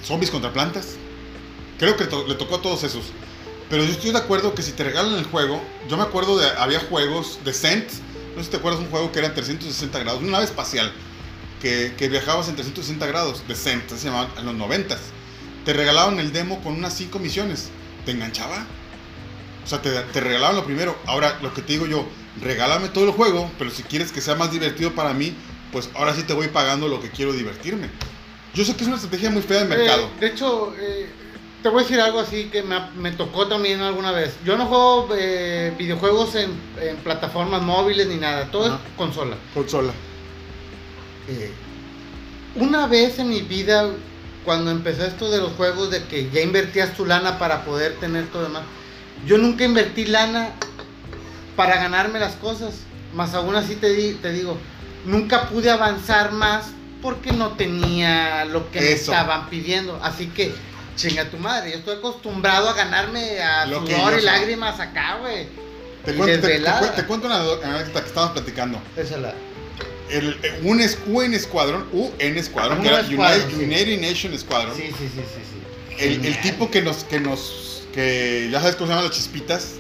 Zombies 0.05 0.31
contra 0.31 0.53
plantas. 0.53 0.97
Creo 1.79 1.97
que 1.97 2.05
to- 2.05 2.27
le 2.29 2.35
tocó 2.37 2.57
a 2.57 2.63
todos 2.63 2.85
esos. 2.85 3.07
Pero 3.71 3.85
yo 3.85 3.93
estoy 3.93 4.11
de 4.11 4.19
acuerdo 4.19 4.53
que 4.55 4.63
si 4.63 4.73
te 4.73 4.83
regalan 4.83 5.15
el 5.15 5.25
juego, 5.25 5.63
yo 5.89 5.97
me 5.97 6.03
acuerdo 6.03 6.37
de 6.37 6.47
había 6.59 6.81
juegos 6.81 7.39
de 7.45 7.55
Cent, 7.55 7.89
no 8.35 8.39
sé 8.39 8.45
si 8.45 8.51
te 8.51 8.57
acuerdas 8.57 8.81
un 8.81 8.91
juego 8.91 9.13
que 9.13 9.21
era 9.21 9.29
en 9.29 9.35
360 9.35 9.99
grados, 10.01 10.21
una 10.21 10.33
nave 10.33 10.45
espacial 10.45 10.93
que, 11.63 11.95
que 11.97 12.09
viajabas 12.09 12.49
en 12.49 12.57
360 12.57 13.07
grados, 13.07 13.47
de 13.47 13.55
Cent, 13.55 13.89
se 13.89 14.07
llamaban 14.07 14.31
en 14.39 14.47
los 14.47 14.55
90 14.55 14.99
Te 15.65 15.73
regalaban 15.73 16.19
el 16.19 16.33
demo 16.33 16.61
con 16.63 16.75
unas 16.75 16.95
5 16.95 17.19
misiones. 17.21 17.69
¿Te 18.05 18.13
enganchaba? 18.13 18.67
O 19.63 19.67
sea, 19.69 19.81
te, 19.81 19.91
te 19.91 20.21
regalaban 20.21 20.57
lo 20.57 20.65
primero. 20.65 20.97
Ahora, 21.07 21.39
lo 21.43 21.55
que 21.55 21.63
te 21.63 21.75
digo 21.75 21.87
yo, 21.87 22.07
regálame 22.41 22.89
todo 22.89 23.05
el 23.05 23.13
juego, 23.13 23.51
pero 23.59 23.71
si 23.71 23.83
quieres 23.85 24.11
que 24.11 24.21
sea 24.21 24.35
más 24.35 24.51
divertido 24.51 24.95
para 24.95 25.13
mí, 25.13 25.35
pues 25.71 25.91
ahora 25.95 26.15
sí 26.15 26.23
te 26.23 26.33
voy 26.33 26.49
pagando 26.49 26.89
lo 26.89 27.01
que 27.01 27.11
quiero 27.11 27.33
divertirme. 27.33 27.89
Yo 28.55 28.65
sé 28.65 28.75
que 28.75 28.83
es 28.83 28.89
una 28.89 28.97
estrategia 28.97 29.31
muy 29.31 29.43
fea 29.43 29.61
de 29.61 29.67
mercado. 29.67 30.07
Eh, 30.17 30.21
de 30.21 30.27
hecho, 30.27 30.75
eh, 30.77 31.09
te 31.63 31.69
voy 31.69 31.81
a 31.81 31.83
decir 31.83 32.01
algo 32.01 32.21
así 32.21 32.45
que 32.45 32.63
me, 32.63 32.79
me 32.97 33.13
tocó 33.13 33.47
también 33.47 33.81
alguna 33.81 34.13
vez. 34.13 34.35
Yo 34.45 34.57
no 34.57 34.67
juego 34.67 35.09
eh, 35.17 35.75
videojuegos 35.79 36.35
en, 36.35 36.51
en 36.81 36.97
plataformas 36.99 37.63
móviles 37.63 38.07
ni 38.09 38.17
nada, 38.17 38.51
todo 38.51 38.67
Ajá. 38.67 38.77
es 38.77 38.97
consola. 38.97 39.37
Consola. 39.55 39.93
Eh, 41.29 41.51
una 42.57 42.87
vez 42.87 43.19
en 43.19 43.29
mi 43.31 43.43
vida, 43.43 43.89
cuando 44.45 44.71
empezó 44.71 45.05
esto 45.05 45.31
de 45.31 45.39
los 45.39 45.53
juegos, 45.53 45.91
de 45.91 46.03
que 46.05 46.31
ya 46.31 46.41
invertías 46.41 46.95
tu 46.95 47.07
lana 47.07 47.39
para 47.39 47.65
poder 47.65 47.97
tener 47.97 48.27
todo 48.29 48.43
demás, 48.45 48.63
yo 49.27 49.39
nunca 49.39 49.65
invertí 49.65 50.07
lana 50.07 50.51
para 51.57 51.77
ganarme 51.77 52.19
las 52.19 52.35
cosas. 52.37 52.75
Más 53.15 53.35
aún 53.35 53.55
así 53.55 53.77
te, 53.77 53.91
di- 53.93 54.15
te 54.15 54.33
digo, 54.33 54.57
nunca 55.05 55.49
pude 55.49 55.71
avanzar 55.71 56.33
más 56.33 56.67
porque 57.03 57.33
no 57.33 57.51
tenía 57.53 58.45
lo 58.47 58.71
que 58.71 58.81
me 58.81 58.93
estaban 58.93 59.49
pidiendo. 59.51 59.99
Así 60.03 60.27
que, 60.29 60.53
chinga 60.97 61.25
tu 61.31 61.37
madre, 61.39 61.73
yo 61.73 61.79
estoy 61.79 61.97
acostumbrado 61.97 62.69
a 62.69 62.75
ganarme 62.75 63.41
a 63.41 63.67
Lo 63.67 63.85
que 63.85 63.95
sudor 63.95 64.13
yo 64.13 64.19
y 64.19 64.21
sé. 64.21 64.27
lágrimas 64.27 64.81
acá, 64.81 65.17
güey. 65.21 65.47
Te 66.05 66.13
Y 66.13 66.15
cuento, 66.17 66.35
te- 66.35 66.41
te, 66.41 66.49
desvelada. 66.49 66.81
cu- 66.91 66.97
te 66.97 67.05
cuento 67.05 67.27
una 67.27 67.37
anécdota 67.41 68.01
que 68.03 68.09
estábamos 68.09 68.33
platicando. 68.35 68.81
Esa 68.97 69.15
es 69.17 69.21
la- 69.21 69.35
El, 70.11 70.39
eh, 70.43 70.61
un 70.65 70.81
es- 70.81 70.99
UN 71.07 71.39
Squadron, 71.39 71.87
UN 71.93 72.43
Squadron, 72.43 72.79
Ah, 72.79 72.83
que 72.83 72.89
era 72.89 73.01
United, 73.01 73.49
sí. 73.51 73.65
United 73.65 74.01
Nation 74.01 74.39
Squadron. 74.39 74.75
Sí, 74.77 74.83
sí, 74.89 74.95
sí, 74.99 75.09
sí. 75.15 75.43
sí. 75.51 75.97
El, 75.99 76.13
el 76.15 76.23
Genial. 76.23 76.41
tipo 76.43 76.71
que 76.71 76.83
nos, 76.83 77.05
que 77.05 77.21
nos, 77.21 77.85
que 77.95 78.49
ya 78.51 78.61
sabes 78.61 78.75
cómo 78.77 78.87
se 78.87 78.93
llaman 78.95 79.05
las 79.09 79.17
chispitas, 79.17 79.75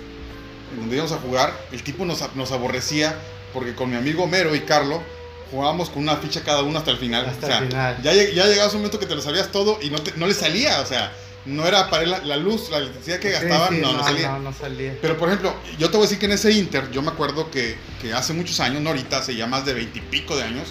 en 0.72 0.80
donde 0.80 0.94
íbamos 0.96 1.12
a 1.12 1.16
jugar, 1.18 1.52
el 1.72 1.82
tipo 1.82 2.04
nos, 2.04 2.22
nos 2.36 2.52
aborrecía 2.52 3.16
porque 3.52 3.74
con 3.74 3.90
mi 3.90 3.96
amigo 3.96 4.22
Homero 4.24 4.54
y 4.54 4.60
Carlo 4.60 5.02
jugábamos 5.50 5.90
con 5.90 6.02
una 6.02 6.16
ficha 6.16 6.42
cada 6.42 6.62
uno 6.62 6.78
hasta 6.78 6.90
el 6.90 6.98
final. 6.98 7.26
Hasta 7.26 7.46
o 7.46 7.48
sea, 7.48 7.58
el 7.58 7.68
final. 7.68 8.02
Ya, 8.02 8.12
ya 8.14 8.46
llegabas 8.46 8.72
un 8.74 8.80
momento 8.80 8.98
que 8.98 9.06
te 9.06 9.14
lo 9.14 9.22
sabías 9.22 9.50
todo 9.52 9.78
y 9.82 9.90
no, 9.90 9.98
te- 9.98 10.12
no 10.16 10.26
le 10.26 10.34
salía, 10.34 10.80
o 10.80 10.86
sea, 10.86 11.12
no 11.46 11.66
era 11.66 11.88
para 11.90 12.04
la, 12.06 12.18
la 12.24 12.36
luz, 12.36 12.68
la 12.70 12.78
electricidad 12.78 13.18
que 13.18 13.30
gastaban, 13.30 13.70
sí, 13.74 13.80
no, 13.80 13.92
no, 13.94 14.02
salía. 14.04 14.28
No, 14.32 14.38
no 14.40 14.52
salía. 14.52 14.96
Pero 15.00 15.16
por 15.16 15.28
ejemplo, 15.28 15.54
yo 15.78 15.88
te 15.90 15.96
voy 15.96 16.04
a 16.04 16.06
decir 16.08 16.18
que 16.18 16.26
en 16.26 16.32
ese 16.32 16.52
Inter, 16.52 16.90
yo 16.92 17.02
me 17.02 17.08
acuerdo 17.10 17.50
que, 17.50 17.76
que 18.00 18.12
hace 18.12 18.32
muchos 18.32 18.60
años, 18.60 18.82
no 18.82 18.90
ahorita, 18.90 19.18
hace 19.18 19.34
ya 19.34 19.46
más 19.46 19.64
de 19.64 19.74
veintipico 19.74 20.36
de 20.36 20.42
años, 20.44 20.68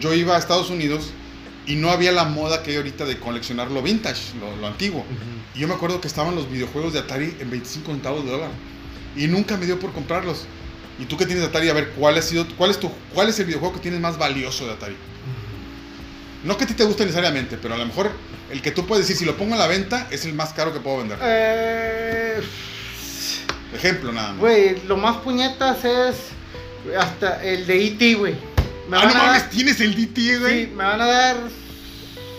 yo 0.00 0.14
iba 0.14 0.36
a 0.36 0.38
Estados 0.38 0.70
Unidos 0.70 1.06
y 1.66 1.74
no 1.74 1.90
había 1.90 2.12
la 2.12 2.24
moda 2.24 2.62
que 2.62 2.70
hay 2.70 2.76
ahorita 2.76 3.04
de 3.04 3.18
coleccionar 3.18 3.70
lo 3.72 3.82
vintage, 3.82 4.34
lo, 4.38 4.54
lo 4.56 4.66
antiguo. 4.68 5.00
Ujú. 5.00 5.56
Y 5.56 5.60
yo 5.60 5.68
me 5.68 5.74
acuerdo 5.74 6.00
que 6.00 6.06
estaban 6.06 6.34
los 6.36 6.48
videojuegos 6.50 6.92
de 6.92 7.00
Atari 7.00 7.36
en 7.40 7.50
25 7.50 7.90
centavos 7.90 8.24
de 8.24 8.30
dólar. 8.30 8.50
Y 9.16 9.26
nunca 9.26 9.56
me 9.56 9.66
dio 9.66 9.80
por 9.80 9.92
comprarlos. 9.92 10.44
Y 10.98 11.04
tú 11.04 11.16
que 11.16 11.26
tienes 11.26 11.44
Atari, 11.44 11.68
a 11.68 11.74
ver, 11.74 11.90
¿cuál, 11.90 12.16
ha 12.16 12.22
sido, 12.22 12.46
cuál, 12.56 12.70
es 12.70 12.80
tu, 12.80 12.90
¿cuál 13.14 13.28
es 13.28 13.38
el 13.38 13.46
videojuego 13.46 13.74
que 13.74 13.80
tienes 13.80 14.00
más 14.00 14.16
valioso 14.18 14.66
de 14.66 14.72
Atari? 14.72 14.96
No 16.44 16.56
que 16.56 16.64
a 16.64 16.66
ti 16.66 16.74
te 16.74 16.84
guste 16.84 17.04
necesariamente, 17.04 17.58
pero 17.60 17.74
a 17.74 17.78
lo 17.78 17.84
mejor 17.86 18.10
el 18.50 18.62
que 18.62 18.70
tú 18.70 18.86
puedes 18.86 19.06
decir, 19.06 19.16
si 19.18 19.24
lo 19.24 19.36
pongo 19.36 19.54
a 19.54 19.58
la 19.58 19.66
venta, 19.66 20.06
es 20.10 20.24
el 20.24 20.32
más 20.34 20.52
caro 20.52 20.72
que 20.72 20.80
puedo 20.80 20.98
vender. 20.98 21.18
Eh, 21.22 22.40
Ejemplo, 23.74 24.12
nada 24.12 24.28
más. 24.30 24.38
güey, 24.38 24.80
lo 24.86 24.96
más 24.96 25.16
puñetas 25.18 25.84
es 25.84 26.16
hasta 26.98 27.42
el 27.42 27.66
de 27.66 27.86
E.T., 27.86 28.14
güey. 28.14 28.34
Ah, 28.34 28.88
no 28.88 28.98
dar- 29.00 29.16
mames, 29.16 29.50
tienes 29.50 29.80
el 29.80 29.94
DT, 29.96 30.38
güey. 30.38 30.66
Sí, 30.66 30.72
me 30.72 30.84
van 30.84 31.00
a 31.00 31.06
dar. 31.06 31.36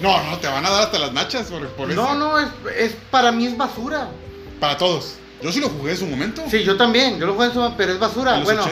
No, 0.02 0.24
no, 0.24 0.38
te 0.39 0.48
van 0.48 0.65
a 0.65 0.70
dar 0.70 0.84
hasta 0.84 0.98
las 1.00 1.12
nachas 1.12 1.48
por, 1.48 1.67
por 1.70 1.91
eso. 1.91 2.02
No, 2.02 2.15
no, 2.15 2.39
es, 2.39 2.48
es 2.78 2.93
para 3.12 3.32
mí 3.32 3.46
es 3.48 3.58
basura. 3.58 4.10
Para 4.60 4.78
todos. 4.78 5.15
Yo 5.41 5.52
sí 5.52 5.60
lo 5.60 5.69
jugué 5.69 5.91
en 5.91 5.97
su 5.97 6.08
momento. 6.08 6.43
Sí, 6.50 6.63
yo 6.63 6.78
también, 6.78 7.19
yo 7.19 7.28
lo 7.28 7.36
juego 7.36 7.52
en 7.54 7.69
su 7.71 7.78
pero 7.78 7.93
es 7.93 8.00
basura. 8.00 8.34
En 8.34 8.39
los 8.39 8.45
bueno, 8.45 8.63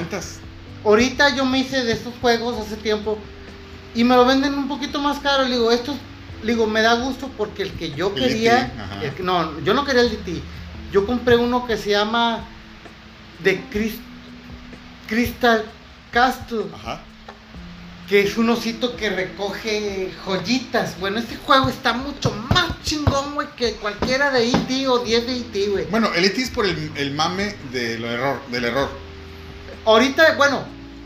ahorita 0.84 1.36
yo 1.36 1.45
me 1.45 1.60
hice 1.60 1.84
de 1.84 1.91
estos 1.93 2.13
juegos 2.21 2.58
hace 2.60 2.75
tiempo 2.78 3.17
y 3.93 4.04
me 4.04 4.15
lo 4.15 4.25
venden 4.25 4.54
un 4.56 4.67
poquito 4.67 4.99
más 4.99 5.19
caro. 5.19 5.43
Le 5.43 5.51
digo, 5.58 5.71
esto, 5.71 5.95
le 6.43 6.54
digo, 6.54 6.65
me 6.67 6.82
da 6.82 6.95
gusto 6.95 7.30
porque 7.38 7.63
el 7.63 7.71
que 7.73 7.91
yo 7.91 8.12
El 8.15 8.21
quería, 8.21 8.56
DT, 8.75 8.80
ajá. 8.82 9.04
el 9.04 9.12
que- 9.13 9.23
no, 9.23 9.60
yo 9.62 9.73
no 9.73 9.86
quería 9.86 10.01
el 10.01 10.10
DT. 10.12 10.41
Yo 10.91 11.06
compré 11.06 11.36
uno 11.36 11.65
que 11.67 11.78
se 11.78 11.91
llama 11.91 12.39
The 13.43 13.62
Crystal 15.08 15.65
Castle, 16.12 16.65
Ajá. 16.73 17.01
Que 18.08 18.22
es 18.22 18.38
un 18.38 18.50
osito 18.50 18.96
que 18.96 19.10
recoge 19.10 20.12
joyitas. 20.26 21.00
Bueno, 21.00 21.20
este 21.20 21.36
juego 21.38 21.70
está 21.70 21.94
mucho 21.94 22.32
más 22.52 22.68
chingón, 22.84 23.34
güey, 23.34 23.48
que 23.58 23.74
cualquiera 23.74 24.30
de 24.32 24.48
E.T. 24.50 24.88
o 24.88 25.00
10 25.00 25.26
de 25.26 25.38
E.T., 25.38 25.68
güey. 25.70 25.86
Bueno, 25.86 26.10
el 26.13 26.24
ET 26.26 26.38
es 26.38 26.52
por 26.52 26.65
el, 26.68 26.91
el 26.96 27.12
mame 27.12 27.56
de 27.72 27.98
lo 27.98 28.10
error, 28.12 28.39
del 28.52 28.65
error. 28.65 28.89
Ahorita, 29.86 30.36
bueno, 30.36 30.63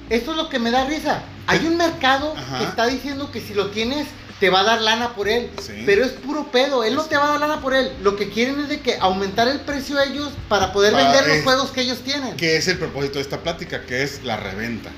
eso 0.09 0.31
es 0.31 0.37
lo 0.37 0.49
que 0.49 0.59
me 0.59 0.71
da 0.71 0.85
risa. 0.85 1.23
Hay 1.47 1.65
un 1.65 1.77
mercado 1.77 2.33
Ajá. 2.37 2.59
que 2.59 2.63
está 2.65 2.85
diciendo 2.87 3.31
que 3.31 3.39
si 3.41 3.53
lo 3.53 3.71
tienes, 3.71 4.07
te 4.39 4.49
va 4.49 4.61
a 4.61 4.63
dar 4.63 4.81
lana 4.81 5.15
por 5.15 5.27
él. 5.29 5.49
Sí. 5.61 5.83
Pero 5.85 6.03
es 6.05 6.11
puro 6.11 6.51
pedo, 6.51 6.83
él 6.83 6.95
no 6.95 7.03
te 7.05 7.17
va 7.17 7.25
a 7.27 7.31
dar 7.31 7.39
lana 7.39 7.61
por 7.61 7.73
él. 7.73 7.91
Lo 8.01 8.15
que 8.15 8.29
quieren 8.29 8.59
es 8.59 8.69
de 8.69 8.81
que 8.81 8.97
aumentar 8.99 9.47
el 9.47 9.61
precio 9.61 9.99
ellos 10.01 10.31
para 10.47 10.71
poder 10.73 10.93
Para- 10.93 11.11
vender 11.11 11.27
los 11.35 11.43
juegos 11.43 11.71
que 11.71 11.81
ellos 11.81 11.99
tienen. 11.99 12.35
Que 12.35 12.57
es 12.57 12.67
el 12.67 12.77
propósito 12.77 13.15
de 13.15 13.21
esta 13.21 13.41
plática, 13.41 13.85
que 13.85 14.03
es 14.03 14.23
la 14.23 14.37
reventa. 14.37 14.91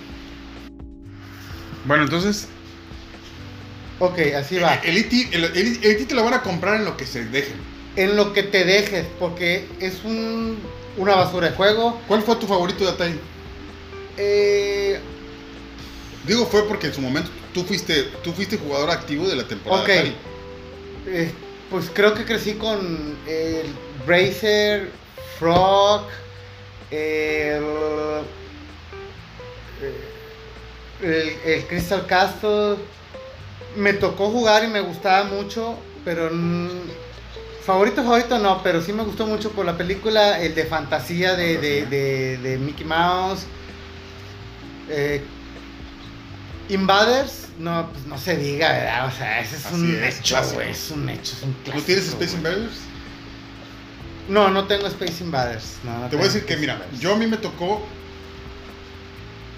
Bueno, 1.85 2.03
entonces, 2.03 2.47
Ok, 3.99 4.17
así 4.35 4.57
va. 4.57 4.75
el 4.75 4.97
ET, 4.97 5.13
el, 5.31 5.43
el 5.45 5.79
ET 5.83 6.07
te 6.07 6.15
lo 6.15 6.23
van 6.23 6.33
a 6.33 6.41
comprar 6.41 6.75
en 6.77 6.85
lo 6.85 6.97
que 6.97 7.05
se 7.05 7.23
dejen. 7.25 7.55
En 7.95 8.15
lo 8.15 8.33
que 8.33 8.41
te 8.43 8.63
dejes, 8.65 9.05
porque 9.19 9.67
es 9.79 10.03
un, 10.03 10.57
una 10.97 11.15
basura 11.15 11.49
de 11.49 11.55
juego. 11.55 11.99
¿Cuál 12.07 12.23
fue 12.23 12.35
tu 12.37 12.47
favorito 12.47 12.83
de 12.83 12.89
Atari? 12.91 13.19
Eh, 14.17 14.99
Digo, 16.25 16.45
fue 16.45 16.67
porque 16.67 16.87
en 16.87 16.93
su 16.93 17.01
momento 17.01 17.29
tú 17.53 17.63
fuiste, 17.63 18.03
tú 18.23 18.31
fuiste 18.31 18.57
jugador 18.57 18.91
activo 18.91 19.27
de 19.27 19.35
la 19.35 19.47
temporada 19.47 19.81
Ok. 19.81 19.87
de 19.87 19.93
Atari. 19.99 20.15
eh, 21.07 21.31
pues 21.69 21.89
creo 21.93 22.13
que 22.13 22.25
crecí 22.25 22.53
con 22.53 23.17
el 23.27 23.65
Bracer, 24.05 24.89
Frog, 25.39 26.07
el, 26.91 27.63
el, 29.81 29.93
el 31.03 31.65
Crystal 31.67 32.05
Castle. 32.05 32.75
Me 33.75 33.93
tocó 33.93 34.29
jugar 34.29 34.63
y 34.63 34.67
me 34.67 34.81
gustaba 34.81 35.23
mucho, 35.23 35.77
pero 36.03 36.29
favorito, 37.65 38.03
favorito 38.03 38.37
no, 38.39 38.61
pero 38.63 38.81
sí 38.81 38.91
me 38.91 39.03
gustó 39.03 39.25
mucho 39.25 39.51
por 39.51 39.65
la 39.65 39.77
película, 39.77 40.41
el 40.41 40.53
de 40.55 40.65
fantasía 40.65 41.35
de, 41.35 41.57
de, 41.57 41.79
Fantasía. 41.81 41.85
de- 41.89 42.37
de 42.37 42.57
Mickey 42.57 42.85
Mouse. 42.85 43.45
Eh, 44.89 45.21
Invaders, 46.69 47.47
no, 47.59 47.89
pues 47.91 48.05
no 48.05 48.17
se 48.17 48.37
diga, 48.37 48.71
¿verdad? 48.71 49.07
O 49.07 49.11
sea, 49.11 49.41
ese 49.41 49.57
es 49.57 49.65
Así 49.65 49.75
un 49.75 50.03
es, 50.03 50.19
hecho, 50.19 50.41
güey, 50.53 50.71
es 50.71 50.91
un 50.91 51.09
hecho, 51.09 51.33
es 51.33 51.43
un 51.43 51.53
clásico. 51.53 51.77
¿No 51.77 51.83
tienes 51.83 52.07
Space. 52.07 52.35
Invaders? 52.35 52.71
No, 54.29 54.49
no 54.49 54.65
tengo 54.67 54.87
Space 54.87 55.23
Invaders. 55.23 55.77
no, 55.83 55.97
no 55.99 56.07
Te 56.09 56.15
voy 56.15 56.25
a 56.25 56.27
decir 56.27 56.45
que, 56.45 56.55
mira, 56.57 56.73
Invaders. 56.75 56.99
yo 56.99 57.13
a 57.13 57.17
mí 57.17 57.27
me 57.27 57.37
tocó, 57.37 57.85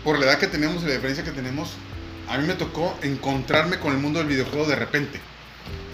por 0.04 0.20
la 0.20 0.26
edad 0.26 0.40
que 0.40 0.48
tenemos 0.48 0.84
y 0.84 0.88
la 0.88 0.94
diferencia 0.94 1.24
que 1.24 1.32
tenemos, 1.32 1.70
a 2.28 2.38
mí 2.38 2.48
me 2.48 2.54
tocó 2.54 2.98
encontrarme 3.02 3.80
con 3.80 3.94
el 3.94 4.00
mundo 4.00 4.20
del 4.20 4.28
videojuego 4.28 4.66
de 4.66 4.76
repente. 4.76 5.20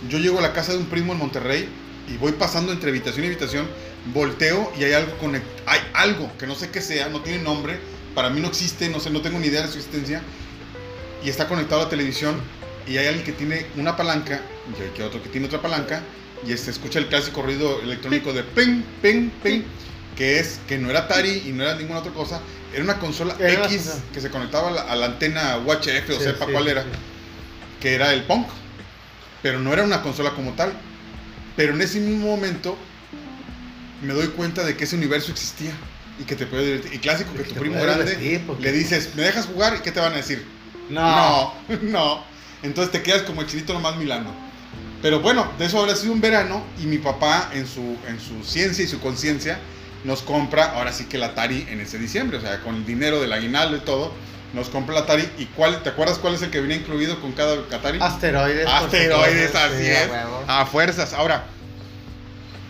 Yo 0.09 0.17
llego 0.17 0.39
a 0.39 0.41
la 0.41 0.53
casa 0.53 0.71
de 0.73 0.79
un 0.79 0.85
primo 0.85 1.13
en 1.13 1.19
Monterrey 1.19 1.67
y 2.07 2.17
voy 2.17 2.31
pasando 2.33 2.71
entre 2.71 2.89
habitación 2.89 3.25
y 3.25 3.27
habitación, 3.27 3.67
volteo 4.13 4.71
y 4.79 4.83
hay 4.83 4.93
algo 4.93 5.11
conect- 5.19 5.43
hay 5.65 5.79
algo 5.93 6.31
que 6.37 6.47
no 6.47 6.55
sé 6.55 6.69
qué 6.69 6.81
sea, 6.81 7.09
no 7.09 7.21
tiene 7.21 7.43
nombre, 7.43 7.79
para 8.15 8.29
mí 8.29 8.41
no 8.41 8.47
existe, 8.47 8.89
no 8.89 8.99
sé, 8.99 9.09
no 9.11 9.21
tengo 9.21 9.37
ni 9.39 9.47
idea 9.47 9.61
de 9.61 9.67
su 9.67 9.77
existencia 9.77 10.21
y 11.23 11.29
está 11.29 11.47
conectado 11.47 11.81
a 11.81 11.83
la 11.85 11.89
televisión 11.89 12.35
y 12.87 12.97
hay 12.97 13.07
alguien 13.07 13.25
que 13.25 13.33
tiene 13.33 13.67
una 13.75 13.95
palanca 13.95 14.41
y 14.77 14.81
hay 14.81 14.89
que 14.89 15.03
otro 15.03 15.21
que 15.21 15.29
tiene 15.29 15.47
otra 15.47 15.61
palanca 15.61 16.01
y 16.47 16.55
se 16.57 16.71
escucha 16.71 16.99
el 16.99 17.07
clásico 17.07 17.41
ruido 17.41 17.81
electrónico 17.81 18.33
de 18.33 18.43
ping, 18.43 18.81
ping, 19.01 19.29
ping, 19.43 19.61
que 20.15 20.39
es 20.39 20.59
que 20.67 20.77
no 20.77 20.89
era 20.89 21.01
Atari 21.01 21.43
y 21.45 21.51
no 21.51 21.63
era 21.63 21.75
ninguna 21.75 21.99
otra 21.99 22.13
cosa, 22.13 22.41
era 22.73 22.84
una 22.84 22.97
consola 22.99 23.36
Era 23.39 23.60
una 23.62 23.65
X 23.65 23.77
consola. 23.84 24.03
que 24.13 24.21
se 24.21 24.29
conectaba 24.29 24.67
a 24.69 24.71
la, 24.71 24.82
a 24.84 24.95
la 24.95 25.05
antena 25.08 25.58
UHF 25.65 26.10
o 26.10 26.13
Sí, 26.17 26.23
sepa 26.23 26.45
sí, 26.45 26.51
cuál 26.51 26.67
era, 26.67 26.84
sí. 26.84 26.89
que 27.82 27.95
era 27.95 28.13
el 28.13 28.23
Punk, 28.23 28.47
pero 29.41 29.60
no 29.60 29.71
era 29.73 29.84
una 29.84 30.01
consola 30.01 30.32
como 30.32 30.51
tal. 30.53 30.73
Pero 31.55 31.73
en 31.73 31.82
ese 31.82 31.99
mismo 31.99 32.27
momento 32.27 32.77
me 34.01 34.13
doy 34.13 34.27
cuenta 34.29 34.63
de 34.63 34.77
que 34.77 34.86
ese 34.86 34.95
universo 34.95 35.32
existía 35.32 35.71
y 36.19 36.23
que 36.23 36.36
te 36.36 36.45
puede 36.45 36.65
divertir. 36.65 36.93
Y 36.93 36.99
clásico 36.99 37.34
que 37.34 37.43
Que 37.43 37.53
tu 37.53 37.60
primo 37.60 37.82
grande 37.82 38.41
porque- 38.47 38.63
le 38.63 38.71
dices, 38.71 39.10
¿me 39.15 39.23
dejas 39.23 39.45
jugar? 39.45 39.75
¿Y 39.77 39.82
qué 39.82 39.91
te 39.91 39.99
van 39.99 40.13
a 40.13 40.17
decir? 40.17 40.45
No. 40.89 41.01
No, 41.01 41.53
no. 41.82 42.23
Entonces 42.63 42.91
te 42.91 43.01
quedas 43.01 43.23
como 43.23 43.41
el 43.41 43.47
chinito 43.47 43.73
nomás 43.73 43.95
milando. 43.97 44.34
Pero 45.01 45.21
bueno, 45.21 45.49
de 45.58 45.65
eso 45.65 45.79
habrá 45.79 45.95
sido 45.95 46.12
un 46.13 46.19
verano 46.21 46.63
y 46.82 46.86
mi 46.86 46.97
papá 46.97 47.49
en 47.53 47.65
su, 47.67 47.95
en 48.08 48.19
su 48.19 48.43
ciencia 48.43 48.84
y 48.84 48.88
su 48.88 48.99
conciencia 48.99 49.58
nos 50.03 50.21
compra, 50.21 50.73
ahora 50.75 50.93
sí 50.93 51.05
que 51.05 51.17
el 51.17 51.23
Atari 51.23 51.67
en 51.69 51.81
ese 51.81 51.97
diciembre, 51.97 52.38
o 52.38 52.41
sea, 52.41 52.62
con 52.62 52.75
el 52.75 52.85
dinero 52.85 53.19
del 53.21 53.33
aguinaldo 53.33 53.77
y 53.77 53.81
todo, 53.81 54.13
nos 54.53 54.69
compra 54.69 54.97
el 54.97 55.03
Atari. 55.03 55.29
¿Y 55.38 55.45
cuál, 55.47 55.83
te 55.83 55.89
acuerdas 55.89 56.17
cuál 56.17 56.35
es 56.35 56.41
el 56.41 56.51
que 56.51 56.62
venía 56.62 56.77
incluido 56.77 57.19
con 57.21 57.33
cada 57.33 57.55
Atari? 57.75 57.99
Asteroides. 58.01 58.67
Asteroides, 58.67 59.55
así 59.55 59.88
a 59.88 60.03
es. 60.03 60.09
A 60.47 60.65
fuerzas. 60.65 61.13
Ahora, 61.13 61.45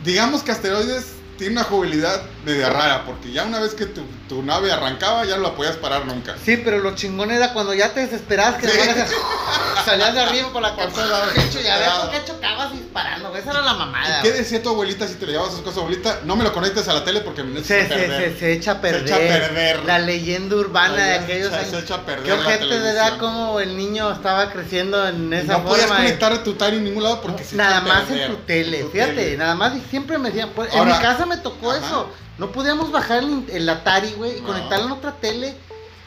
digamos 0.04 0.44
que 0.44 0.52
Asteroides 0.52 1.19
tiene 1.40 1.54
una 1.54 1.64
jugabilidad 1.64 2.22
media 2.46 2.70
rara, 2.70 3.06
porque 3.06 3.32
ya 3.32 3.44
una 3.46 3.60
vez 3.60 3.74
que 3.74 3.86
tu, 3.88 4.04
tu 4.28 4.44
nave 4.44 4.72
arrancaba, 4.72 5.26
ya 5.26 5.38
no 5.38 5.44
la 5.44 5.56
podías 5.56 5.78
parar 5.78 6.06
nunca. 6.06 6.36
Sí, 6.46 6.58
pero 6.64 6.80
lo 6.80 6.94
chingón 6.96 7.32
era 7.32 7.54
cuando 7.54 7.74
ya 7.74 7.94
te 7.94 8.02
desesperabas 8.02 8.56
que 8.62 8.68
Sí. 8.68 8.78
salías 9.86 10.14
de 10.14 10.20
arriba 10.22 10.52
por 10.52 10.62
la 10.62 10.76
consola. 10.76 11.22
Qué 11.34 11.64
ya 11.64 11.78
ves 11.78 11.90
por 11.90 12.12
qué 12.12 12.18
chocabas 12.26 12.72
disparando. 12.74 13.36
Esa 13.36 13.52
era 13.52 13.62
la 13.62 13.74
mamada. 13.74 14.20
¿Y 14.20 14.24
qué 14.24 14.32
decía 14.32 14.62
tu 14.62 14.70
abuelita 14.70 15.08
si 15.08 15.16
te 15.16 15.26
le 15.26 15.34
llevabas 15.34 15.54
sus 15.54 15.62
cosas, 15.62 15.80
abuelita? 15.80 16.20
No 16.26 16.36
me 16.36 16.44
lo 16.44 16.54
conectes 16.54 16.88
a 16.88 16.94
la 16.94 17.04
tele 17.04 17.22
porque 17.22 17.44
me 17.44 17.64
Se, 17.64 17.86
echa 17.86 17.96
a 17.96 17.98
se, 17.98 18.08
se, 18.34 18.40
se 18.40 18.52
echa 18.54 18.72
a 18.74 18.82
perder. 18.82 19.04
echa 19.06 19.16
a 19.16 19.20
perder. 19.40 19.86
La 19.86 20.00
leyenda 20.00 20.56
urbana 20.56 20.96
de 21.04 21.18
Se- 21.18 21.24
aquellos 21.24 21.50
se- 21.50 21.56
años. 21.56 21.70
se 21.72 21.80
echa 21.80 21.96
a 21.96 22.06
perder 22.06 22.26
Qué 22.26 22.32
ojete 22.34 22.80
de 22.80 22.90
edad 22.92 23.18
como 23.18 23.60
el 23.60 23.78
niño 23.78 24.12
estaba 24.12 24.52
creciendo 24.52 25.08
en 25.08 25.32
esa 25.34 25.54
no 25.60 25.64
podías 25.66 25.88
forma. 25.88 25.96
eh. 26.02 26.06
conectar 26.06 26.34
a 26.34 26.44
tu 26.44 26.52
Atari 26.52 26.78
en 26.78 26.84
ningún 26.86 27.04
lado 27.04 27.22
porque 27.22 27.44
se 27.44 27.56
nada 27.56 27.78
echa 27.78 27.80
a 27.80 27.82
más 27.88 28.02
en 28.04 28.08
perder. 28.10 28.30
tu 28.32 28.36
tele, 28.44 28.80
Tu 28.84 28.90
fíjate, 28.92 29.14
tele. 29.14 29.38
nada 29.38 29.56
más 29.56 29.76
y 29.76 29.82
siempre 29.90 30.18
me 30.18 30.30
decían, 30.30 30.50
pues, 30.56 30.72
en 30.74 30.80
Ahora- 30.80 30.96
mi 30.98 31.02
casa 31.02 31.26
me 31.30 31.38
tocó 31.38 31.72
Ajá. 31.72 31.86
eso, 31.86 32.10
no 32.38 32.52
podíamos 32.52 32.92
bajar 32.92 33.20
el, 33.24 33.46
el 33.52 33.70
Atari, 33.70 34.12
güey, 34.18 34.38
y 34.38 34.42
No. 34.42 34.48
conectarlo 34.48 34.88
en 34.88 34.92
otra 34.92 35.14
tele, 35.14 35.56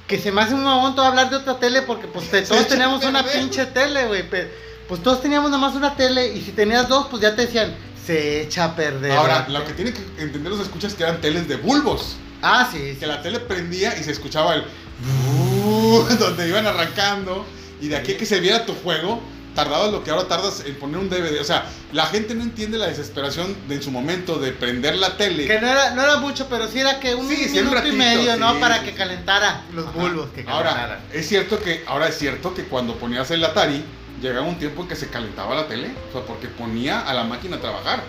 que 0.07 0.19
se 0.19 0.31
me 0.33 0.43
hace 0.43 0.53
un 0.55 0.63
momento 0.65 1.03
hablar 1.03 1.31
de 1.31 1.37
otra 1.37 1.59
tele 1.59 1.81
porque 1.83 2.07
pues 2.09 2.31
te- 2.31 2.43
todos 2.43 2.67
teníamos 2.69 3.05
una 3.05 3.23
pinche 3.25 3.65
tele, 3.67 4.07
güey, 4.07 4.29
pues 4.29 5.03
todos 5.03 5.23
teníamos 5.23 5.51
nada 5.51 5.61
más 5.67 5.75
una 5.75 5.95
tele 5.97 6.35
y 6.35 6.43
si 6.43 6.53
tenías 6.53 6.89
dos, 6.89 7.07
pues 7.09 7.23
ya 7.23 7.35
te 7.35 7.47
decían, 7.47 7.75
se 8.05 8.43
echa 8.43 8.65
a 8.65 8.77
perder. 8.77 9.13
Ahora, 9.13 9.47
lo 9.49 9.65
que 9.65 9.73
tienen 9.73 9.95
que 9.95 10.03
entender 10.23 10.51
los 10.53 10.61
escuchas 10.61 10.91
es 10.93 10.99
que 10.99 11.05
eran 11.05 11.21
teles 11.21 11.49
de 11.49 11.57
bulbos. 11.57 12.17
Ah, 12.43 12.69
sí, 12.71 12.79
sí. 12.93 12.97
Que 12.99 13.07
la 13.07 13.23
tele 13.23 13.39
prendía 13.41 13.97
y 13.97 14.03
se 14.03 14.11
escuchaba 14.11 14.55
el 14.57 14.65
donde 16.19 16.49
iban 16.49 16.67
arrancando 16.67 17.47
y 17.81 17.89
de 17.89 17.97
aquí 17.97 18.15
que 18.15 18.27
se 18.27 18.41
viera 18.41 18.67
tu 18.67 18.75
juego 18.75 19.21
tardabas 19.55 19.93
lo 19.93 20.03
que 20.03 20.11
ahora 20.11 20.29
tardas 20.29 20.63
en 20.67 20.75
poner 20.77 20.99
un 20.99 21.11
DVD 21.11 21.41
o 21.41 21.45
sea 21.45 21.67
la 21.93 22.07
gente 22.07 22.35
no 22.35 22.43
entiende 22.43 22.79
la 22.79 22.87
desesperación 22.87 23.55
de 23.69 23.75
en 23.77 23.83
su 23.83 23.91
momento 23.91 24.39
de 24.39 24.53
prender 24.53 24.97
la 24.97 25.17
tele. 25.17 25.47
Que 25.47 25.61
no 25.61 25.69
era, 25.69 25.91
no 25.91 26.03
era 26.03 26.17
mucho, 26.17 26.47
pero 26.49 26.67
sí 26.69 26.79
era 26.81 26.99
que 27.01 27.15
un 27.15 27.29
Sí, 27.29 27.37
sí, 27.37 27.45
un 27.49 27.53
minuto 27.67 27.75
ratito, 27.77 27.95
y 27.95 27.99
medio, 27.99 28.37
¿no? 28.39 28.55
sí, 28.55 28.61
Para 28.61 28.83
que 28.83 28.93
calentara 28.95 29.65
los 29.75 29.87
Ajá. 29.87 29.99
bulbos, 29.99 30.29
que 30.35 30.45
ahora 30.49 31.01
es 31.13 31.29
cierto 31.29 31.61
que 31.61 31.85
ahora 31.87 32.09
es 32.09 32.17
cierto 32.19 32.55
que 32.55 32.65
cuando 32.65 32.97
ponías 32.97 33.31
el 33.31 33.45
Atari 33.45 33.85
llegaba 34.23 34.47
un 34.47 34.59
tiempo 34.59 34.83
en 34.83 34.89
que 34.89 34.97
se 34.97 35.09
calentaba 35.09 35.55
la 35.55 35.67
tele 35.69 35.91
o 36.09 36.13
sea 36.13 36.23
porque 36.27 36.49
ponía 36.49 37.01
a 37.01 37.13
la 37.13 37.25
máquina 37.25 37.57
a 37.57 37.61
trabajar. 37.61 38.03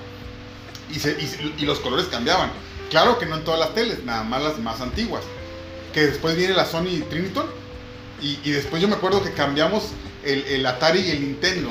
Y, 0.93 0.99
se- 0.99 1.17
y 1.19 1.55
y 1.63 1.65
los 1.65 1.79
colores 1.79 2.05
cambiaban. 2.07 2.51
Claro 2.89 3.17
que 3.17 3.25
no 3.25 3.35
en 3.37 3.43
todas 3.43 3.59
las 3.59 3.73
teles 3.73 4.03
nada 4.05 4.23
más 4.23 4.43
las 4.43 4.59
más 4.59 4.79
antiguas. 4.81 5.23
Que 5.93 6.05
después 6.07 6.35
viene 6.35 6.53
la 6.53 6.65
Sony 6.65 7.01
Triniton 7.09 7.45
y, 8.21 8.39
y 8.43 8.51
después 8.51 8.81
yo 8.81 8.87
me 8.87 8.95
acuerdo 8.95 9.23
que 9.23 9.31
cambiamos 9.33 9.85
el, 10.25 10.43
el 10.47 10.65
Atari 10.65 10.99
y 11.01 11.11
el 11.11 11.21
Nintendo 11.21 11.69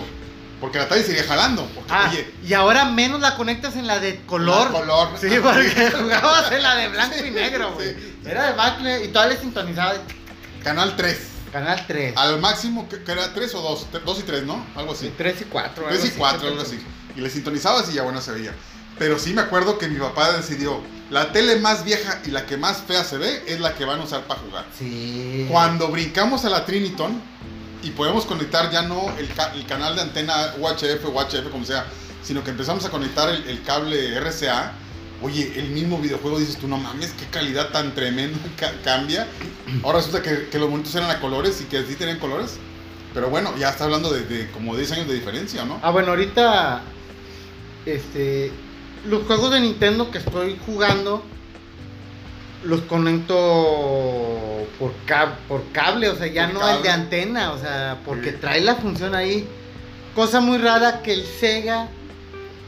Porque 0.61 0.79
la 0.79 0.89
talla 0.89 1.03
seguía 1.03 1.25
jalando. 1.25 1.67
Porque, 1.75 1.93
Ah, 1.93 2.09
oye, 2.11 2.31
y 2.45 2.53
ahora 2.53 2.85
menos 2.87 3.21
la 3.21 3.35
conectas 3.37 3.75
en 3.77 3.87
la 3.87 3.99
de 3.99 4.21
color. 4.27 4.71
La 4.71 4.79
color. 4.81 5.09
Sí, 5.21 5.29
porque 5.43 5.91
jugabas 6.03 6.53
en 6.53 6.63
la 6.63 6.77
de 6.77 6.89
blanco 6.89 7.17
Sí, 7.19 7.27
y 7.27 7.31
negro, 7.31 7.73
güey. 7.75 7.91
sí. 7.95 8.19
Era 8.25 8.47
de 8.47 8.53
blanco 8.55 9.05
y 9.05 9.09
todavía 9.09 9.35
le 9.35 9.41
sintonizaba 9.41 9.95
Canal 10.63 10.95
3. 10.97 11.19
Canal 11.53 11.85
3. 11.87 12.17
Al 12.17 12.41
máximo, 12.41 12.89
que, 12.89 13.03
que 13.03 13.13
era 13.13 13.35
3 13.35 13.55
o 13.57 13.61
2. 13.61 13.87
2 14.05 14.19
y 14.21 14.23
3, 14.23 14.45
¿no? 14.45 14.65
Algo 14.77 14.93
así. 14.93 15.13
3 15.17 15.41
y 15.41 15.45
4. 15.47 15.85
3 15.89 16.05
y 16.05 16.11
4, 16.11 16.49
algo 16.49 16.63
así. 16.63 16.79
Y 17.17 17.21
le 17.21 17.29
sintonizabas 17.29 17.91
y 17.91 17.95
ya 17.95 18.03
bueno 18.03 18.21
se 18.21 18.31
veía. 18.33 18.55
Pero 18.99 19.19
sí 19.19 19.35
me 19.35 19.41
acuerdo 19.43 19.79
que 19.79 19.89
mi 19.89 19.99
papá 19.99 20.33
decidió, 20.33 20.81
la 21.11 21.33
tele 21.33 21.57
más 21.57 21.85
vieja 21.85 22.21
y 22.25 22.31
la 22.31 22.47
que 22.47 22.57
más 22.57 22.83
fea 22.87 23.03
se 23.05 23.19
ve 23.19 23.43
es 23.49 23.59
la 23.59 23.75
que 23.75 23.85
van 23.85 24.01
a 24.01 24.05
usar 24.05 24.23
para 24.25 24.41
jugar. 24.41 24.65
Sí. 24.79 25.47
Cuando 25.51 25.89
brincamos 25.89 26.45
a 26.45 26.51
la 26.51 26.65
Triniton 26.65 27.21
y 27.83 27.91
podemos 27.91 28.25
conectar 28.27 28.71
ya 28.71 28.83
no 28.83 29.13
el, 29.19 29.29
ca- 29.35 29.53
el 29.55 29.67
canal 29.67 29.95
de 29.97 30.03
antena 30.03 30.55
UHF 30.59 31.05
UHF 31.07 31.51
como 31.51 31.65
sea, 31.65 31.87
sino 32.23 32.43
que 32.45 32.51
empezamos 32.51 32.85
a 32.85 32.91
conectar 32.91 33.29
el, 33.29 33.63
cable 33.63 34.19
RCA, 34.21 34.73
oye, 35.23 35.53
el 35.57 35.71
mismo 35.71 35.99
videojuego 35.99 36.39
dices 36.39 36.57
tú, 36.57 36.69
no 36.69 36.77
mames, 36.79 37.13
qué 37.13 37.27
calidad 37.27 37.71
tan 37.71 37.95
tremenda 37.95 38.39
ca- 38.57 38.73
cambia. 38.85 39.27
Ahora 39.83 39.99
resulta 39.99 40.23
que, 40.23 40.49
que 40.49 40.59
los 40.59 40.71
monitos 40.71 40.95
eran 40.95 41.11
a 41.11 41.21
colores 41.21 41.61
y 41.61 41.65
que 41.65 41.85
sí 41.85 41.95
tenían 41.97 42.19
colores. 42.19 42.59
Pero 43.15 43.29
bueno, 43.29 43.53
ya 43.59 43.69
está 43.71 43.85
hablando 43.85 44.11
de, 44.11 44.25
de 44.25 44.51
como 44.53 44.75
10 44.77 44.93
años 44.93 45.09
de 45.09 45.15
diferencia, 45.15 45.65
¿no? 45.67 45.79
Ah, 45.83 45.91
bueno, 45.91 46.09
ahorita. 46.11 46.81
Este. 47.85 48.51
Los 49.07 49.25
juegos 49.27 49.51
de 49.51 49.61
Nintendo 49.61 50.11
que 50.11 50.19
estoy 50.19 50.59
jugando. 50.65 51.23
Los 52.65 52.83
conecto 52.83 54.67
por, 54.79 54.93
cab- 55.07 55.37
por 55.49 55.63
cable, 55.73 56.09
o 56.09 56.17
sea, 56.17 56.27
ya 56.29 56.45
Por 56.47 56.55
no 56.55 56.61
cable. 56.61 56.77
el 56.77 56.83
de 56.83 56.89
antena, 56.91 57.53
o 57.53 57.59
sea, 57.59 57.99
porque 58.05 58.31
Sí. 58.33 58.37
trae 58.41 58.61
la 58.61 58.77
función 58.77 59.15
ahí. 59.15 59.47
Cosa 60.15 60.41
muy 60.41 60.59
rara 60.59 61.03
que 61.03 61.13
el 61.13 61.25
Sega 61.25 61.89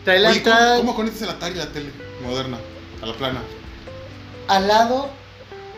trae 0.05 0.19
la 0.19 0.31
Oye, 0.31 0.43
¿cómo, 0.43 0.53
entrada 0.55 0.77
cómo 0.79 0.95
conectas 0.97 1.23
el 1.23 1.29
Atari 1.29 1.55
a 1.61 1.65
la 1.67 1.73
tele 1.73 1.91
moderna? 2.25 2.59
A 3.03 3.07
la 3.07 3.13
plana. 3.15 3.41
al 4.49 4.69
lado, 4.69 5.09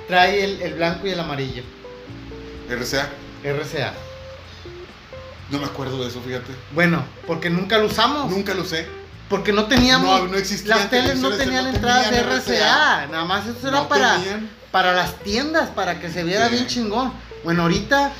trae 0.09 0.43
el, 0.45 0.63
el 0.63 0.75
blanco 0.75 1.07
y 1.07 1.11
el 1.11 1.21
amarillo. 1.21 1.63
RCA. 2.69 3.09
RCA. 3.45 3.93
No 5.51 5.59
me 5.59 5.65
acuerdo 5.67 6.03
de 6.03 6.09
eso, 6.09 6.21
fíjate. 6.21 6.53
Bueno, 6.73 7.05
porque 7.27 7.49
nunca 7.51 7.79
lo 7.79 7.87
usamos. 7.87 8.31
Nunca 8.31 8.55
lo 8.55 8.63
usé. 8.63 8.87
Porque 9.29 9.53
no 9.53 9.67
teníamos. 9.67 10.21
No, 10.23 10.29
no 10.29 10.37
existían 10.37 10.79
Las 10.79 10.91
teles 10.91 11.19
no 11.19 11.31
tenían 11.31 11.65
no 11.65 11.71
entradas 11.71 12.11
de 12.11 12.19
tenían 12.19 12.39
RCA. 12.41 13.07
Nada 13.11 13.25
más 13.25 13.47
eso 13.47 13.69
era 13.69 13.79
No 13.79 13.89
para, 13.89 14.17
tenían. 14.19 14.49
para 14.71 14.93
las 14.93 15.17
tiendas, 15.21 15.71
para 15.71 15.99
que 16.01 16.11
se 16.11 16.23
viera 16.23 16.49
Sí. 16.49 16.55
bien 16.55 16.67
chingón. 16.69 17.13
Bueno, 17.43 17.63
ahorita 17.63 18.13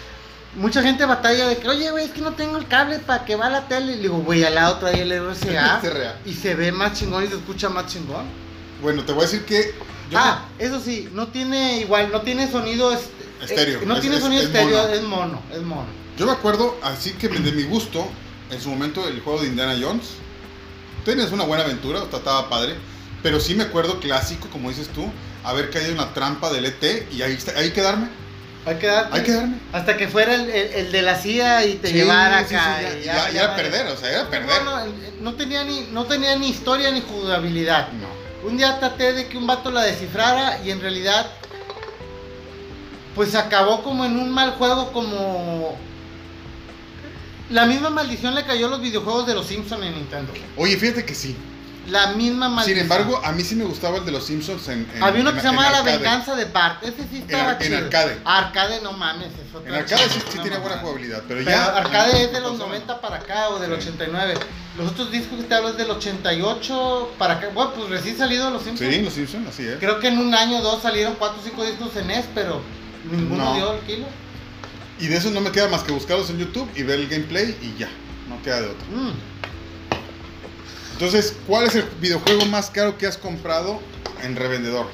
mucha 0.57 0.83
gente 0.83 1.05
batalla 1.05 1.47
de 1.49 1.59
que, 1.59 1.69
oye, 1.69 1.91
güey, 1.93 2.07
es 2.07 2.11
que 2.11 2.21
no 2.23 2.33
tengo 2.33 2.57
el 2.57 2.67
cable 2.67 2.99
para 2.99 3.25
que 3.25 3.37
va 3.37 3.49
la 3.49 3.69
tele. 3.69 3.93
Y 3.95 3.99
digo, 4.01 4.17
güey, 4.19 4.43
al 4.45 4.57
lado 4.57 4.79
trae 4.79 5.03
el 5.03 5.13
RCA. 5.13 5.81
RCA. 5.83 6.17
y 6.25 6.35
se 6.35 6.55
ve 6.57 6.73
más 6.73 6.95
chingón 6.99 7.23
y 7.25 7.29
se 7.29 7.35
escucha 7.37 7.69
más 7.69 7.87
chingón. 7.87 8.25
Bueno, 8.83 9.05
te 9.05 9.13
voy 9.13 9.23
a 9.23 9.27
decir 9.27 9.45
que. 9.45 9.75
yo 10.11 10.19
ah, 10.19 10.45
eso 10.59 10.81
sí, 10.81 11.09
no 11.13 11.29
tiene 11.29 11.81
igual, 11.81 12.11
no 12.11 12.23
tiene 12.23 12.51
sonido 12.51 12.93
est- 12.93 13.11
Estéreo, 13.43 13.81
eh, 13.83 13.87
no 13.87 13.95
es- 13.97 14.01
tiene 14.01 14.17
es- 14.17 14.23
sonido 14.23 14.43
es 14.43 14.49
estéreo, 14.49 14.79
mono. 14.83 14.93
es 14.95 15.03
mono, 15.03 15.43
es 15.53 15.63
mono. 15.63 15.87
Yo 16.19 16.27
me 16.27 16.33
acuerdo, 16.33 16.77
así 16.83 17.13
que 17.13 17.29
de 17.29 17.53
mi 17.53 17.63
gusto, 17.65 18.09
en 18.51 18.61
su 18.61 18.71
momento 18.71 19.07
el 19.07 19.21
juego 19.21 19.41
de 19.43 19.49
Indiana 19.49 19.77
Jones. 19.81 20.09
Tenías 21.07 21.33
una 21.33 21.45
buena 21.45 21.65
aventura, 21.65 22.03
o 22.03 22.11
sea, 22.11 22.19
estaba 22.19 22.51
padre. 22.51 22.75
Pero 23.23 23.41
sí 23.41 23.55
me 23.55 23.65
acuerdo 23.65 23.99
clásico, 23.99 24.49
como 24.51 24.69
dices 24.69 24.89
tú, 24.89 25.11
haber 25.43 25.71
caído 25.71 25.91
en 25.93 25.97
la 25.97 26.13
trampa 26.13 26.53
del 26.53 26.67
ET 26.67 27.09
y 27.13 27.23
ahí, 27.23 27.39
ahí 27.57 27.71
quedarme. 27.71 28.09
Hay 28.67 28.77
que 28.77 28.87
dar 28.89 29.09
Hay 29.13 29.23
que 29.23 29.33
darme. 29.33 29.57
hasta 29.73 29.97
que 29.97 30.09
fuera 30.09 30.35
el, 30.35 30.51
el- 30.51 30.73
el 30.75 30.93
de 30.93 31.03
la 31.03 31.15
CIA 31.17 31.65
y 31.67 31.75
te 31.77 31.89
Sí, 31.89 31.95
llevara 31.95 32.41
sí, 32.43 32.49
sí, 32.51 32.55
acá. 32.57 32.83
ya, 32.83 32.99
ya- 33.05 33.31
ya 33.31 33.43
era 33.45 33.57
perder, 33.57 33.87
o 33.87 33.97
sea, 33.97 34.11
era 34.11 34.29
perder. 34.29 34.63
No, 34.65 34.85
no, 34.85 34.93
no 35.21 35.35
tenía 35.35 35.63
ni, 35.65 35.83
no 35.93 36.05
tenía 36.05 36.37
ni 36.37 36.49
historia 36.51 36.91
ni 36.91 37.01
jugabilidad. 37.01 37.89
No. 37.93 38.09
Un 38.49 38.57
día 38.57 38.79
traté 38.79 39.13
de 39.13 39.29
que 39.29 39.39
un 39.39 39.47
vato 39.47 39.71
la 39.71 39.83
descifrara 39.83 40.59
y 40.65 40.71
en 40.73 40.81
realidad 40.81 41.27
pues 43.15 43.35
acabó 43.35 43.83
como 43.83 44.05
en 44.05 44.19
un 44.19 44.31
mal 44.31 44.53
juego 44.53 44.93
como 44.93 45.77
la 47.51 47.67
misma 47.67 47.91
maldición 47.91 48.35
le 48.35 48.45
cayó 48.45 48.67
a 48.67 48.71
los 48.71 48.81
videojuegos 48.81 49.27
de 49.27 49.35
los 49.35 49.47
Simpsons 49.47 49.85
en 49.85 49.95
Nintendo. 49.95 50.33
Oye, 50.57 50.77
fíjate 50.77 51.05
que 51.05 51.15
sí. 51.15 51.37
La 51.89 52.09
misma 52.15 52.49
maldición. 52.49 52.79
Sin 52.79 52.83
embargo, 52.83 53.21
a 53.25 53.31
mí 53.31 53.45
sí 53.45 53.55
me 53.55 53.65
gustaba 53.65 53.99
el 53.99 54.05
de 54.05 54.11
los 54.11 54.25
Simpsons 54.27 54.67
en. 54.67 54.91
en- 54.93 55.03
había 55.05 55.21
uno 55.21 55.31
que 55.31 55.37
en- 55.37 55.43
se 55.43 55.49
llamaba 55.49 55.67
en 55.69 55.73
La 55.73 55.79
arcade. 55.79 55.99
venganza 55.99 56.35
de 56.35 56.45
Bart. 56.47 56.83
Ese 56.83 56.97
sí 57.09 57.19
estaba 57.19 57.53
en 57.53 57.59
chido. 57.61 57.79
arcade. 57.79 58.19
Arcade 58.25 58.81
no 58.83 58.93
mames, 58.93 59.29
En 59.65 59.73
arcade 59.73 60.09
sí, 60.11 60.39
tiene 60.43 60.59
buena 60.59 60.79
jugabilidad, 60.79 61.23
pero, 61.29 61.45
Pero 61.45 61.51
ya. 61.57 61.77
arcade 61.77 62.25
es 62.25 62.33
de 62.33 62.39
en 62.39 62.43
los 62.43 62.51
consola. 62.53 62.69
90 62.71 63.01
para 63.01 63.17
acá 63.19 63.51
o 63.51 63.61
del 63.61 63.71
Sí. 63.71 63.77
89. 63.89 64.35
Los 64.77 64.91
otros 64.91 65.13
discos 65.13 65.39
que 65.39 65.45
te 65.45 65.55
hablo 65.55 65.69
es 65.69 65.77
del 65.77 65.89
88 65.93 67.13
para 67.19 67.35
acá. 67.35 67.51
Bueno, 67.55 67.73
pues 67.75 67.89
recién 67.89 68.19
salido 68.19 68.47
de 68.47 68.51
los 68.51 68.63
Simpsons. 68.65 68.93
Sí, 68.93 69.03
los 69.03 69.13
Simpsons, 69.15 69.49
así 69.49 69.63
es. 69.67 69.77
Creo 69.79 70.01
que 70.01 70.09
en 70.09 70.19
un 70.19 70.35
año 70.35 70.59
o 70.59 70.63
dos 70.63 70.83
salieron 70.83 71.15
4 71.17 71.39
o 71.41 71.45
5 71.45 71.65
discos 71.65 71.95
en 71.97 72.09
NES, 72.09 72.27
pero 72.35 72.61
ninguno 73.11 73.45
No. 73.45 73.55
dio 73.55 73.73
el 73.75 73.81
kilo. 73.83 74.07
Y 74.99 75.07
de 75.09 75.17
esos 75.17 75.33
no 75.33 75.41
me 75.41 75.51
queda 75.53 75.69
más 75.69 75.83
que 75.83 75.93
buscarlos 75.93 76.31
en 76.31 76.39
YouTube 76.39 76.69
y 76.75 76.83
ver 76.83 76.99
el 77.01 77.09
gameplay 77.09 77.57
y 77.63 77.79
ya. 77.79 77.89
No 78.29 78.41
queda 78.43 78.61
de 78.63 78.69
otro. 78.69 78.87
Mm. 78.95 79.13
Entonces, 80.95 81.37
¿cuál 81.47 81.67
es 81.67 81.75
el 81.75 81.85
videojuego 82.01 82.47
más 82.47 82.71
caro 82.71 82.97
que 82.97 83.07
has 83.07 83.19
comprado 83.19 83.81
en 84.23 84.35
revendedor? 84.37 84.87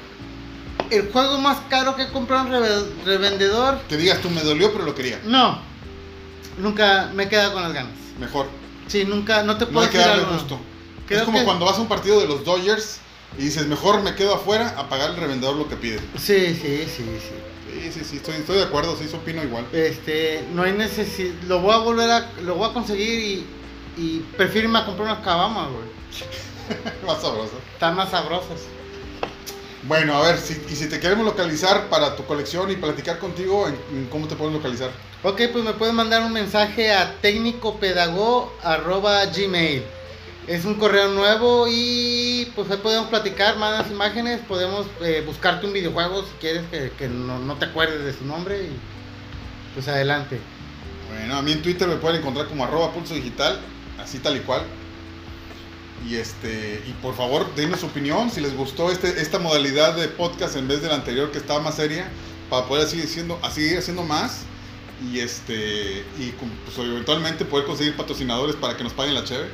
El 0.89 1.09
juego 1.11 1.37
más 1.39 1.59
caro 1.69 1.95
que 1.95 2.03
he 2.03 2.07
comprado 2.09 2.47
en 2.47 2.51
reve- 2.53 3.03
revendedor. 3.05 3.79
Que 3.87 3.95
digas 3.97 4.19
tú, 4.21 4.29
me 4.29 4.41
dolió, 4.41 4.71
pero 4.73 4.83
lo 4.85 4.93
quería. 4.93 5.19
No. 5.23 5.61
Nunca 6.57 7.09
me 7.15 7.23
he 7.23 7.29
quedado 7.29 7.53
con 7.53 7.63
las 7.63 7.73
ganas. 7.73 7.93
Mejor. 8.19 8.47
Sí, 8.87 9.05
nunca, 9.05 9.43
no 9.43 9.57
te 9.57 9.65
No 9.65 9.71
puedo 9.71 9.85
hay 9.85 9.91
que 9.91 9.97
decir 9.97 10.09
darle 10.11 10.25
algo. 10.25 10.37
gusto. 10.37 10.59
Creo 11.07 11.19
es 11.19 11.25
como 11.25 11.39
que- 11.39 11.45
cuando 11.45 11.65
vas 11.65 11.77
a 11.77 11.81
un 11.81 11.87
partido 11.87 12.19
de 12.19 12.27
los 12.27 12.43
Dodgers 12.43 12.97
y 13.37 13.43
dices, 13.43 13.65
mejor 13.67 14.01
me 14.03 14.13
quedo 14.15 14.35
afuera 14.35 14.75
a 14.77 14.89
pagar 14.89 15.11
el 15.11 15.15
revendedor 15.15 15.55
lo 15.55 15.69
que 15.69 15.77
pide. 15.77 15.99
Sí, 16.17 16.53
sí, 16.61 16.85
sí, 16.85 17.03
sí. 17.19 17.33
Sí, 17.65 17.91
sí, 17.91 18.03
sí, 18.03 18.17
estoy, 18.17 18.35
estoy 18.35 18.57
de 18.57 18.63
acuerdo, 18.63 18.95
sí, 18.97 19.09
opino 19.15 19.41
igual. 19.43 19.65
Este, 19.71 20.43
no 20.53 20.63
hay 20.63 20.73
necesidad. 20.73 21.33
Lo 21.47 21.59
voy 21.59 21.73
a 21.73 21.77
volver 21.77 22.09
a. 22.09 22.31
Lo 22.41 22.55
voy 22.55 22.69
a 22.69 22.73
conseguir 22.73 23.19
y. 23.19 23.45
Y 23.95 24.19
prefiero 24.37 24.67
irme 24.67 24.79
a 24.79 24.85
comprar 24.85 25.07
unas 25.07 25.23
cabamas, 25.23 25.69
güey. 25.69 25.85
Más 27.05 27.21
sabroso. 27.21 27.59
Están 27.73 27.95
más 27.95 28.09
sabrosas. 28.09 28.61
Bueno, 29.83 30.15
a 30.15 30.27
ver, 30.27 30.39
si, 30.39 30.59
y 30.69 30.75
si 30.75 30.87
te 30.87 30.99
queremos 30.99 31.25
localizar 31.25 31.89
para 31.89 32.15
tu 32.15 32.25
colección 32.25 32.71
y 32.71 32.75
platicar 32.75 33.19
contigo, 33.19 33.67
¿en, 33.67 33.75
en 33.95 34.05
cómo 34.07 34.27
te 34.27 34.35
pueden 34.35 34.53
localizar? 34.53 34.89
Ok, 35.23 35.41
pues 35.51 35.63
me 35.63 35.73
pueden 35.73 35.95
mandar 35.95 36.23
un 36.23 36.31
mensaje 36.31 36.91
a 36.91 37.19
técnicopedago.gmail. 37.21 39.83
Es 40.47 40.65
un 40.65 40.75
correo 40.75 41.09
nuevo 41.09 41.67
y 41.69 42.51
pues 42.53 42.69
ahí 42.69 42.77
podemos 42.77 43.07
platicar 43.07 43.57
más 43.57 43.89
imágenes. 43.89 44.41
Podemos 44.41 44.87
eh, 45.01 45.23
buscarte 45.25 45.65
un 45.65 45.73
videojuego 45.73 46.23
si 46.23 46.33
quieres 46.41 46.63
que, 46.69 47.07
no, 47.07 47.55
te 47.55 47.65
acuerdes 47.65 48.03
de 48.03 48.13
su 48.13 48.25
nombre. 48.25 48.63
Y 48.63 48.71
pues 49.73 49.87
adelante. 49.87 50.39
Bueno, 51.09 51.37
a 51.37 51.41
mí 51.41 51.53
en 51.53 51.61
Twitter 51.61 51.87
me 51.87 51.95
pueden 51.95 52.19
encontrar 52.19 52.47
como 52.47 52.65
arroba 52.65 52.91
pulso 52.91 53.13
digital, 53.13 53.59
así 54.01 54.19
tal 54.19 54.35
y 54.35 54.41
cual. 54.41 54.63
Y 56.09 56.15
este, 56.15 56.83
y 56.85 56.91
por 57.01 57.15
favor, 57.15 57.55
denme 57.55 57.77
su 57.77 57.85
opinión, 57.85 58.29
si 58.29 58.41
les 58.41 58.55
gustó 58.57 58.91
este, 58.91 59.21
esta 59.21 59.39
modalidad 59.39 59.95
de 59.95 60.09
podcast 60.09 60.57
en 60.57 60.67
vez 60.67 60.81
de 60.81 60.89
la 60.89 60.95
anterior 60.95 61.31
que 61.31 61.37
estaba 61.37 61.61
más 61.61 61.75
seria, 61.75 62.09
para 62.49 62.65
poder 62.65 62.87
seguir 62.89 63.05
haciendo, 63.05 63.39
a 63.41 63.49
seguir 63.49 63.77
haciendo 63.77 64.03
más. 64.03 64.41
Y 65.11 65.19
este, 65.19 66.05
y 66.17 66.33
pues, 66.65 66.77
eventualmente 66.77 67.43
poder 67.45 67.65
conseguir 67.65 67.95
patrocinadores 67.95 68.55
para 68.55 68.77
que 68.77 68.83
nos 68.83 68.93
paguen 68.93 69.13
la 69.15 69.23
cheve. 69.23 69.49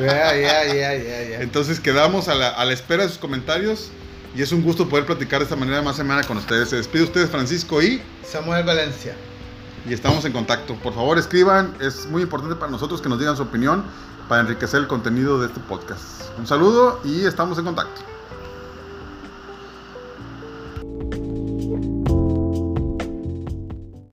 Ya, 0.00 0.36
ya, 0.36 0.64
ya. 0.64 1.40
Entonces 1.40 1.80
quedamos 1.80 2.28
a 2.28 2.34
la, 2.34 2.50
a 2.50 2.64
la 2.64 2.72
espera 2.72 3.02
de 3.02 3.08
sus 3.08 3.18
comentarios. 3.18 3.90
Y 4.34 4.40
es 4.40 4.50
un 4.52 4.62
gusto 4.62 4.88
poder 4.88 5.04
platicar 5.04 5.40
de 5.40 5.44
esta 5.44 5.56
manera 5.56 5.82
más 5.82 5.96
semana 5.96 6.22
con 6.22 6.38
ustedes. 6.38 6.70
Se 6.70 6.76
despide 6.76 7.02
ustedes, 7.02 7.28
Francisco, 7.28 7.82
y 7.82 8.00
Samuel 8.24 8.64
Valencia. 8.64 9.14
y 9.86 9.92
estamos 9.92 10.24
en 10.24 10.32
contacto. 10.32 10.74
Por 10.76 10.94
favor, 10.94 11.18
escriban, 11.18 11.74
es 11.80 12.06
muy 12.06 12.22
importante 12.22 12.56
para 12.56 12.70
nosotros 12.70 13.02
que 13.02 13.08
nos 13.08 13.18
digan 13.18 13.36
su 13.36 13.42
opinión 13.42 13.84
para 14.28 14.42
enriquecer 14.42 14.80
el 14.80 14.86
contenido 14.86 15.38
de 15.40 15.48
este 15.48 15.60
podcast. 15.60 16.30
Un 16.38 16.46
saludo 16.46 17.00
y 17.04 17.24
estamos 17.26 17.58
en 17.58 17.64
contacto. 17.64 18.02